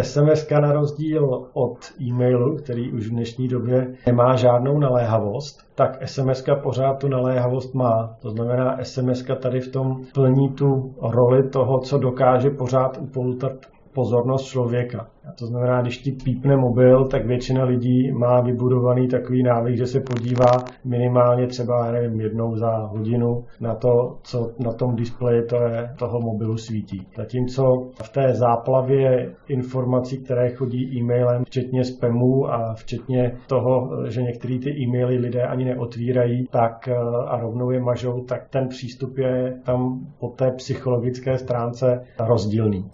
SMS 0.00 0.46
na 0.50 0.72
rozdíl 0.72 1.48
od 1.52 1.78
e-mailu, 2.00 2.56
který 2.56 2.92
už 2.92 3.06
v 3.06 3.10
dnešní 3.10 3.48
době 3.48 3.94
nemá 4.06 4.36
žádnou 4.36 4.78
naléhavost, 4.78 5.74
tak 5.74 6.08
SMS 6.08 6.44
pořád 6.62 6.98
tu 6.98 7.08
naléhavost 7.08 7.74
má. 7.74 8.16
To 8.22 8.30
znamená, 8.30 8.76
SMS 8.82 9.24
tady 9.42 9.60
v 9.60 9.72
tom 9.72 10.02
plní 10.14 10.48
tu 10.48 10.94
roli 11.02 11.48
toho, 11.48 11.78
co 11.80 11.98
dokáže 11.98 12.50
pořád 12.50 12.98
upoutat 13.00 13.52
pozornost 13.96 14.44
člověka. 14.44 15.08
A 15.28 15.32
to 15.32 15.46
znamená, 15.46 15.82
když 15.82 15.98
ti 15.98 16.12
pípne 16.12 16.56
mobil, 16.56 17.04
tak 17.04 17.26
většina 17.26 17.64
lidí 17.64 18.12
má 18.12 18.40
vybudovaný 18.40 19.08
takový 19.08 19.42
návyk, 19.42 19.76
že 19.76 19.86
se 19.86 20.00
podívá 20.00 20.50
minimálně 20.84 21.46
třeba, 21.46 21.92
nevím, 21.92 22.20
jednou 22.20 22.56
za 22.56 22.76
hodinu 22.76 23.44
na 23.60 23.74
to, 23.74 24.18
co 24.22 24.50
na 24.58 24.72
tom 24.72 24.96
displeji 24.96 25.42
to 25.42 25.56
je, 25.56 25.94
toho 25.98 26.20
mobilu 26.20 26.56
svítí. 26.56 27.06
Zatímco 27.16 27.62
v 28.02 28.08
té 28.08 28.34
záplavě 28.34 29.34
informací, 29.48 30.24
které 30.24 30.50
chodí 30.50 30.98
e-mailem, 30.98 31.44
včetně 31.44 31.84
spamů 31.84 32.52
a 32.52 32.74
včetně 32.74 33.32
toho, 33.46 33.90
že 34.08 34.22
některé 34.22 34.58
ty 34.58 34.70
e-maily 34.70 35.18
lidé 35.18 35.42
ani 35.42 35.64
neotvírají, 35.64 36.46
tak 36.50 36.88
a 37.26 37.40
rovnou 37.40 37.70
je 37.70 37.80
mažou, 37.80 38.24
tak 38.24 38.48
ten 38.48 38.68
přístup 38.68 39.18
je 39.18 39.60
tam 39.64 40.06
po 40.20 40.28
té 40.28 40.50
psychologické 40.50 41.38
stránce 41.38 42.04
rozdílný. 42.18 42.84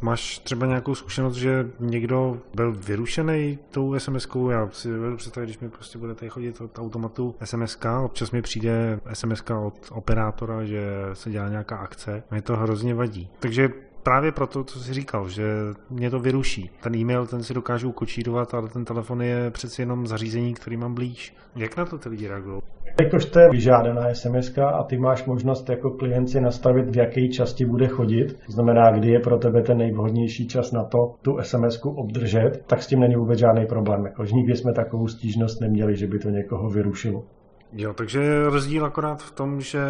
Máš 0.00 0.38
třeba 0.38 0.66
nějakou 0.66 0.94
zkušenost, 0.94 1.34
že 1.34 1.70
někdo 1.80 2.40
byl 2.54 2.72
vyrušený 2.72 3.58
tou 3.70 3.94
SMS-kou? 3.94 4.50
Já 4.50 4.68
si 4.72 4.88
dovedu 4.92 5.16
představit, 5.16 5.46
když 5.46 5.58
mi 5.58 5.68
prostě 5.68 5.98
bude 5.98 6.14
tady 6.14 6.30
chodit 6.30 6.60
od 6.60 6.78
automatu 6.78 7.34
SMS, 7.44 7.78
občas 8.04 8.30
mi 8.30 8.42
přijde 8.42 9.00
SMS 9.12 9.42
od 9.66 9.74
operátora, 9.90 10.64
že 10.64 10.90
se 11.12 11.30
dělá 11.30 11.48
nějaká 11.48 11.76
akce. 11.76 12.22
Mě 12.30 12.42
to 12.42 12.56
hrozně 12.56 12.94
vadí. 12.94 13.30
Takže 13.40 13.68
právě 14.08 14.32
proto, 14.32 14.64
co 14.64 14.78
jsi 14.78 14.94
říkal, 14.94 15.28
že 15.28 15.44
mě 15.90 16.10
to 16.10 16.18
vyruší. 16.18 16.70
Ten 16.82 16.94
e-mail, 16.96 17.26
ten 17.26 17.42
si 17.42 17.54
dokážu 17.54 17.92
kočírovat, 17.92 18.54
ale 18.54 18.68
ten 18.68 18.84
telefon 18.84 19.22
je 19.22 19.50
přeci 19.50 19.82
jenom 19.82 20.06
zařízení, 20.06 20.54
který 20.54 20.76
mám 20.76 20.94
blíž. 20.94 21.34
Jak 21.56 21.76
na 21.76 21.84
to 21.84 21.98
ty 21.98 22.08
lidi 22.08 22.28
reagují? 22.28 22.60
Jakož 23.00 23.24
to 23.24 23.40
je 23.40 23.48
vyžádaná 23.50 24.14
SMS 24.14 24.58
a 24.58 24.82
ty 24.82 24.98
máš 24.98 25.24
možnost 25.24 25.70
jako 25.70 25.90
klient 25.90 26.28
si 26.28 26.40
nastavit, 26.40 26.90
v 26.90 26.96
jaké 26.96 27.28
časti 27.28 27.64
bude 27.64 27.88
chodit. 27.88 28.26
To 28.46 28.52
znamená, 28.52 28.90
kdy 28.90 29.08
je 29.08 29.20
pro 29.20 29.38
tebe 29.38 29.62
ten 29.62 29.78
nejvhodnější 29.78 30.48
čas 30.48 30.72
na 30.72 30.84
to 30.84 30.98
tu 31.22 31.38
SMS 31.42 31.80
obdržet, 31.84 32.50
tak 32.66 32.82
s 32.82 32.86
tím 32.86 33.00
není 33.00 33.14
vůbec 33.16 33.38
žádný 33.38 33.66
problém. 33.66 34.04
Jako, 34.04 34.24
nikdy 34.24 34.56
jsme 34.56 34.72
takovou 34.72 35.06
stížnost 35.08 35.60
neměli, 35.60 35.96
že 35.96 36.06
by 36.06 36.18
to 36.18 36.28
někoho 36.28 36.68
vyrušilo. 36.68 37.24
Jo, 37.72 37.92
takže 37.92 38.44
rozdíl 38.44 38.84
akorát 38.84 39.22
v 39.22 39.30
tom, 39.30 39.60
že 39.60 39.80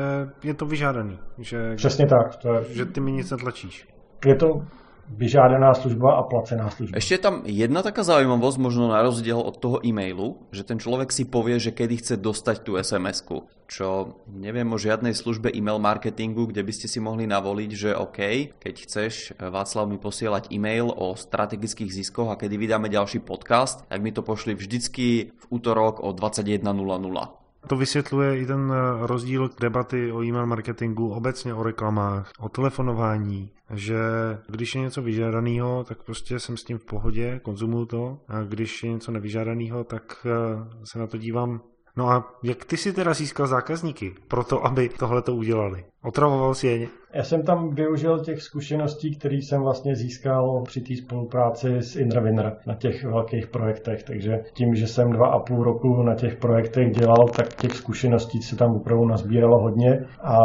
je 0.45 0.55
to 0.55 0.67
vyžádaný. 0.67 1.19
Že, 1.39 1.75
Přesně 1.77 2.07
tak. 2.07 2.37
To 2.37 2.55
je... 2.55 2.65
Že 2.65 2.85
ty 2.85 3.01
mi 3.01 3.13
nic 3.13 3.31
netlačíš. 3.31 3.98
Je 4.25 4.35
to 4.35 4.67
vyžádaná 5.09 5.73
služba 5.73 6.21
a 6.21 6.23
placená 6.29 6.69
služba. 6.69 7.01
Ešte 7.01 7.17
je 7.17 7.23
tam 7.25 7.35
jedna 7.49 7.81
taká 7.81 8.05
zaujímavosť, 8.05 8.59
možno 8.61 8.93
na 8.93 9.01
rozdiel 9.01 9.41
od 9.41 9.57
toho 9.57 9.81
e-mailu, 9.81 10.37
že 10.53 10.69
ten 10.69 10.77
človek 10.77 11.09
si 11.09 11.25
povie, 11.25 11.57
že 11.57 11.73
kedy 11.73 11.95
chce 11.97 12.15
dostať 12.21 12.57
tú 12.61 12.77
SMS-ku. 12.77 13.49
Čo 13.69 14.21
neviem 14.29 14.69
o 14.69 14.81
žiadnej 14.81 15.17
službe 15.17 15.49
e-mail 15.53 15.81
marketingu, 15.81 16.49
kde 16.49 16.61
by 16.61 16.73
ste 16.73 16.89
si 16.93 17.01
mohli 17.01 17.25
navoliť, 17.25 17.71
že 17.73 17.91
OK, 17.97 18.19
keď 18.61 18.75
chceš 18.85 19.13
Václav 19.37 19.89
mi 19.89 19.97
posielať 19.97 20.53
e-mail 20.53 20.93
o 20.93 21.17
strategických 21.17 21.89
ziskoch 21.89 22.29
a 22.29 22.37
kedy 22.37 22.61
vydáme 22.61 22.93
ďalší 22.93 23.25
podcast, 23.25 23.89
tak 23.89 24.01
mi 24.05 24.13
to 24.13 24.21
pošli 24.21 24.53
vždycky 24.57 25.33
v 25.33 25.45
útorok 25.49 26.05
o 26.05 26.13
21.00. 26.13 27.48
To 27.69 27.77
vysvětluje 27.77 28.39
i 28.39 28.47
ten 28.47 28.73
rozdíl 29.01 29.51
debaty 29.61 30.13
o 30.13 30.23
e-mail 30.23 30.47
marketingu, 30.47 31.11
obecně 31.11 31.55
o 31.55 31.63
reklamách, 31.63 32.31
o 32.41 32.49
telefonování, 32.49 33.51
že 33.71 33.99
když 34.49 34.75
je 34.75 34.81
něco 34.81 35.03
vyžádaného, 35.03 35.85
tak 35.85 36.03
prostě 36.03 36.41
jsem 36.41 36.57
s 36.57 36.65
tím 36.65 36.79
v 36.79 36.85
pohodě, 36.85 37.41
konzumuju 37.43 37.87
to 37.87 38.19
a 38.29 38.43
když 38.43 38.83
je 38.83 38.91
něco 38.91 39.13
nevyžádaného, 39.13 39.85
tak 39.85 40.27
eh, 40.27 40.31
se 40.85 40.99
na 40.99 41.07
to 41.07 41.19
dívám 41.19 41.61
No 41.99 42.11
a 42.11 42.39
jak 42.43 42.65
ty 42.65 42.77
si 42.77 42.93
teda 42.93 43.15
získal 43.15 43.47
zákazníky 43.47 44.15
pro 44.29 44.45
to, 44.45 44.67
aby 44.67 44.89
tohle 44.89 45.23
to 45.23 45.35
udělali? 45.35 45.85
Otravoval 46.03 46.55
si 46.55 46.67
je 46.67 46.89
já 47.15 47.23
jsem 47.25 47.43
tam 47.43 47.71
využil 47.71 48.19
těch 48.19 48.43
zkušeností, 48.43 49.17
které 49.17 49.37
jsem 49.37 49.63
vlastně 49.63 49.97
získal 49.97 50.63
při 50.63 50.81
té 50.81 50.97
spolupráci 50.97 51.77
s 51.77 51.97
Indravinner 51.97 52.57
na 52.67 52.75
těch 52.75 53.05
velkých 53.05 53.47
projektech. 53.47 54.03
Takže 54.03 54.41
tím, 54.53 54.75
že 54.75 54.87
jsem 54.87 55.13
dva 55.13 55.27
a 55.27 55.39
půl 55.39 55.65
roku 55.65 56.03
na 56.03 56.15
těch 56.15 56.37
projektech 56.37 56.93
dělal, 56.93 57.29
tak 57.37 57.55
těch 57.55 57.73
zkušeností 57.73 58.43
se 58.43 58.57
tam 58.57 58.77
opravdu 58.77 59.05
nazbíralo 59.05 59.59
hodně. 59.59 60.05
A 60.23 60.39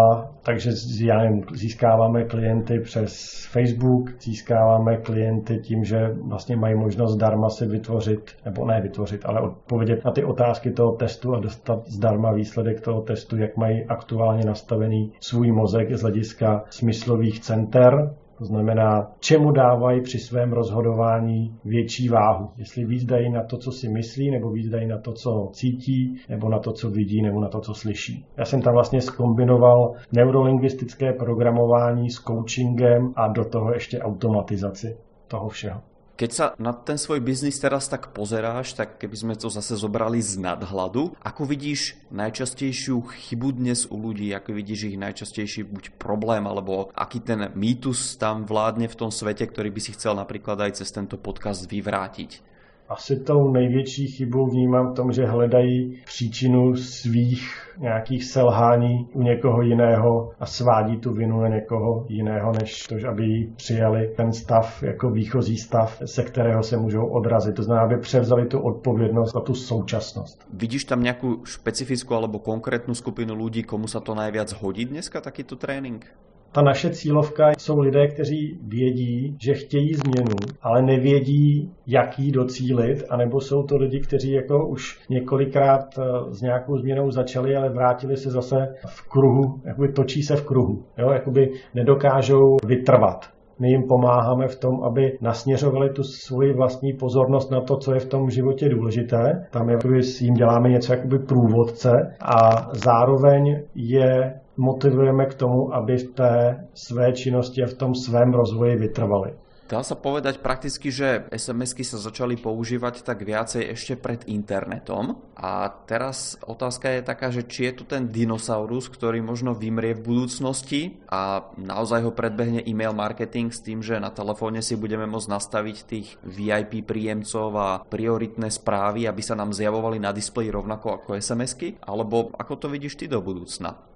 takže 0.44 0.72
já 1.02 1.18
nevím, 1.18 1.44
získáváme 1.54 2.24
klienty 2.24 2.80
přes 2.80 3.46
Facebook, 3.52 4.10
získáváme 4.22 4.98
klienty 4.98 5.58
tím, 5.58 5.84
že 5.84 6.16
vlastně 6.28 6.56
mají 6.56 6.76
možnost 6.76 7.14
zdarma 7.14 7.50
si 7.50 7.66
vytvořit, 7.66 8.32
nebo 8.46 8.66
ne 8.66 8.82
vytvořit, 8.82 9.22
ale 9.26 9.42
odpovědět 9.42 10.06
na 10.06 10.12
ty 10.12 10.24
otázky 10.24 10.72
toho 10.72 10.92
testu 10.92 11.36
a 11.36 11.40
dostat 11.40 11.88
zdarma 11.88 12.32
výsledek 12.32 12.82
toho 12.82 13.02
testu, 13.02 13.38
jak 13.38 13.58
mají 13.58 13.86
aktuálně 13.86 14.46
nastavený 14.46 15.12
svůj 15.20 15.52
mozek 15.52 15.98
z 15.98 16.02
hlediska 16.02 16.53
smyslových 16.70 17.40
center, 17.40 18.16
to 18.38 18.46
znamená, 18.46 19.12
čemu 19.20 19.52
dávají 19.52 20.02
při 20.02 20.20
svém 20.20 20.54
rozhodování 20.54 21.56
větší 21.66 22.10
váhu. 22.10 22.50
Jestli 22.58 22.86
víc 22.86 23.06
dají 23.06 23.32
na 23.32 23.44
to, 23.44 23.58
co 23.58 23.72
si 23.72 23.90
myslí, 23.90 24.32
nebo 24.32 24.52
víc 24.52 24.70
dají 24.70 24.88
na 24.88 24.98
to, 24.98 25.14
co 25.14 25.50
cítí, 25.54 26.22
nebo 26.30 26.50
na 26.50 26.60
to, 26.60 26.72
co 26.72 26.90
vidí, 26.90 27.22
nebo 27.22 27.42
na 27.42 27.48
to, 27.48 27.60
co 27.60 27.74
slyší. 27.74 28.26
Já 28.38 28.46
jsem 28.46 28.62
tam 28.62 28.74
vlastně 28.74 29.02
skombinoval 29.02 29.94
neurolingvistické 30.12 31.14
programování 31.14 32.10
s 32.10 32.16
coachingem 32.16 33.14
a 33.16 33.28
do 33.28 33.46
toho 33.46 33.74
ještě 33.74 34.00
automatizaci 34.00 34.98
toho 35.28 35.50
všeho. 35.50 35.82
Keď 36.14 36.30
sa 36.30 36.54
na 36.62 36.78
ten 36.78 37.02
svoj 37.02 37.26
biznis 37.26 37.58
teraz 37.58 37.90
tak 37.90 38.14
pozeráš, 38.14 38.78
tak 38.78 39.02
keby 39.02 39.18
sme 39.18 39.34
to 39.34 39.50
zase 39.50 39.82
zobrali 39.82 40.22
z 40.22 40.38
nadhľadu, 40.38 41.18
ako 41.26 41.42
vidíš 41.50 41.98
najčastejšiu 42.14 43.02
chybu 43.02 43.58
dnes 43.58 43.90
u 43.90 43.98
ľudí, 43.98 44.30
ako 44.30 44.54
vidíš 44.54 44.94
ich 44.94 45.02
najčastejší 45.02 45.66
buď 45.66 45.98
problém, 45.98 46.46
alebo 46.46 46.94
aký 46.94 47.18
ten 47.18 47.50
mýtus 47.58 48.22
tam 48.22 48.46
vládne 48.46 48.86
v 48.94 49.00
tom 49.02 49.10
svete, 49.10 49.50
ktorý 49.50 49.74
by 49.74 49.82
si 49.82 49.98
chcel 49.98 50.14
napríklad 50.14 50.62
aj 50.62 50.86
cez 50.86 50.94
tento 50.94 51.18
podcast 51.18 51.66
vyvrátiť? 51.66 52.53
Asi 52.94 53.20
tou 53.20 53.52
největší 53.52 54.08
chybou 54.08 54.46
vnímám 54.48 54.92
v 54.92 54.96
tom, 54.96 55.12
že 55.12 55.26
hledají 55.26 56.02
příčinu 56.06 56.76
svých 56.76 57.74
nějakých 57.78 58.24
selhání 58.24 59.08
u 59.14 59.22
někoho 59.22 59.62
jiného 59.62 60.32
a 60.40 60.46
svádí 60.46 60.98
tu 60.98 61.14
vinu 61.14 61.42
na 61.42 61.48
někoho 61.48 62.06
jiného, 62.10 62.52
než 62.62 62.84
to, 62.84 62.96
aby 63.10 63.50
přijali 63.56 64.14
ten 64.18 64.34
stav 64.34 64.84
jako 64.84 65.10
výchozí 65.10 65.58
stav, 65.58 66.02
se 66.06 66.24
kterého 66.24 66.64
se 66.64 66.78
můžou 66.78 67.06
odrazit. 67.06 67.56
To 67.56 67.64
znamená, 67.64 67.86
aby 67.86 67.98
převzali 67.98 68.46
tu 68.46 68.60
odpovědnost 68.60 69.34
za 69.34 69.40
tu 69.40 69.56
současnost. 69.56 70.48
Vidíš 70.54 70.86
tam 70.86 71.04
nějakou 71.04 71.46
specifickou 71.46 72.16
alebo 72.16 72.40
konkrétnu 72.40 72.96
skupinu 72.96 73.46
lidí, 73.46 73.64
komu 73.64 73.88
se 73.88 74.00
to 74.00 74.16
nejvíc 74.16 74.54
hodí 74.54 74.86
dneska, 74.86 75.22
takýto 75.22 75.56
trénink? 75.56 76.06
Ta 76.54 76.62
naše 76.62 76.90
cílovka 76.90 77.52
jsou 77.58 77.80
lidé, 77.80 78.08
kteří 78.08 78.60
vědí, 78.62 79.38
že 79.42 79.54
chtějí 79.54 79.94
změnu, 79.94 80.36
ale 80.62 80.82
nevědí, 80.82 81.72
jak 81.88 82.20
ji 82.20 82.32
docílit, 82.32 83.04
anebo 83.10 83.42
jsou 83.42 83.64
to 83.64 83.78
lidi, 83.78 84.00
kteří 84.00 84.32
jako 84.32 84.68
už 84.68 85.00
několikrát 85.10 85.86
eh, 86.00 86.04
s 86.30 86.42
nějakou 86.42 86.78
změnou 86.78 87.12
začali, 87.12 87.56
ale 87.56 87.70
vrátili 87.70 88.18
se 88.18 88.32
zase 88.32 88.56
v 88.88 89.10
kruhu, 89.10 89.62
jakoby 89.66 89.92
točí 89.92 90.24
se 90.24 90.36
v 90.36 90.46
kruhu, 90.46 90.84
jo, 90.98 91.10
jakoby 91.10 91.52
nedokážou 91.74 92.58
vytrvat. 92.68 93.26
My 93.60 93.70
jim 93.70 93.84
pomáháme 93.84 94.48
v 94.48 94.60
tom, 94.60 94.84
aby 94.84 95.18
nasměřovali 95.22 95.90
tu 95.90 96.04
svoji 96.04 96.54
vlastní 96.54 96.94
pozornost 96.94 97.52
na 97.52 97.62
to, 97.62 97.78
co 97.78 97.94
je 97.94 98.00
v 98.00 98.10
tom 98.10 98.30
životě 98.30 98.70
důležité. 98.70 99.48
Tam 99.52 99.70
s 100.02 100.22
jim 100.22 100.34
děláme 100.34 100.70
něco 100.70 100.94
jakoby 100.94 101.20
průvodce 101.20 101.92
a 102.22 102.70
zároveň 102.74 103.62
je 103.76 104.34
motivujeme 104.58 105.26
k 105.26 105.34
tomu, 105.34 105.74
aby 105.74 105.98
v 105.98 106.08
té 106.14 106.34
své 106.74 107.14
činnosti 107.14 107.64
a 107.64 107.68
v 107.68 107.74
tom 107.74 107.96
svém 107.96 108.34
rozvoji 108.34 108.76
vytrvali. 108.76 109.34
Dá 109.64 109.80
sa 109.80 109.96
povedať 109.96 110.44
prakticky, 110.44 110.92
že 110.92 111.24
SMS-ky 111.32 111.88
sa 111.88 111.96
začali 111.96 112.36
používať 112.36 113.00
tak 113.02 113.24
viacej 113.24 113.74
ešte 113.74 113.96
pred 113.96 114.22
internetom 114.28 115.24
a 115.40 115.72
teraz 115.88 116.36
otázka 116.44 116.94
je 116.94 117.02
taká, 117.02 117.32
že 117.32 117.48
či 117.48 117.72
je 117.72 117.82
tu 117.82 117.84
ten 117.88 118.12
dinosaurus, 118.12 118.92
ktorý 118.92 119.24
možno 119.24 119.56
vymrie 119.56 119.96
v 119.96 120.04
budúcnosti 120.04 121.00
a 121.08 121.48
naozaj 121.56 122.04
ho 122.04 122.12
predbehne 122.12 122.60
e-mail 122.68 122.92
marketing 122.92 123.56
s 123.56 123.64
tým, 123.64 123.80
že 123.80 124.04
na 124.04 124.12
telefóne 124.12 124.60
si 124.60 124.76
budeme 124.76 125.08
môcť 125.08 125.32
nastaviť 125.32 125.78
tých 125.88 126.08
VIP 126.28 126.84
príjemcov 126.84 127.48
a 127.56 127.82
prioritné 127.88 128.52
správy, 128.52 129.08
aby 129.08 129.24
sa 129.24 129.40
nám 129.40 129.56
zjavovali 129.56 129.96
na 129.96 130.12
displeji 130.12 130.52
rovnako 130.52 131.00
ako 131.00 131.18
SMS-ky? 131.18 131.80
Alebo 131.88 132.36
ako 132.36 132.54
to 132.62 132.68
vidíš 132.68 133.00
ty 133.00 133.08
do 133.08 133.24
budúcna? 133.24 133.93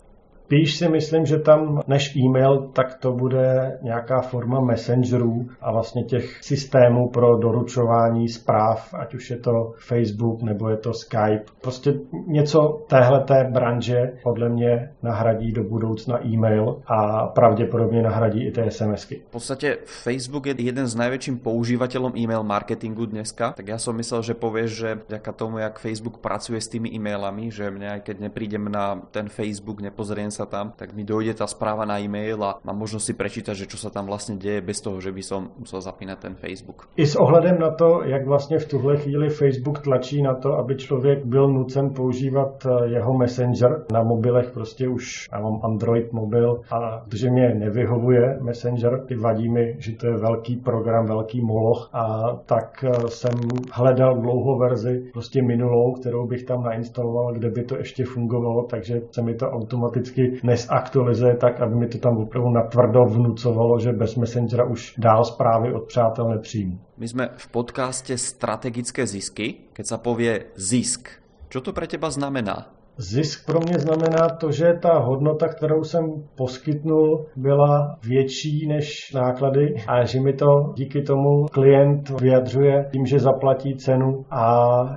Spíš 0.48 0.80
si 0.80 0.88
myslím, 0.88 1.26
že 1.26 1.44
tam 1.44 1.84
než 1.88 2.16
e-mail, 2.16 2.72
tak 2.72 3.04
to 3.04 3.12
bude 3.12 3.80
nějaká 3.84 4.22
forma 4.22 4.62
messengerů 4.62 5.48
a 5.62 5.72
vlastně 5.72 6.04
těch 6.04 6.44
systémů 6.44 7.10
pro 7.10 7.38
doručování 7.38 8.30
zpráv, 8.30 8.94
ať 8.94 9.14
už 9.14 9.30
je 9.30 9.38
to 9.38 9.76
Facebook 9.78 10.42
nebo 10.42 10.70
je 10.70 10.78
to 10.78 10.94
Skype. 10.94 11.52
Prostě 11.62 11.94
něco 12.28 12.86
téhleté 12.88 13.50
branže 13.54 14.24
podle 14.24 14.50
mě 14.50 14.90
nahradí 15.04 15.52
do 15.52 15.64
budoucna 15.64 16.26
e-mail 16.26 16.82
a 16.88 17.28
pravděpodobně 17.28 18.02
nahradí 18.02 18.48
i 18.48 18.52
ty 18.52 18.72
SMSky. 18.72 19.22
V 19.28 19.32
podstatě 19.32 19.78
Facebook 19.84 20.46
je 20.46 20.56
jeden 20.58 20.88
z 20.88 20.96
najväčším 20.96 21.44
používateľom 21.44 22.16
e-mail 22.16 22.48
marketingu 22.48 23.04
dneska, 23.04 23.52
tak 23.52 23.68
ja 23.68 23.76
som 23.76 24.00
myslel, 24.00 24.24
že 24.24 24.40
povieš, 24.40 24.72
že 24.72 24.90
vďaka 25.12 25.32
tomu, 25.36 25.60
jak 25.60 25.84
Facebook 25.84 26.24
pracuje 26.24 26.62
s 26.64 26.72
tými 26.72 26.96
e-mailami, 26.96 27.52
že 27.52 27.68
aj 27.68 28.00
keď 28.08 28.32
neprídem 28.32 28.64
na 28.72 29.04
ten 29.12 29.28
Facebook, 29.28 29.84
nepozriem 29.84 30.32
sa 30.38 30.46
tam, 30.46 30.78
tak 30.78 30.94
mi 30.94 31.02
dojde 31.02 31.34
tá 31.34 31.50
správa 31.50 31.90
na 31.90 31.98
e-mail 31.98 32.38
a 32.46 32.62
mám 32.62 32.78
možnosť 32.78 33.06
si 33.10 33.14
prečítať, 33.18 33.56
že 33.58 33.70
čo 33.70 33.78
sa 33.82 33.90
tam 33.90 34.06
vlastne 34.06 34.38
deje 34.38 34.62
bez 34.62 34.78
toho, 34.86 35.02
že 35.02 35.10
by 35.10 35.24
som 35.26 35.42
musel 35.58 35.82
zapínať 35.82 36.18
ten 36.22 36.34
Facebook. 36.38 36.86
I 36.98 37.06
s 37.10 37.16
ohledem 37.16 37.60
na 37.60 37.72
to, 37.72 38.04
jak 38.06 38.28
vlastně 38.28 38.60
v 38.60 38.68
tuhle 38.68 38.98
chvíli 38.98 39.30
Facebook 39.30 39.80
tlačí 39.80 40.22
na 40.22 40.36
to, 40.36 40.54
aby 40.54 40.76
člověk 40.76 41.26
byl 41.26 41.48
nucen 41.48 41.90
používat 41.90 42.66
eh, 42.66 42.90
jeho 42.90 43.18
messenger 43.18 43.86
na 43.92 44.04
mobilech, 44.04 44.52
prostě 44.52 44.88
už 44.88 45.28
já 45.32 45.40
mám 45.40 45.60
Android 45.64 46.14
mobil 46.14 46.62
a 46.72 47.02
protože 47.06 47.30
mě 47.30 47.56
nevyhovuje 47.56 48.38
messenger, 48.42 49.06
ty 49.08 49.16
vadí 49.16 49.50
mi, 49.50 49.76
že 49.80 49.96
to 49.96 50.08
je 50.08 50.18
velký 50.18 50.56
program, 50.56 51.06
velký 51.06 51.42
moloch 51.42 51.90
a 51.94 52.36
tak 52.46 52.84
eh, 52.84 53.08
jsem 53.08 53.34
hledal 53.72 54.22
dlouhou 54.22 54.60
verzi, 54.60 55.10
prostě 55.14 55.42
minulou, 55.42 55.94
kterou 55.94 56.28
bych 56.28 56.44
tam 56.44 56.64
nainstaloval, 56.64 57.34
kde 57.34 57.50
by 57.50 57.64
to 57.64 57.78
ještě 57.78 58.06
fungovalo, 58.06 58.64
takže 58.64 59.02
se 59.12 59.22
mi 59.22 59.36
to 59.36 59.50
automaticky 59.50 60.27
nesaktualizuje 60.44 61.36
tak, 61.36 61.62
aby 61.62 61.76
mi 61.76 61.88
to 61.88 61.98
tam 61.98 62.18
opravdu 62.18 62.50
natvrdo 62.50 63.06
vnucovalo, 63.06 63.80
že 63.80 63.92
bez 63.92 64.16
Messengera 64.16 64.66
už 64.66 64.94
dál 64.98 65.24
zprávy 65.24 65.74
od 65.74 65.88
přátel 65.88 66.30
nepřijmu. 66.30 66.80
My 66.98 67.08
jsme 67.08 67.30
v 67.38 67.48
podcaste 67.48 68.18
Strategické 68.18 69.08
zisky. 69.08 69.70
Keď 69.74 69.86
sa 69.86 69.98
povie 69.98 70.50
zisk, 70.58 71.10
čo 71.50 71.62
to 71.62 71.74
pre 71.74 71.88
teba 71.88 72.10
znamená? 72.10 72.74
Zisk 72.98 73.46
pro 73.46 73.60
mě 73.60 73.80
znamená 73.80 74.30
to, 74.30 74.52
že 74.52 74.74
ta 74.82 74.98
hodnota, 75.00 75.48
kterou 75.48 75.84
jsem 75.84 76.04
poskytnul, 76.36 77.26
byla 77.36 77.98
větší 78.04 78.68
než 78.68 79.14
náklady 79.14 79.76
a 79.88 80.06
že 80.06 80.20
mi 80.20 80.34
to 80.34 80.74
díky 80.76 81.02
tomu 81.02 81.46
klient 81.46 82.10
vyjadřuje 82.10 82.90
tím, 82.92 83.06
že 83.06 83.20
zaplatí 83.20 83.78
cenu 83.78 84.26
a 84.32 84.46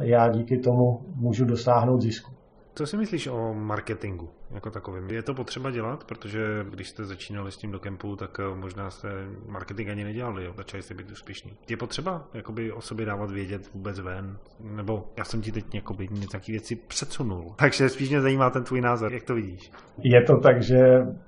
já 0.01 0.29
díky 0.29 0.59
tomu 0.59 1.01
můžu 1.15 1.45
dosáhnout 1.45 2.01
zisku. 2.01 2.31
Co 2.75 2.87
si 2.87 2.97
myslíš 2.97 3.27
o 3.27 3.55
marketingu? 3.55 4.29
Jako 4.55 4.71
takovým. 4.71 5.11
Je 5.11 5.23
to 5.23 5.35
potřeba 5.35 5.71
dělat, 5.71 6.05
protože 6.05 6.41
když 6.71 6.89
jste 6.89 7.05
začínali 7.05 7.53
s 7.53 7.57
tím 7.57 7.73
do 7.73 7.79
kempu, 7.79 8.17
tak 8.17 8.41
eh, 8.41 8.57
možná 8.57 8.91
jste 8.91 9.09
marketing 9.49 9.89
ani 9.89 10.05
nedělali, 10.05 10.45
jo? 10.45 10.53
začali 10.57 10.83
jste 10.83 10.95
být 10.95 11.11
úspěšní. 11.11 11.53
Je 11.69 11.77
potřeba 11.77 12.25
jakoby 12.35 12.73
o 12.73 12.81
sobě 12.81 13.07
dávat 13.07 13.31
vědět 13.31 13.71
vůbec 13.75 14.01
ven? 14.01 14.39
Nebo 14.61 15.05
já 15.17 15.25
jsem 15.25 15.43
ti 15.43 15.53
teď 15.53 15.75
jakoby 15.75 16.09
nějaké 16.11 16.53
věci 16.53 16.77
předsunul. 16.77 17.55
Takže 17.57 17.89
spíš 17.89 18.09
mě 18.09 18.21
zajímá 18.21 18.51
ten 18.51 18.65
tvůj 18.65 18.81
názor, 18.81 19.13
jak 19.13 19.23
to 19.23 19.35
vidíš? 19.35 19.71
Je 20.03 20.23
to 20.23 20.37
tak, 20.37 20.63
že 20.63 20.79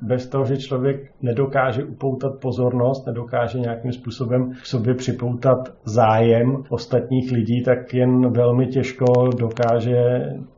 bez 0.01 0.29
toho, 0.29 0.45
že 0.45 0.57
člověk 0.57 1.13
nedokáže 1.23 1.85
upoutat 1.85 2.41
pozornost, 2.41 3.07
nedokáže 3.07 3.59
nějakým 3.59 3.93
způsobem 3.93 4.53
k 4.63 4.67
sobě 4.67 4.95
připoutat 4.95 5.59
zájem 5.85 6.65
ostatních 6.69 7.33
lidí, 7.33 7.63
tak 7.63 7.95
jen 7.95 8.33
velmi 8.33 8.67
těžko 8.67 9.05
dokáže 9.39 9.97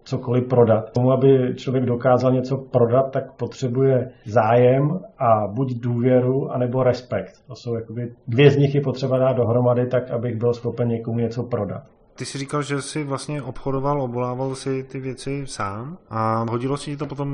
cokoliv 0.04 0.48
prodat. 0.48 0.92
Tomu, 0.92 1.12
aby 1.12 1.54
člověk 1.56 1.84
dokázal 1.84 2.32
něco 2.32 2.53
prodat, 2.56 3.10
tak 3.10 3.32
potřebuje 3.32 4.10
zájem 4.24 5.00
a 5.18 5.46
buď 5.46 5.74
důvěru, 5.74 6.50
anebo 6.50 6.82
respekt. 6.82 7.32
To 7.46 7.54
jsou 7.54 7.74
jakoby 7.74 8.12
dvě 8.28 8.50
z 8.50 8.56
nich 8.56 8.74
je 8.74 8.80
potřeba 8.80 9.18
dát 9.18 9.32
dohromady, 9.32 9.86
tak 9.86 10.10
abych 10.10 10.36
byl 10.36 10.54
schopen 10.54 10.88
někomu 10.88 11.18
něco 11.18 11.42
prodat. 11.42 11.82
Ty 12.16 12.24
jsi 12.24 12.38
říkal, 12.38 12.62
že 12.62 12.82
jsi 12.82 13.04
vlastně 13.04 13.42
obchodoval, 13.42 14.02
obvolával 14.02 14.54
si 14.54 14.82
ty 14.82 15.00
věci 15.00 15.42
sám 15.46 15.98
a 16.10 16.46
hodilo 16.50 16.76
se 16.76 16.84
ti 16.84 16.96
to 16.96 17.06
potom 17.06 17.28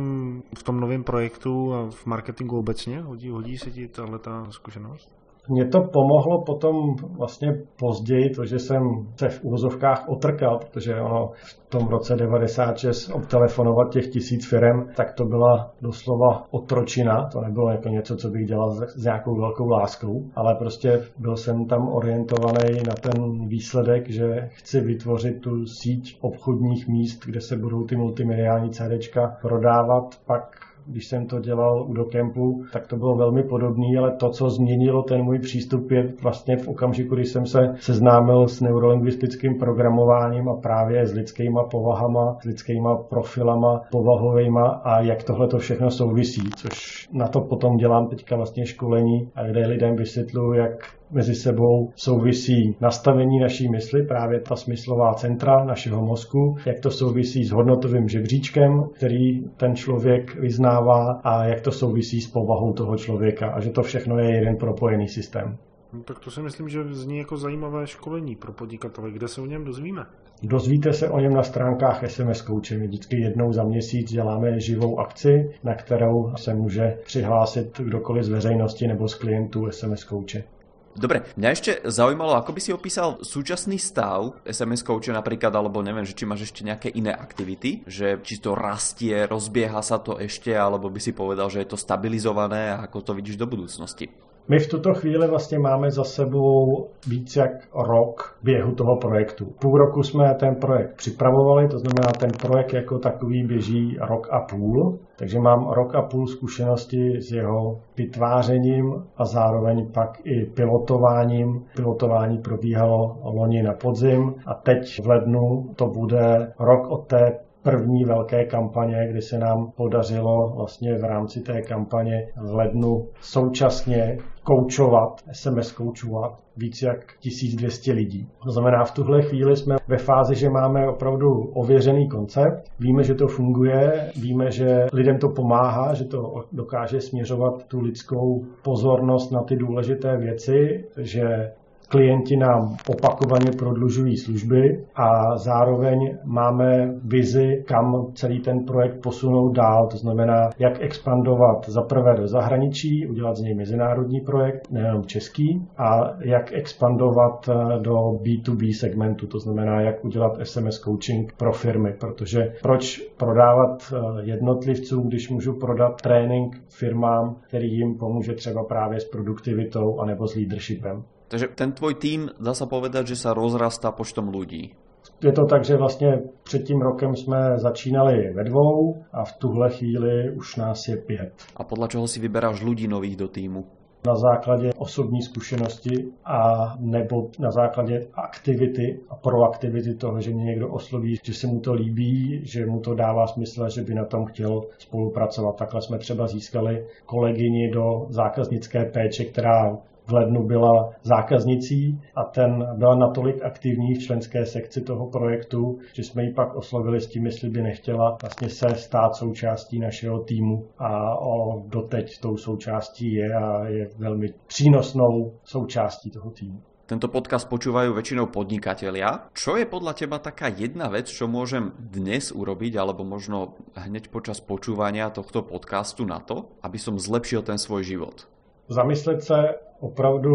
v 0.59 0.63
tom 0.63 0.81
novém 0.81 1.05
projektu 1.05 1.75
a 1.75 1.91
v 1.91 2.07
marketingu 2.07 2.59
obecně? 2.59 3.01
Hodí, 3.01 3.31
hodí 3.31 3.59
se 3.59 3.71
ti 3.71 3.89
tahle 3.89 4.19
zkušenost? 4.51 5.20
Mě 5.51 5.65
to 5.67 5.81
pomohlo 5.81 6.45
potom 6.47 6.75
vlastně 7.19 7.49
později, 7.79 8.31
to, 8.31 8.45
že 8.45 8.59
jsem 8.59 8.83
se 9.17 9.29
v 9.29 9.45
úvozovkách 9.45 10.05
otrkal, 10.09 10.59
protože 10.59 11.01
ono 11.01 11.31
v 11.33 11.69
tom 11.69 11.89
roce 11.89 12.17
96 12.17 13.11
obtelefonovat 13.11 13.93
těch 13.93 14.07
tisíc 14.07 14.49
firm, 14.51 14.89
tak 14.97 15.15
to 15.15 15.25
byla 15.25 15.71
doslova 15.83 16.45
otročina, 16.51 17.29
to 17.33 17.41
nebylo 17.41 17.71
jako 17.71 17.89
něco, 17.89 18.17
co 18.17 18.29
bych 18.29 18.47
dělal 18.47 18.71
s 18.71 19.05
nějakou 19.05 19.35
velkou 19.41 19.69
láskou, 19.69 20.25
ale 20.37 20.55
prostě 20.55 21.01
byl 21.19 21.37
jsem 21.37 21.67
tam 21.67 21.89
orientovaný 21.89 22.75
na 22.89 22.95
ten 23.03 23.47
výsledek, 23.49 24.11
že 24.11 24.49
chci 24.51 24.81
vytvořit 24.81 25.41
tu 25.41 25.67
síť 25.67 26.19
obchodních 26.21 26.89
míst, 26.89 27.27
kde 27.27 27.41
se 27.41 27.57
budou 27.57 27.85
ty 27.85 27.97
multimediální 27.97 28.71
CDčka 28.71 29.37
prodávat, 29.43 30.05
pak 30.27 30.70
když 30.91 31.07
jsem 31.07 31.27
to 31.27 31.41
dělal 31.41 31.85
u 31.89 31.93
dokempu, 31.93 32.65
tak 32.73 32.87
to 32.87 32.97
bylo 32.97 33.17
velmi 33.17 33.43
podobné, 33.43 33.99
ale 33.99 34.17
to, 34.17 34.31
co 34.31 34.51
změnilo 34.51 35.03
ten 35.03 35.23
můj 35.23 35.39
přístup, 35.39 35.91
je 35.91 36.13
vlastně 36.23 36.57
v 36.57 36.69
okamžiku, 36.69 37.15
kdy 37.15 37.25
jsem 37.25 37.47
se 37.47 37.59
seznámil 37.81 38.49
s 38.49 38.61
neurolingvistickým 38.61 39.59
programováním 39.59 40.49
a 40.49 40.57
právě 40.57 41.07
s 41.07 41.13
lidskýma 41.13 41.65
povahama, 41.65 42.37
s 42.41 42.45
lidskýma 42.45 42.97
profilama 42.97 43.81
povahovejma 43.91 44.69
a 44.69 45.01
jak 45.01 45.23
tohle 45.23 45.49
to 45.49 45.59
všechno 45.59 45.91
souvisí, 45.91 46.51
což 46.57 47.09
na 47.13 47.29
to 47.29 47.41
potom 47.41 47.77
dělám 47.77 48.09
teďka 48.09 48.37
vlastně 48.37 48.67
školení, 48.67 49.31
a 49.35 49.47
kde 49.47 49.67
lidem 49.67 49.97
vysvětluju, 49.97 50.53
jak 50.53 51.00
mezi 51.11 51.35
sebou 51.35 51.93
souvisí 51.97 52.77
nastavení 52.81 53.41
naší 53.41 53.69
mysli, 53.69 54.03
právě 54.03 54.41
ta 54.41 54.57
smyslová 54.57 55.15
centra 55.15 55.65
našeho 55.65 56.07
mozku, 56.07 56.57
jak 56.67 56.81
to 56.81 56.91
souvisí 56.91 57.45
s 57.45 57.51
hodnotovým 57.51 58.09
žebříčkem, 58.09 58.85
který 58.93 59.43
ten 59.57 59.77
člověk 59.77 60.35
vyznává 60.35 61.21
a 61.25 61.45
jak 61.45 61.61
to 61.61 61.73
souvisí 61.73 62.21
s 62.21 62.31
povahou 62.31 62.73
toho 62.73 62.97
člověka 62.97 63.51
a 63.51 63.61
že 63.61 63.71
to 63.71 63.83
všechno 63.83 64.19
je 64.19 64.35
jeden 64.35 64.57
propojený 64.57 65.09
systém. 65.09 65.57
No, 65.93 66.03
tak 66.03 66.19
to 66.19 66.31
si 66.31 66.43
myslím, 66.43 66.69
že 66.69 66.85
zní 66.91 67.19
jako 67.19 67.37
zajímavé 67.37 67.87
školení 67.87 68.37
pro 68.37 68.53
podnikatele. 68.53 69.11
Kde 69.11 69.29
se 69.29 69.41
o 69.41 69.47
něm 69.47 69.65
dozvíme? 69.65 70.03
Dozvíte 70.43 70.93
se 70.93 71.11
o 71.11 71.21
něm 71.21 71.35
na 71.35 71.43
stránkách 71.43 72.11
SMS 72.11 72.43
Coache. 72.43 72.79
My 72.79 72.87
vždycky 72.87 73.21
jednou 73.21 73.53
za 73.53 73.65
měsíc 73.65 74.11
děláme 74.11 74.61
živou 74.61 75.01
akci, 75.01 75.51
na 75.65 75.75
kterou 75.75 76.33
se 76.37 76.55
může 76.55 76.99
přihlásit 77.05 77.81
kdokoliv 77.81 78.25
z 78.25 78.29
veřejnosti 78.29 78.87
nebo 78.87 79.09
z 79.09 79.15
klientů 79.15 79.71
SMS 79.71 80.05
Coache. 80.05 80.45
Dobre, 80.91 81.23
mňa 81.39 81.49
ešte 81.55 81.73
zaujímalo, 81.87 82.35
ako 82.35 82.51
by 82.51 82.61
si 82.61 82.75
opísal 82.75 83.23
súčasný 83.23 83.79
stav 83.79 84.43
SMS 84.43 84.83
coache 84.83 85.15
napríklad, 85.15 85.55
alebo 85.55 85.87
neviem, 85.87 86.03
že 86.03 86.19
či 86.19 86.27
máš 86.27 86.51
ešte 86.51 86.67
nejaké 86.67 86.91
iné 86.91 87.15
aktivity, 87.15 87.87
že 87.87 88.19
či 88.27 88.43
to 88.43 88.59
rastie, 88.59 89.15
rozbieha 89.31 89.79
sa 89.87 90.03
to 90.03 90.19
ešte, 90.19 90.51
alebo 90.51 90.91
by 90.91 90.99
si 90.99 91.15
povedal, 91.15 91.47
že 91.47 91.63
je 91.63 91.71
to 91.71 91.79
stabilizované 91.79 92.75
a 92.75 92.91
ako 92.91 93.07
to 93.07 93.13
vidíš 93.15 93.39
do 93.39 93.47
budúcnosti? 93.47 94.11
My 94.49 94.59
v 94.59 94.69
tuto 94.69 94.95
chvíli 94.95 95.27
vlastně 95.27 95.59
máme 95.59 95.91
za 95.91 96.05
sebou 96.05 96.87
víc 97.09 97.37
jak 97.37 97.51
rok 97.75 98.39
běhu 98.43 98.75
toho 98.75 98.97
projektu. 98.97 99.45
Půl 99.61 99.79
roku 99.79 100.03
jsme 100.03 100.35
ten 100.35 100.55
projekt 100.55 100.95
připravovali, 100.97 101.69
to 101.69 101.79
znamená, 101.79 102.13
ten 102.21 102.31
projekt 102.31 102.73
jako 102.73 102.99
takový 102.99 103.43
běží 103.43 103.99
rok 104.01 104.29
a 104.31 104.41
půl, 104.41 104.99
takže 105.17 105.39
mám 105.39 105.69
rok 105.71 105.95
a 105.95 106.03
půl 106.03 106.27
zkušenosti 106.27 107.21
s 107.21 107.33
jeho 107.33 107.81
vytvářením 107.97 109.05
a 109.17 109.25
zároveň 109.25 109.93
pak 109.93 110.21
i 110.25 110.45
pilotováním. 110.45 111.65
Pilotování 111.77 112.39
probíhalo 112.39 113.19
loni 113.23 113.63
na 113.63 113.73
podzim 113.73 114.35
a 114.47 114.55
teď 114.55 115.03
v 115.03 115.07
lednu 115.07 115.71
to 115.77 115.87
bude 115.87 116.53
rok 116.59 116.91
od 116.91 117.07
té 117.07 117.39
první 117.63 118.05
velké 118.05 118.45
kampaně, 118.45 119.09
kdy 119.11 119.23
se 119.23 119.39
nám 119.39 119.71
podařilo 119.77 120.53
vlastně 120.57 120.95
v 120.99 121.05
rámci 121.05 121.41
té 121.41 121.63
kampaně 121.63 122.27
v 122.37 122.55
lednu 122.55 123.07
současně 123.21 124.19
koučovat, 124.43 125.21
SMS 125.33 125.73
koučovat 125.73 126.39
víc 126.57 126.83
jak 126.83 126.99
1200 127.21 127.93
lidí. 127.93 128.29
To 128.45 128.51
znamená, 128.51 128.85
v 128.85 128.91
tuhle 128.93 129.23
chvíli 129.23 129.57
jsme 129.57 129.77
ve 129.89 129.99
fázi, 129.99 130.35
že 130.35 130.51
máme 130.51 130.89
opravdu 130.89 131.29
ověřený 131.55 132.09
koncept, 132.09 132.71
víme, 132.81 133.03
že 133.05 133.15
to 133.15 133.29
funguje, 133.29 134.11
víme, 134.21 134.51
že 134.51 134.87
lidem 134.93 135.19
to 135.19 135.29
pomáhá, 135.29 135.95
že 135.95 136.05
to 136.05 136.45
dokáže 136.53 137.01
směřovat 137.01 137.65
tu 137.69 137.81
lidskou 137.81 138.45
pozornost 138.63 139.31
na 139.31 139.43
ty 139.43 139.57
důležité 139.57 140.17
věci, 140.17 140.85
že 140.97 141.53
klienti 141.91 142.37
nám 142.37 142.77
opakovaně 142.89 143.51
prodlužují 143.59 144.17
služby 144.17 144.85
a 144.95 145.37
zároveň 145.37 146.19
máme 146.25 146.95
vizi, 147.05 147.65
kam 147.67 148.07
celý 148.15 148.41
ten 148.41 148.65
projekt 148.65 149.03
posunout 149.03 149.53
dál. 149.53 149.89
To 149.91 149.97
znamená, 149.97 150.51
jak 150.59 150.81
expandovat 150.81 151.69
za 151.69 151.83
prvé 151.83 152.15
do 152.17 152.29
zahraničí, 152.29 153.07
udělat 153.07 153.37
z 153.37 153.41
něj 153.41 153.55
mezinárodní 153.55 154.21
projekt, 154.21 154.71
nejenom 154.71 155.05
český, 155.05 155.69
a 155.79 156.11
jak 156.25 156.53
expandovat 156.53 157.49
eh, 157.49 157.79
do 157.79 157.95
B2B 157.95 158.79
segmentu, 158.79 159.27
to 159.27 159.39
znamená, 159.39 159.81
jak 159.81 160.05
udělat 160.05 160.39
SMS 160.43 160.79
coaching 160.81 161.33
pro 161.37 161.53
firmy, 161.53 161.95
protože 162.01 162.53
proč 162.63 162.99
prodávat 163.17 163.93
eh, 163.93 163.97
jednotlivcům, 164.23 165.09
když 165.09 165.31
můžu 165.31 165.53
prodat 165.59 166.03
trénink 166.03 166.57
firmám, 166.69 167.37
který 167.49 167.73
jim 167.73 167.95
pomůže 167.99 168.33
třeba 168.33 168.65
právě 168.65 169.01
s 169.01 169.05
produktivitou 169.05 170.01
anebo 170.01 170.27
s 170.27 170.35
leadershipem. 170.35 171.03
Takže 171.31 171.55
ten 171.55 171.71
tvoj 171.73 171.95
tým, 171.95 172.35
dá 172.43 172.59
sa 172.59 172.67
povedať, 172.67 173.15
že 173.15 173.23
sa 173.23 173.31
rozrastá 173.31 173.95
počtom 173.95 174.35
ľudí. 174.35 174.75
Je 175.23 175.33
to 175.33 175.47
tak, 175.47 175.65
že 175.65 175.77
vlastně 175.77 176.19
před 176.43 176.59
tím 176.59 176.81
rokem 176.81 177.17
jsme 177.17 177.53
začínali 177.57 178.33
ve 178.35 178.45
dvou 178.45 179.03
a 179.13 179.25
v 179.25 179.33
tuhle 179.33 179.71
chvíli 179.71 180.31
už 180.37 180.57
nás 180.57 180.89
je 180.89 180.97
pět. 180.97 181.33
A 181.57 181.65
podle 181.65 181.89
čeho 181.89 182.09
si 182.09 182.21
vyberáš 182.21 182.61
ľudí 182.63 182.89
nových 182.89 183.17
do 183.17 183.29
týmu? 183.29 183.65
Na 184.07 184.15
základě 184.17 184.71
osobní 184.77 185.23
zkušenosti 185.23 186.05
a 186.25 186.41
nebo 186.81 187.29
na 187.39 187.51
základě 187.51 188.09
aktivity 188.15 189.01
a 189.09 189.17
proaktivity 189.17 189.95
toho, 189.95 190.21
že 190.21 190.31
mě 190.31 190.45
někdo 190.45 190.69
osloví, 190.69 191.21
že 191.23 191.35
se 191.35 191.47
mu 191.47 191.61
to 191.61 191.75
líbí, 191.75 192.41
že 192.43 192.67
mu 192.67 192.81
to 192.81 192.95
dává 192.95 193.27
smysl, 193.27 193.69
že 193.69 193.83
by 193.83 193.95
na 193.95 194.05
tom 194.05 194.25
chtěl 194.25 194.61
spolupracovat. 194.79 195.57
Takhle 195.57 195.83
jsme 195.83 195.99
třeba 195.99 196.27
získali 196.27 196.87
kolegyni 197.07 197.71
do 197.71 198.07
zákaznické 198.09 198.85
péče, 198.85 199.25
která 199.25 199.77
v 200.07 200.13
lednu 200.13 200.47
byla 200.47 200.91
zákaznicí 201.03 202.01
a 202.15 202.25
ten 202.25 202.67
byla 202.75 202.95
natolik 202.95 203.43
aktivní 203.43 203.95
v 203.95 204.03
členské 204.03 204.47
sekci 204.47 204.81
toho 204.81 205.07
projektu, 205.07 205.79
že 205.93 206.05
jsme 206.05 206.25
ji 206.25 206.33
pak 206.35 206.57
oslovili 206.57 207.01
s 207.01 207.07
tím, 207.07 207.27
jestli 207.27 207.51
by 207.51 207.63
nechtěla 207.63 208.19
vlastně 208.23 208.49
se 208.49 208.75
stát 208.75 209.15
součástí 209.15 209.79
našeho 209.79 210.19
týmu 210.19 210.67
a 210.79 211.19
o, 211.19 211.63
doteď 211.67 212.21
tou 212.21 212.37
součástí 212.37 213.13
je 213.13 213.35
a 213.35 213.67
je 213.67 213.89
velmi 213.99 214.35
přínosnou 214.47 215.33
součástí 215.45 216.11
toho 216.11 216.31
týmu. 216.31 216.61
Tento 216.91 217.07
podcast 217.07 217.47
počúvajú 217.47 217.95
väčšinou 217.95 218.35
podnikatelia. 218.35 219.31
Čo 219.31 219.55
je 219.55 219.63
podľa 219.63 219.95
teba 219.95 220.19
taká 220.19 220.51
jedna 220.51 220.91
vec, 220.91 221.07
čo 221.07 221.31
môžem 221.31 221.71
dnes 221.79 222.35
urobiť, 222.35 222.75
alebo 222.75 223.07
možno 223.07 223.55
hneď 223.79 224.11
počas 224.11 224.43
počúvania 224.43 225.07
tohto 225.15 225.47
podcastu 225.47 226.03
na 226.03 226.19
to, 226.19 226.51
aby 226.67 226.83
som 226.83 226.99
zlepšil 226.99 227.47
ten 227.47 227.63
svoj 227.63 227.87
život? 227.87 228.27
Zamyslet 228.73 229.23
se 229.23 229.55
opravdu 229.81 230.31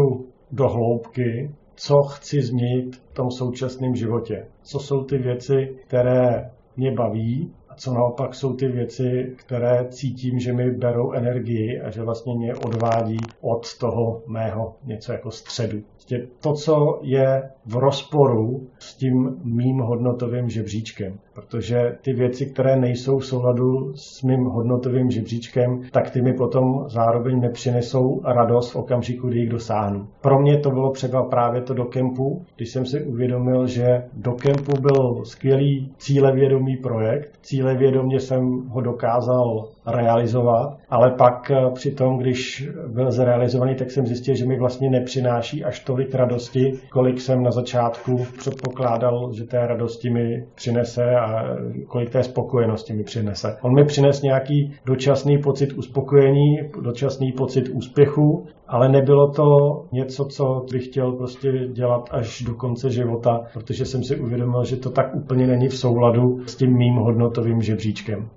do 0.52 0.68
hloubky, 0.68 1.50
co 1.74 2.02
chci 2.02 2.42
změnit 2.42 2.96
v 2.96 3.12
tom 3.12 3.30
současném 3.30 3.94
životě. 3.94 4.46
Co 4.62 4.78
jsou 4.78 5.04
ty 5.04 5.18
věci, 5.18 5.76
které 5.86 6.50
mě 6.76 6.92
baví 6.92 7.52
a 7.68 7.74
co 7.74 7.94
naopak 7.94 8.34
jsou 8.34 8.52
ty 8.52 8.68
věci, 8.68 9.34
které 9.36 9.88
cítím, 9.88 10.38
že 10.38 10.52
mi 10.52 10.70
berou 10.70 11.12
energii 11.12 11.80
a 11.80 11.90
že 11.90 12.02
vlastně 12.02 12.34
mě 12.34 12.54
odvádí 12.54 13.16
od 13.40 13.78
toho 13.78 14.22
mého 14.26 14.74
něco 14.84 15.12
jako 15.12 15.30
středu. 15.30 15.78
Prostě 16.06 16.26
to, 16.42 16.52
co 16.52 16.98
je 17.02 17.42
v 17.66 17.76
rozporu 17.76 18.66
s 18.78 18.94
tím 18.96 19.36
mým 19.44 19.78
hodnotovým 19.78 20.48
žebříčkem. 20.48 21.18
Protože 21.34 21.96
ty 22.02 22.12
věci, 22.12 22.46
které 22.46 22.76
nejsou 22.76 23.18
v 23.18 23.26
souladu 23.26 23.92
s 23.94 24.22
mým 24.22 24.44
hodnotovým 24.44 25.10
žebříčkem, 25.10 25.80
tak 25.92 26.10
ty 26.10 26.22
mi 26.22 26.32
potom 26.32 26.64
zároveň 26.88 27.40
nepřinesou 27.40 28.20
radost 28.24 28.70
v 28.70 28.76
okamžiku, 28.76 29.28
kdy 29.28 29.38
jich 29.38 29.48
dosáhnu. 29.48 30.06
Pro 30.20 30.40
mě 30.40 30.58
to 30.58 30.70
bylo 30.70 30.90
třeba 30.90 31.22
právě 31.22 31.62
to 31.62 31.74
do 31.74 31.84
kempu, 31.84 32.44
když 32.56 32.72
jsem 32.72 32.86
si 32.86 33.04
uvědomil, 33.04 33.66
že 33.66 34.02
do 34.12 34.32
kempu 34.32 34.72
byl 34.80 35.24
skvělý 35.24 35.92
cílevědomý 35.98 36.76
projekt. 36.76 37.38
Cílevědomě 37.42 38.20
jsem 38.20 38.68
ho 38.68 38.80
dokázal 38.80 39.68
realizovat, 39.86 40.78
ale 40.90 41.10
pak 41.10 41.50
eh, 41.50 41.70
při 41.74 41.90
tom, 41.90 42.18
když 42.18 42.68
byl 42.88 43.10
zrealizovaný, 43.10 43.74
tak 43.74 43.90
jsem 43.90 44.06
zjistil, 44.06 44.34
že 44.34 44.46
mi 44.46 44.58
vlastně 44.58 44.90
nepřináší 44.90 45.64
až 45.64 45.80
tolik 45.80 46.14
radosti, 46.14 46.72
kolik 46.90 47.20
jsem 47.20 47.42
na 47.42 47.50
začátku 47.50 48.16
předpokládal, 48.38 49.32
že 49.32 49.44
té 49.44 49.66
radosti 49.66 50.10
mi 50.10 50.46
přinese 50.54 51.04
a 51.16 51.44
kolik 51.86 52.10
té 52.10 52.22
spokojenosti 52.22 52.94
mi 52.94 53.04
přinese. 53.04 53.56
On 53.62 53.74
mi 53.74 53.84
přines 53.84 54.22
nějaký 54.22 54.74
dočasný 54.86 55.38
pocit 55.38 55.72
uspokojení, 55.72 56.56
dočasný 56.82 57.32
pocit 57.32 57.68
úspěchu, 57.68 58.46
ale 58.68 58.88
nebylo 58.88 59.30
to 59.30 59.44
něco, 59.92 60.24
co 60.24 60.64
bych 60.72 60.84
chtěl 60.84 61.12
prostě 61.12 61.52
dělat 61.72 62.08
až 62.10 62.42
do 62.42 62.54
konce 62.54 62.90
života, 62.90 63.40
protože 63.52 63.84
jsem 63.84 64.02
si 64.02 64.16
uvědomil, 64.16 64.64
že 64.64 64.76
to 64.76 64.90
tak 64.90 65.14
úplně 65.14 65.46
není 65.46 65.68
v 65.68 65.76
souladu 65.76 66.38
s 66.46 66.56
tím 66.56 66.76
mým 66.76 66.94
hodnotovým 66.94 67.62
žebříčkem. 67.62 68.28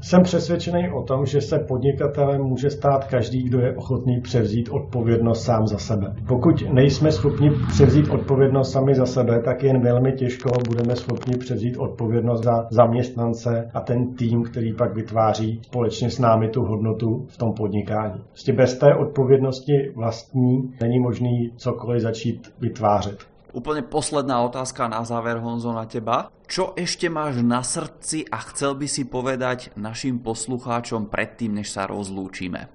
Jsem 0.00 0.22
přesvědčený 0.22 0.90
o 0.90 1.02
tom, 1.02 1.26
že 1.26 1.40
se 1.40 1.58
podnikatelem 1.58 2.42
může 2.42 2.70
stát 2.70 3.04
každý, 3.04 3.42
kdo 3.42 3.60
je 3.60 3.76
ochotný 3.76 4.20
převzít 4.20 4.68
odpovědnost 4.68 5.44
sám 5.44 5.66
za 5.66 5.78
sebe. 5.78 6.14
Pokud 6.28 6.72
nejsme 6.72 7.12
schopni 7.12 7.50
převzít 7.68 8.08
odpovědnost 8.08 8.72
sami 8.72 8.94
za 8.94 9.06
sebe, 9.06 9.42
tak 9.42 9.62
jen 9.62 9.80
velmi 9.80 10.12
těžko 10.12 10.50
budeme 10.68 10.96
schopni 10.96 11.36
převzít 11.36 11.76
odpovědnost 11.76 12.44
za 12.44 12.66
zaměstnance 12.70 13.70
a 13.74 13.80
ten 13.80 14.14
tým, 14.14 14.42
který 14.42 14.72
pak 14.74 14.94
vytváří 14.94 15.60
společně 15.62 16.10
s 16.10 16.18
námi 16.18 16.48
tu 16.48 16.64
hodnotu 16.64 17.26
v 17.28 17.36
tom 17.36 17.52
podnikání. 17.52 18.20
Prostě 18.28 18.52
bez 18.52 18.78
té 18.78 18.94
odpovědnosti 18.94 19.92
vlastní 19.94 20.74
není 20.80 20.98
možný 21.00 21.52
cokoliv 21.56 22.02
začít 22.02 22.52
vytvářet. 22.60 23.35
Úplne 23.56 23.88
posledná 23.88 24.44
otázka 24.44 24.84
na 24.84 25.00
záver, 25.00 25.40
Honzo, 25.40 25.72
na 25.72 25.88
teba. 25.88 26.28
Čo 26.44 26.76
ešte 26.76 27.08
máš 27.08 27.40
na 27.40 27.64
srdci 27.64 28.28
a 28.28 28.36
chcel 28.52 28.76
by 28.76 28.84
si 28.84 29.08
povedať 29.08 29.72
našim 29.80 30.20
poslucháčom 30.20 31.08
predtým, 31.08 31.56
než 31.56 31.72
sa 31.72 31.88
rozlúčime? 31.88 32.68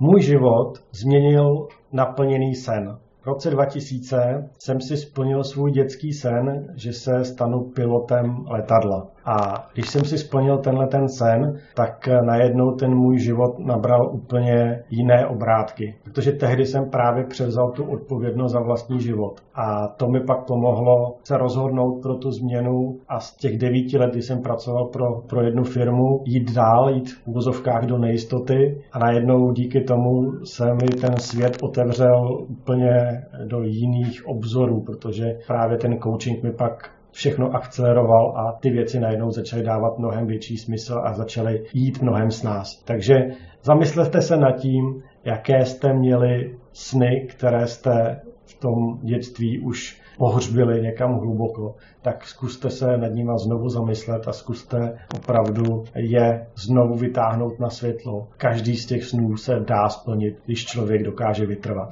Můj 0.00 0.20
život 0.22 0.80
změnil 0.96 1.68
naplněný 1.92 2.54
sen. 2.56 2.96
V 3.20 3.26
roce 3.26 3.50
2000 3.50 4.48
jsem 4.58 4.80
si 4.80 4.96
splnil 4.96 5.44
svůj 5.44 5.70
dětský 5.70 6.12
sen, 6.12 6.72
že 6.76 6.92
se 6.92 7.24
stanu 7.24 7.70
pilotem 7.76 8.48
letadla. 8.48 9.12
A 9.24 9.34
když 9.74 9.88
jsem 9.88 10.04
si 10.04 10.18
splnil 10.18 10.58
tenhle 10.58 10.86
ten 10.86 11.08
sen, 11.08 11.58
tak 11.74 12.08
najednou 12.26 12.70
ten 12.70 12.94
můj 12.94 13.18
život 13.18 13.58
nabral 13.58 14.14
úplně 14.14 14.82
jiné 14.90 15.26
obrátky. 15.26 15.94
Protože 16.04 16.32
tehdy 16.32 16.66
jsem 16.66 16.90
právě 16.90 17.24
převzal 17.24 17.70
tu 17.70 17.84
odpovědnost 17.84 18.52
za 18.52 18.60
vlastní 18.60 19.00
život. 19.00 19.40
A 19.54 19.88
to 19.88 20.08
mi 20.08 20.20
pak 20.20 20.46
pomohlo 20.46 21.16
se 21.24 21.38
rozhodnout 21.38 22.02
pro 22.02 22.14
tu 22.14 22.30
změnu 22.30 22.98
a 23.08 23.20
z 23.20 23.36
těch 23.36 23.58
devíti 23.58 23.98
let, 23.98 24.10
kdy 24.10 24.22
jsem 24.22 24.42
pracoval 24.42 24.84
pro, 24.84 25.20
pro 25.28 25.42
jednu 25.42 25.64
firmu, 25.64 26.22
jít 26.24 26.52
dál, 26.54 26.90
jít 26.94 27.10
v 27.12 27.26
úvozovkách 27.26 27.86
do 27.86 27.98
nejistoty 27.98 28.82
a 28.92 28.98
najednou 28.98 29.52
díky 29.52 29.80
tomu 29.80 30.32
se 30.44 30.64
mi 30.74 30.88
ten 31.00 31.16
svět 31.16 31.56
otevřel 31.62 32.46
úplně 32.48 33.22
do 33.44 33.62
jiných 33.62 34.22
obzorů, 34.26 34.80
protože 34.80 35.24
právě 35.46 35.78
ten 35.78 35.98
coaching 35.98 36.42
mi 36.42 36.52
pak 36.52 36.90
všechno 37.12 37.54
akceleroval 37.54 38.34
a 38.36 38.52
ty 38.60 38.70
věci 38.70 39.00
najednou 39.00 39.30
začaly 39.30 39.62
dávat 39.62 39.98
mnohem 39.98 40.26
větší 40.26 40.56
smysl 40.56 41.00
a 41.04 41.14
začaly 41.14 41.64
jít 41.72 42.02
mnohem 42.02 42.30
s 42.30 42.42
nás. 42.42 42.82
Takže 42.84 43.14
zamyslete 43.62 44.22
se 44.22 44.36
nad 44.36 44.52
tím, 44.52 45.02
jaké 45.24 45.64
jste 45.64 45.92
měli 45.92 46.56
sny, 46.72 47.26
které 47.30 47.66
jste 47.66 48.20
v 48.44 48.60
tom 48.60 48.98
dětství 49.02 49.60
už 49.60 50.02
pohřbili 50.18 50.82
někam 50.82 51.14
hluboko, 51.14 51.74
tak 52.02 52.26
zkuste 52.26 52.70
se 52.70 52.96
nad 52.96 53.08
nimi 53.08 53.32
znovu 53.36 53.68
zamyslet 53.68 54.28
a 54.28 54.32
zkuste 54.32 54.98
opravdu 55.16 55.84
je 55.96 56.46
znovu 56.54 56.94
vytáhnout 56.94 57.60
na 57.60 57.70
světlo. 57.70 58.28
Každý 58.36 58.76
z 58.76 58.86
těch 58.86 59.04
snů 59.04 59.36
se 59.36 59.52
dá 59.68 59.88
splnit, 59.88 60.38
když 60.44 60.66
člověk 60.66 61.02
dokáže 61.02 61.46
vytrvat. 61.46 61.88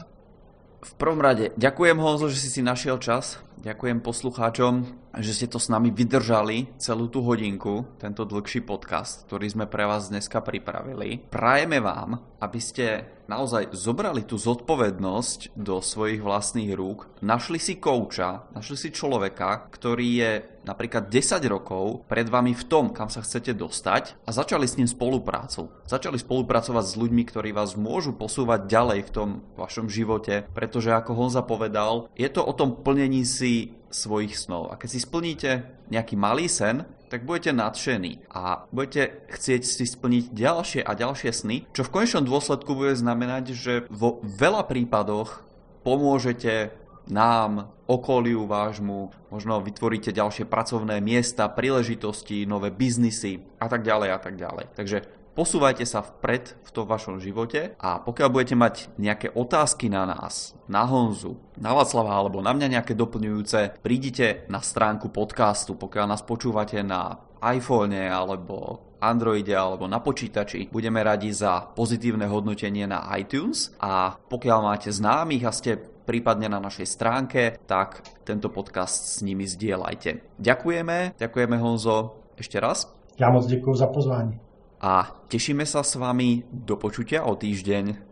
V 0.80 0.92
prvom 0.96 1.20
rade 1.20 1.52
ďakujem 1.60 2.00
Honzo, 2.00 2.32
že 2.32 2.40
si 2.40 2.48
si 2.48 2.60
našiel 2.64 2.96
čas. 2.96 3.36
Ďakujem 3.60 4.00
poslucháčom, 4.00 4.72
že 5.20 5.36
ste 5.36 5.46
to 5.52 5.60
s 5.60 5.68
nami 5.68 5.92
vydržali 5.92 6.72
celú 6.80 7.12
tú 7.12 7.20
hodinku, 7.20 7.84
tento 8.00 8.24
dlhší 8.24 8.64
podcast, 8.64 9.28
ktorý 9.28 9.52
sme 9.52 9.68
pre 9.68 9.84
vás 9.84 10.08
dneska 10.08 10.40
pripravili. 10.40 11.20
Prajeme 11.28 11.84
vám, 11.84 12.16
aby 12.40 12.60
ste 12.60 13.06
naozaj 13.30 13.70
zobrali 13.76 14.26
tú 14.26 14.34
zodpovednosť 14.34 15.54
do 15.54 15.78
svojich 15.78 16.18
vlastných 16.18 16.74
rúk, 16.74 17.06
našli 17.22 17.62
si 17.62 17.78
kouča, 17.78 18.50
našli 18.50 18.74
si 18.74 18.88
človeka, 18.90 19.70
ktorý 19.70 20.08
je 20.18 20.32
napríklad 20.66 21.08
10 21.08 21.40
rokov 21.46 22.04
pred 22.10 22.26
vami 22.26 22.52
v 22.52 22.64
tom, 22.66 22.90
kam 22.90 23.06
sa 23.06 23.22
chcete 23.22 23.54
dostať 23.54 24.18
a 24.26 24.30
začali 24.34 24.66
s 24.66 24.76
ním 24.76 24.90
spoluprácu. 24.90 25.70
Začali 25.86 26.18
spolupracovať 26.18 26.84
s 26.84 26.98
ľuďmi, 26.98 27.22
ktorí 27.24 27.50
vás 27.54 27.78
môžu 27.78 28.12
posúvať 28.12 28.66
ďalej 28.66 29.00
v 29.08 29.14
tom 29.14 29.28
vašom 29.54 29.86
živote, 29.86 30.44
pretože 30.50 30.90
ako 30.90 31.16
Honza 31.16 31.46
povedal, 31.46 32.10
je 32.18 32.28
to 32.28 32.42
o 32.42 32.52
tom 32.52 32.82
plnení 32.82 33.22
si 33.24 33.79
svojich 33.90 34.38
snov. 34.38 34.70
A 34.70 34.78
keď 34.78 34.88
si 34.96 35.00
splníte 35.02 35.66
nejaký 35.90 36.14
malý 36.14 36.46
sen, 36.46 36.86
tak 37.10 37.26
budete 37.26 37.50
nadšení 37.50 38.22
a 38.30 38.64
budete 38.70 39.26
chcieť 39.34 39.62
si 39.66 39.84
splniť 39.84 40.30
ďalšie 40.30 40.80
a 40.86 40.94
ďalšie 40.94 41.30
sny, 41.34 41.56
čo 41.74 41.82
v 41.82 41.92
konečnom 41.92 42.22
dôsledku 42.22 42.70
bude 42.78 42.94
znamenať, 42.94 43.44
že 43.52 43.74
vo 43.90 44.22
veľa 44.22 44.70
prípadoch 44.70 45.42
pomôžete 45.82 46.70
nám, 47.10 47.74
okoliu 47.90 48.46
vášmu, 48.46 49.10
možno 49.34 49.58
vytvoríte 49.58 50.14
ďalšie 50.14 50.46
pracovné 50.46 51.02
miesta, 51.02 51.50
príležitosti, 51.50 52.46
nové 52.46 52.70
biznisy 52.70 53.42
a 53.58 53.66
tak 53.66 53.82
ďalej 53.82 54.08
a 54.14 54.18
tak 54.22 54.38
ďalej. 54.38 54.70
Takže 54.78 54.98
posúvajte 55.40 55.88
sa 55.88 56.04
vpred 56.04 56.52
v 56.60 56.68
tom 56.68 56.84
vašom 56.84 57.16
živote 57.16 57.72
a 57.80 57.96
pokiaľ 57.96 58.28
budete 58.28 58.60
mať 58.60 58.92
nejaké 59.00 59.32
otázky 59.32 59.88
na 59.88 60.04
nás, 60.04 60.52
na 60.68 60.84
Honzu, 60.84 61.40
na 61.56 61.72
Václava 61.72 62.12
alebo 62.12 62.44
na 62.44 62.52
mňa 62.52 62.76
nejaké 62.76 62.92
doplňujúce, 62.92 63.80
prídite 63.80 64.44
na 64.52 64.60
stránku 64.60 65.08
podcastu, 65.08 65.80
pokiaľ 65.80 66.12
nás 66.12 66.20
počúvate 66.28 66.84
na 66.84 67.16
iPhone 67.40 67.96
alebo 67.96 68.84
Androide 69.00 69.56
alebo 69.56 69.88
na 69.88 70.04
počítači. 70.04 70.68
Budeme 70.68 71.00
radi 71.00 71.32
za 71.32 71.72
pozitívne 71.72 72.28
hodnotenie 72.28 72.84
na 72.84 73.08
iTunes 73.16 73.72
a 73.80 74.12
pokiaľ 74.20 74.58
máte 74.60 74.92
známych 74.92 75.48
a 75.48 75.56
ste 75.56 75.80
prípadne 76.04 76.52
na 76.52 76.60
našej 76.60 76.84
stránke, 76.84 77.56
tak 77.64 78.04
tento 78.28 78.52
podcast 78.52 79.16
s 79.16 79.24
nimi 79.24 79.48
zdieľajte. 79.48 80.36
Ďakujeme, 80.36 81.16
ďakujeme 81.16 81.56
Honzo 81.56 82.28
ešte 82.36 82.60
raz. 82.60 82.92
Ja 83.16 83.32
moc 83.32 83.48
ďakujem 83.48 83.76
za 83.76 83.88
pozvání. 83.88 84.49
A 84.80 85.24
tešíme 85.28 85.68
sa 85.68 85.84
s 85.84 86.00
vami 86.00 86.40
do 86.48 86.80
počutia 86.80 87.28
o 87.28 87.36
týždeň. 87.36 88.09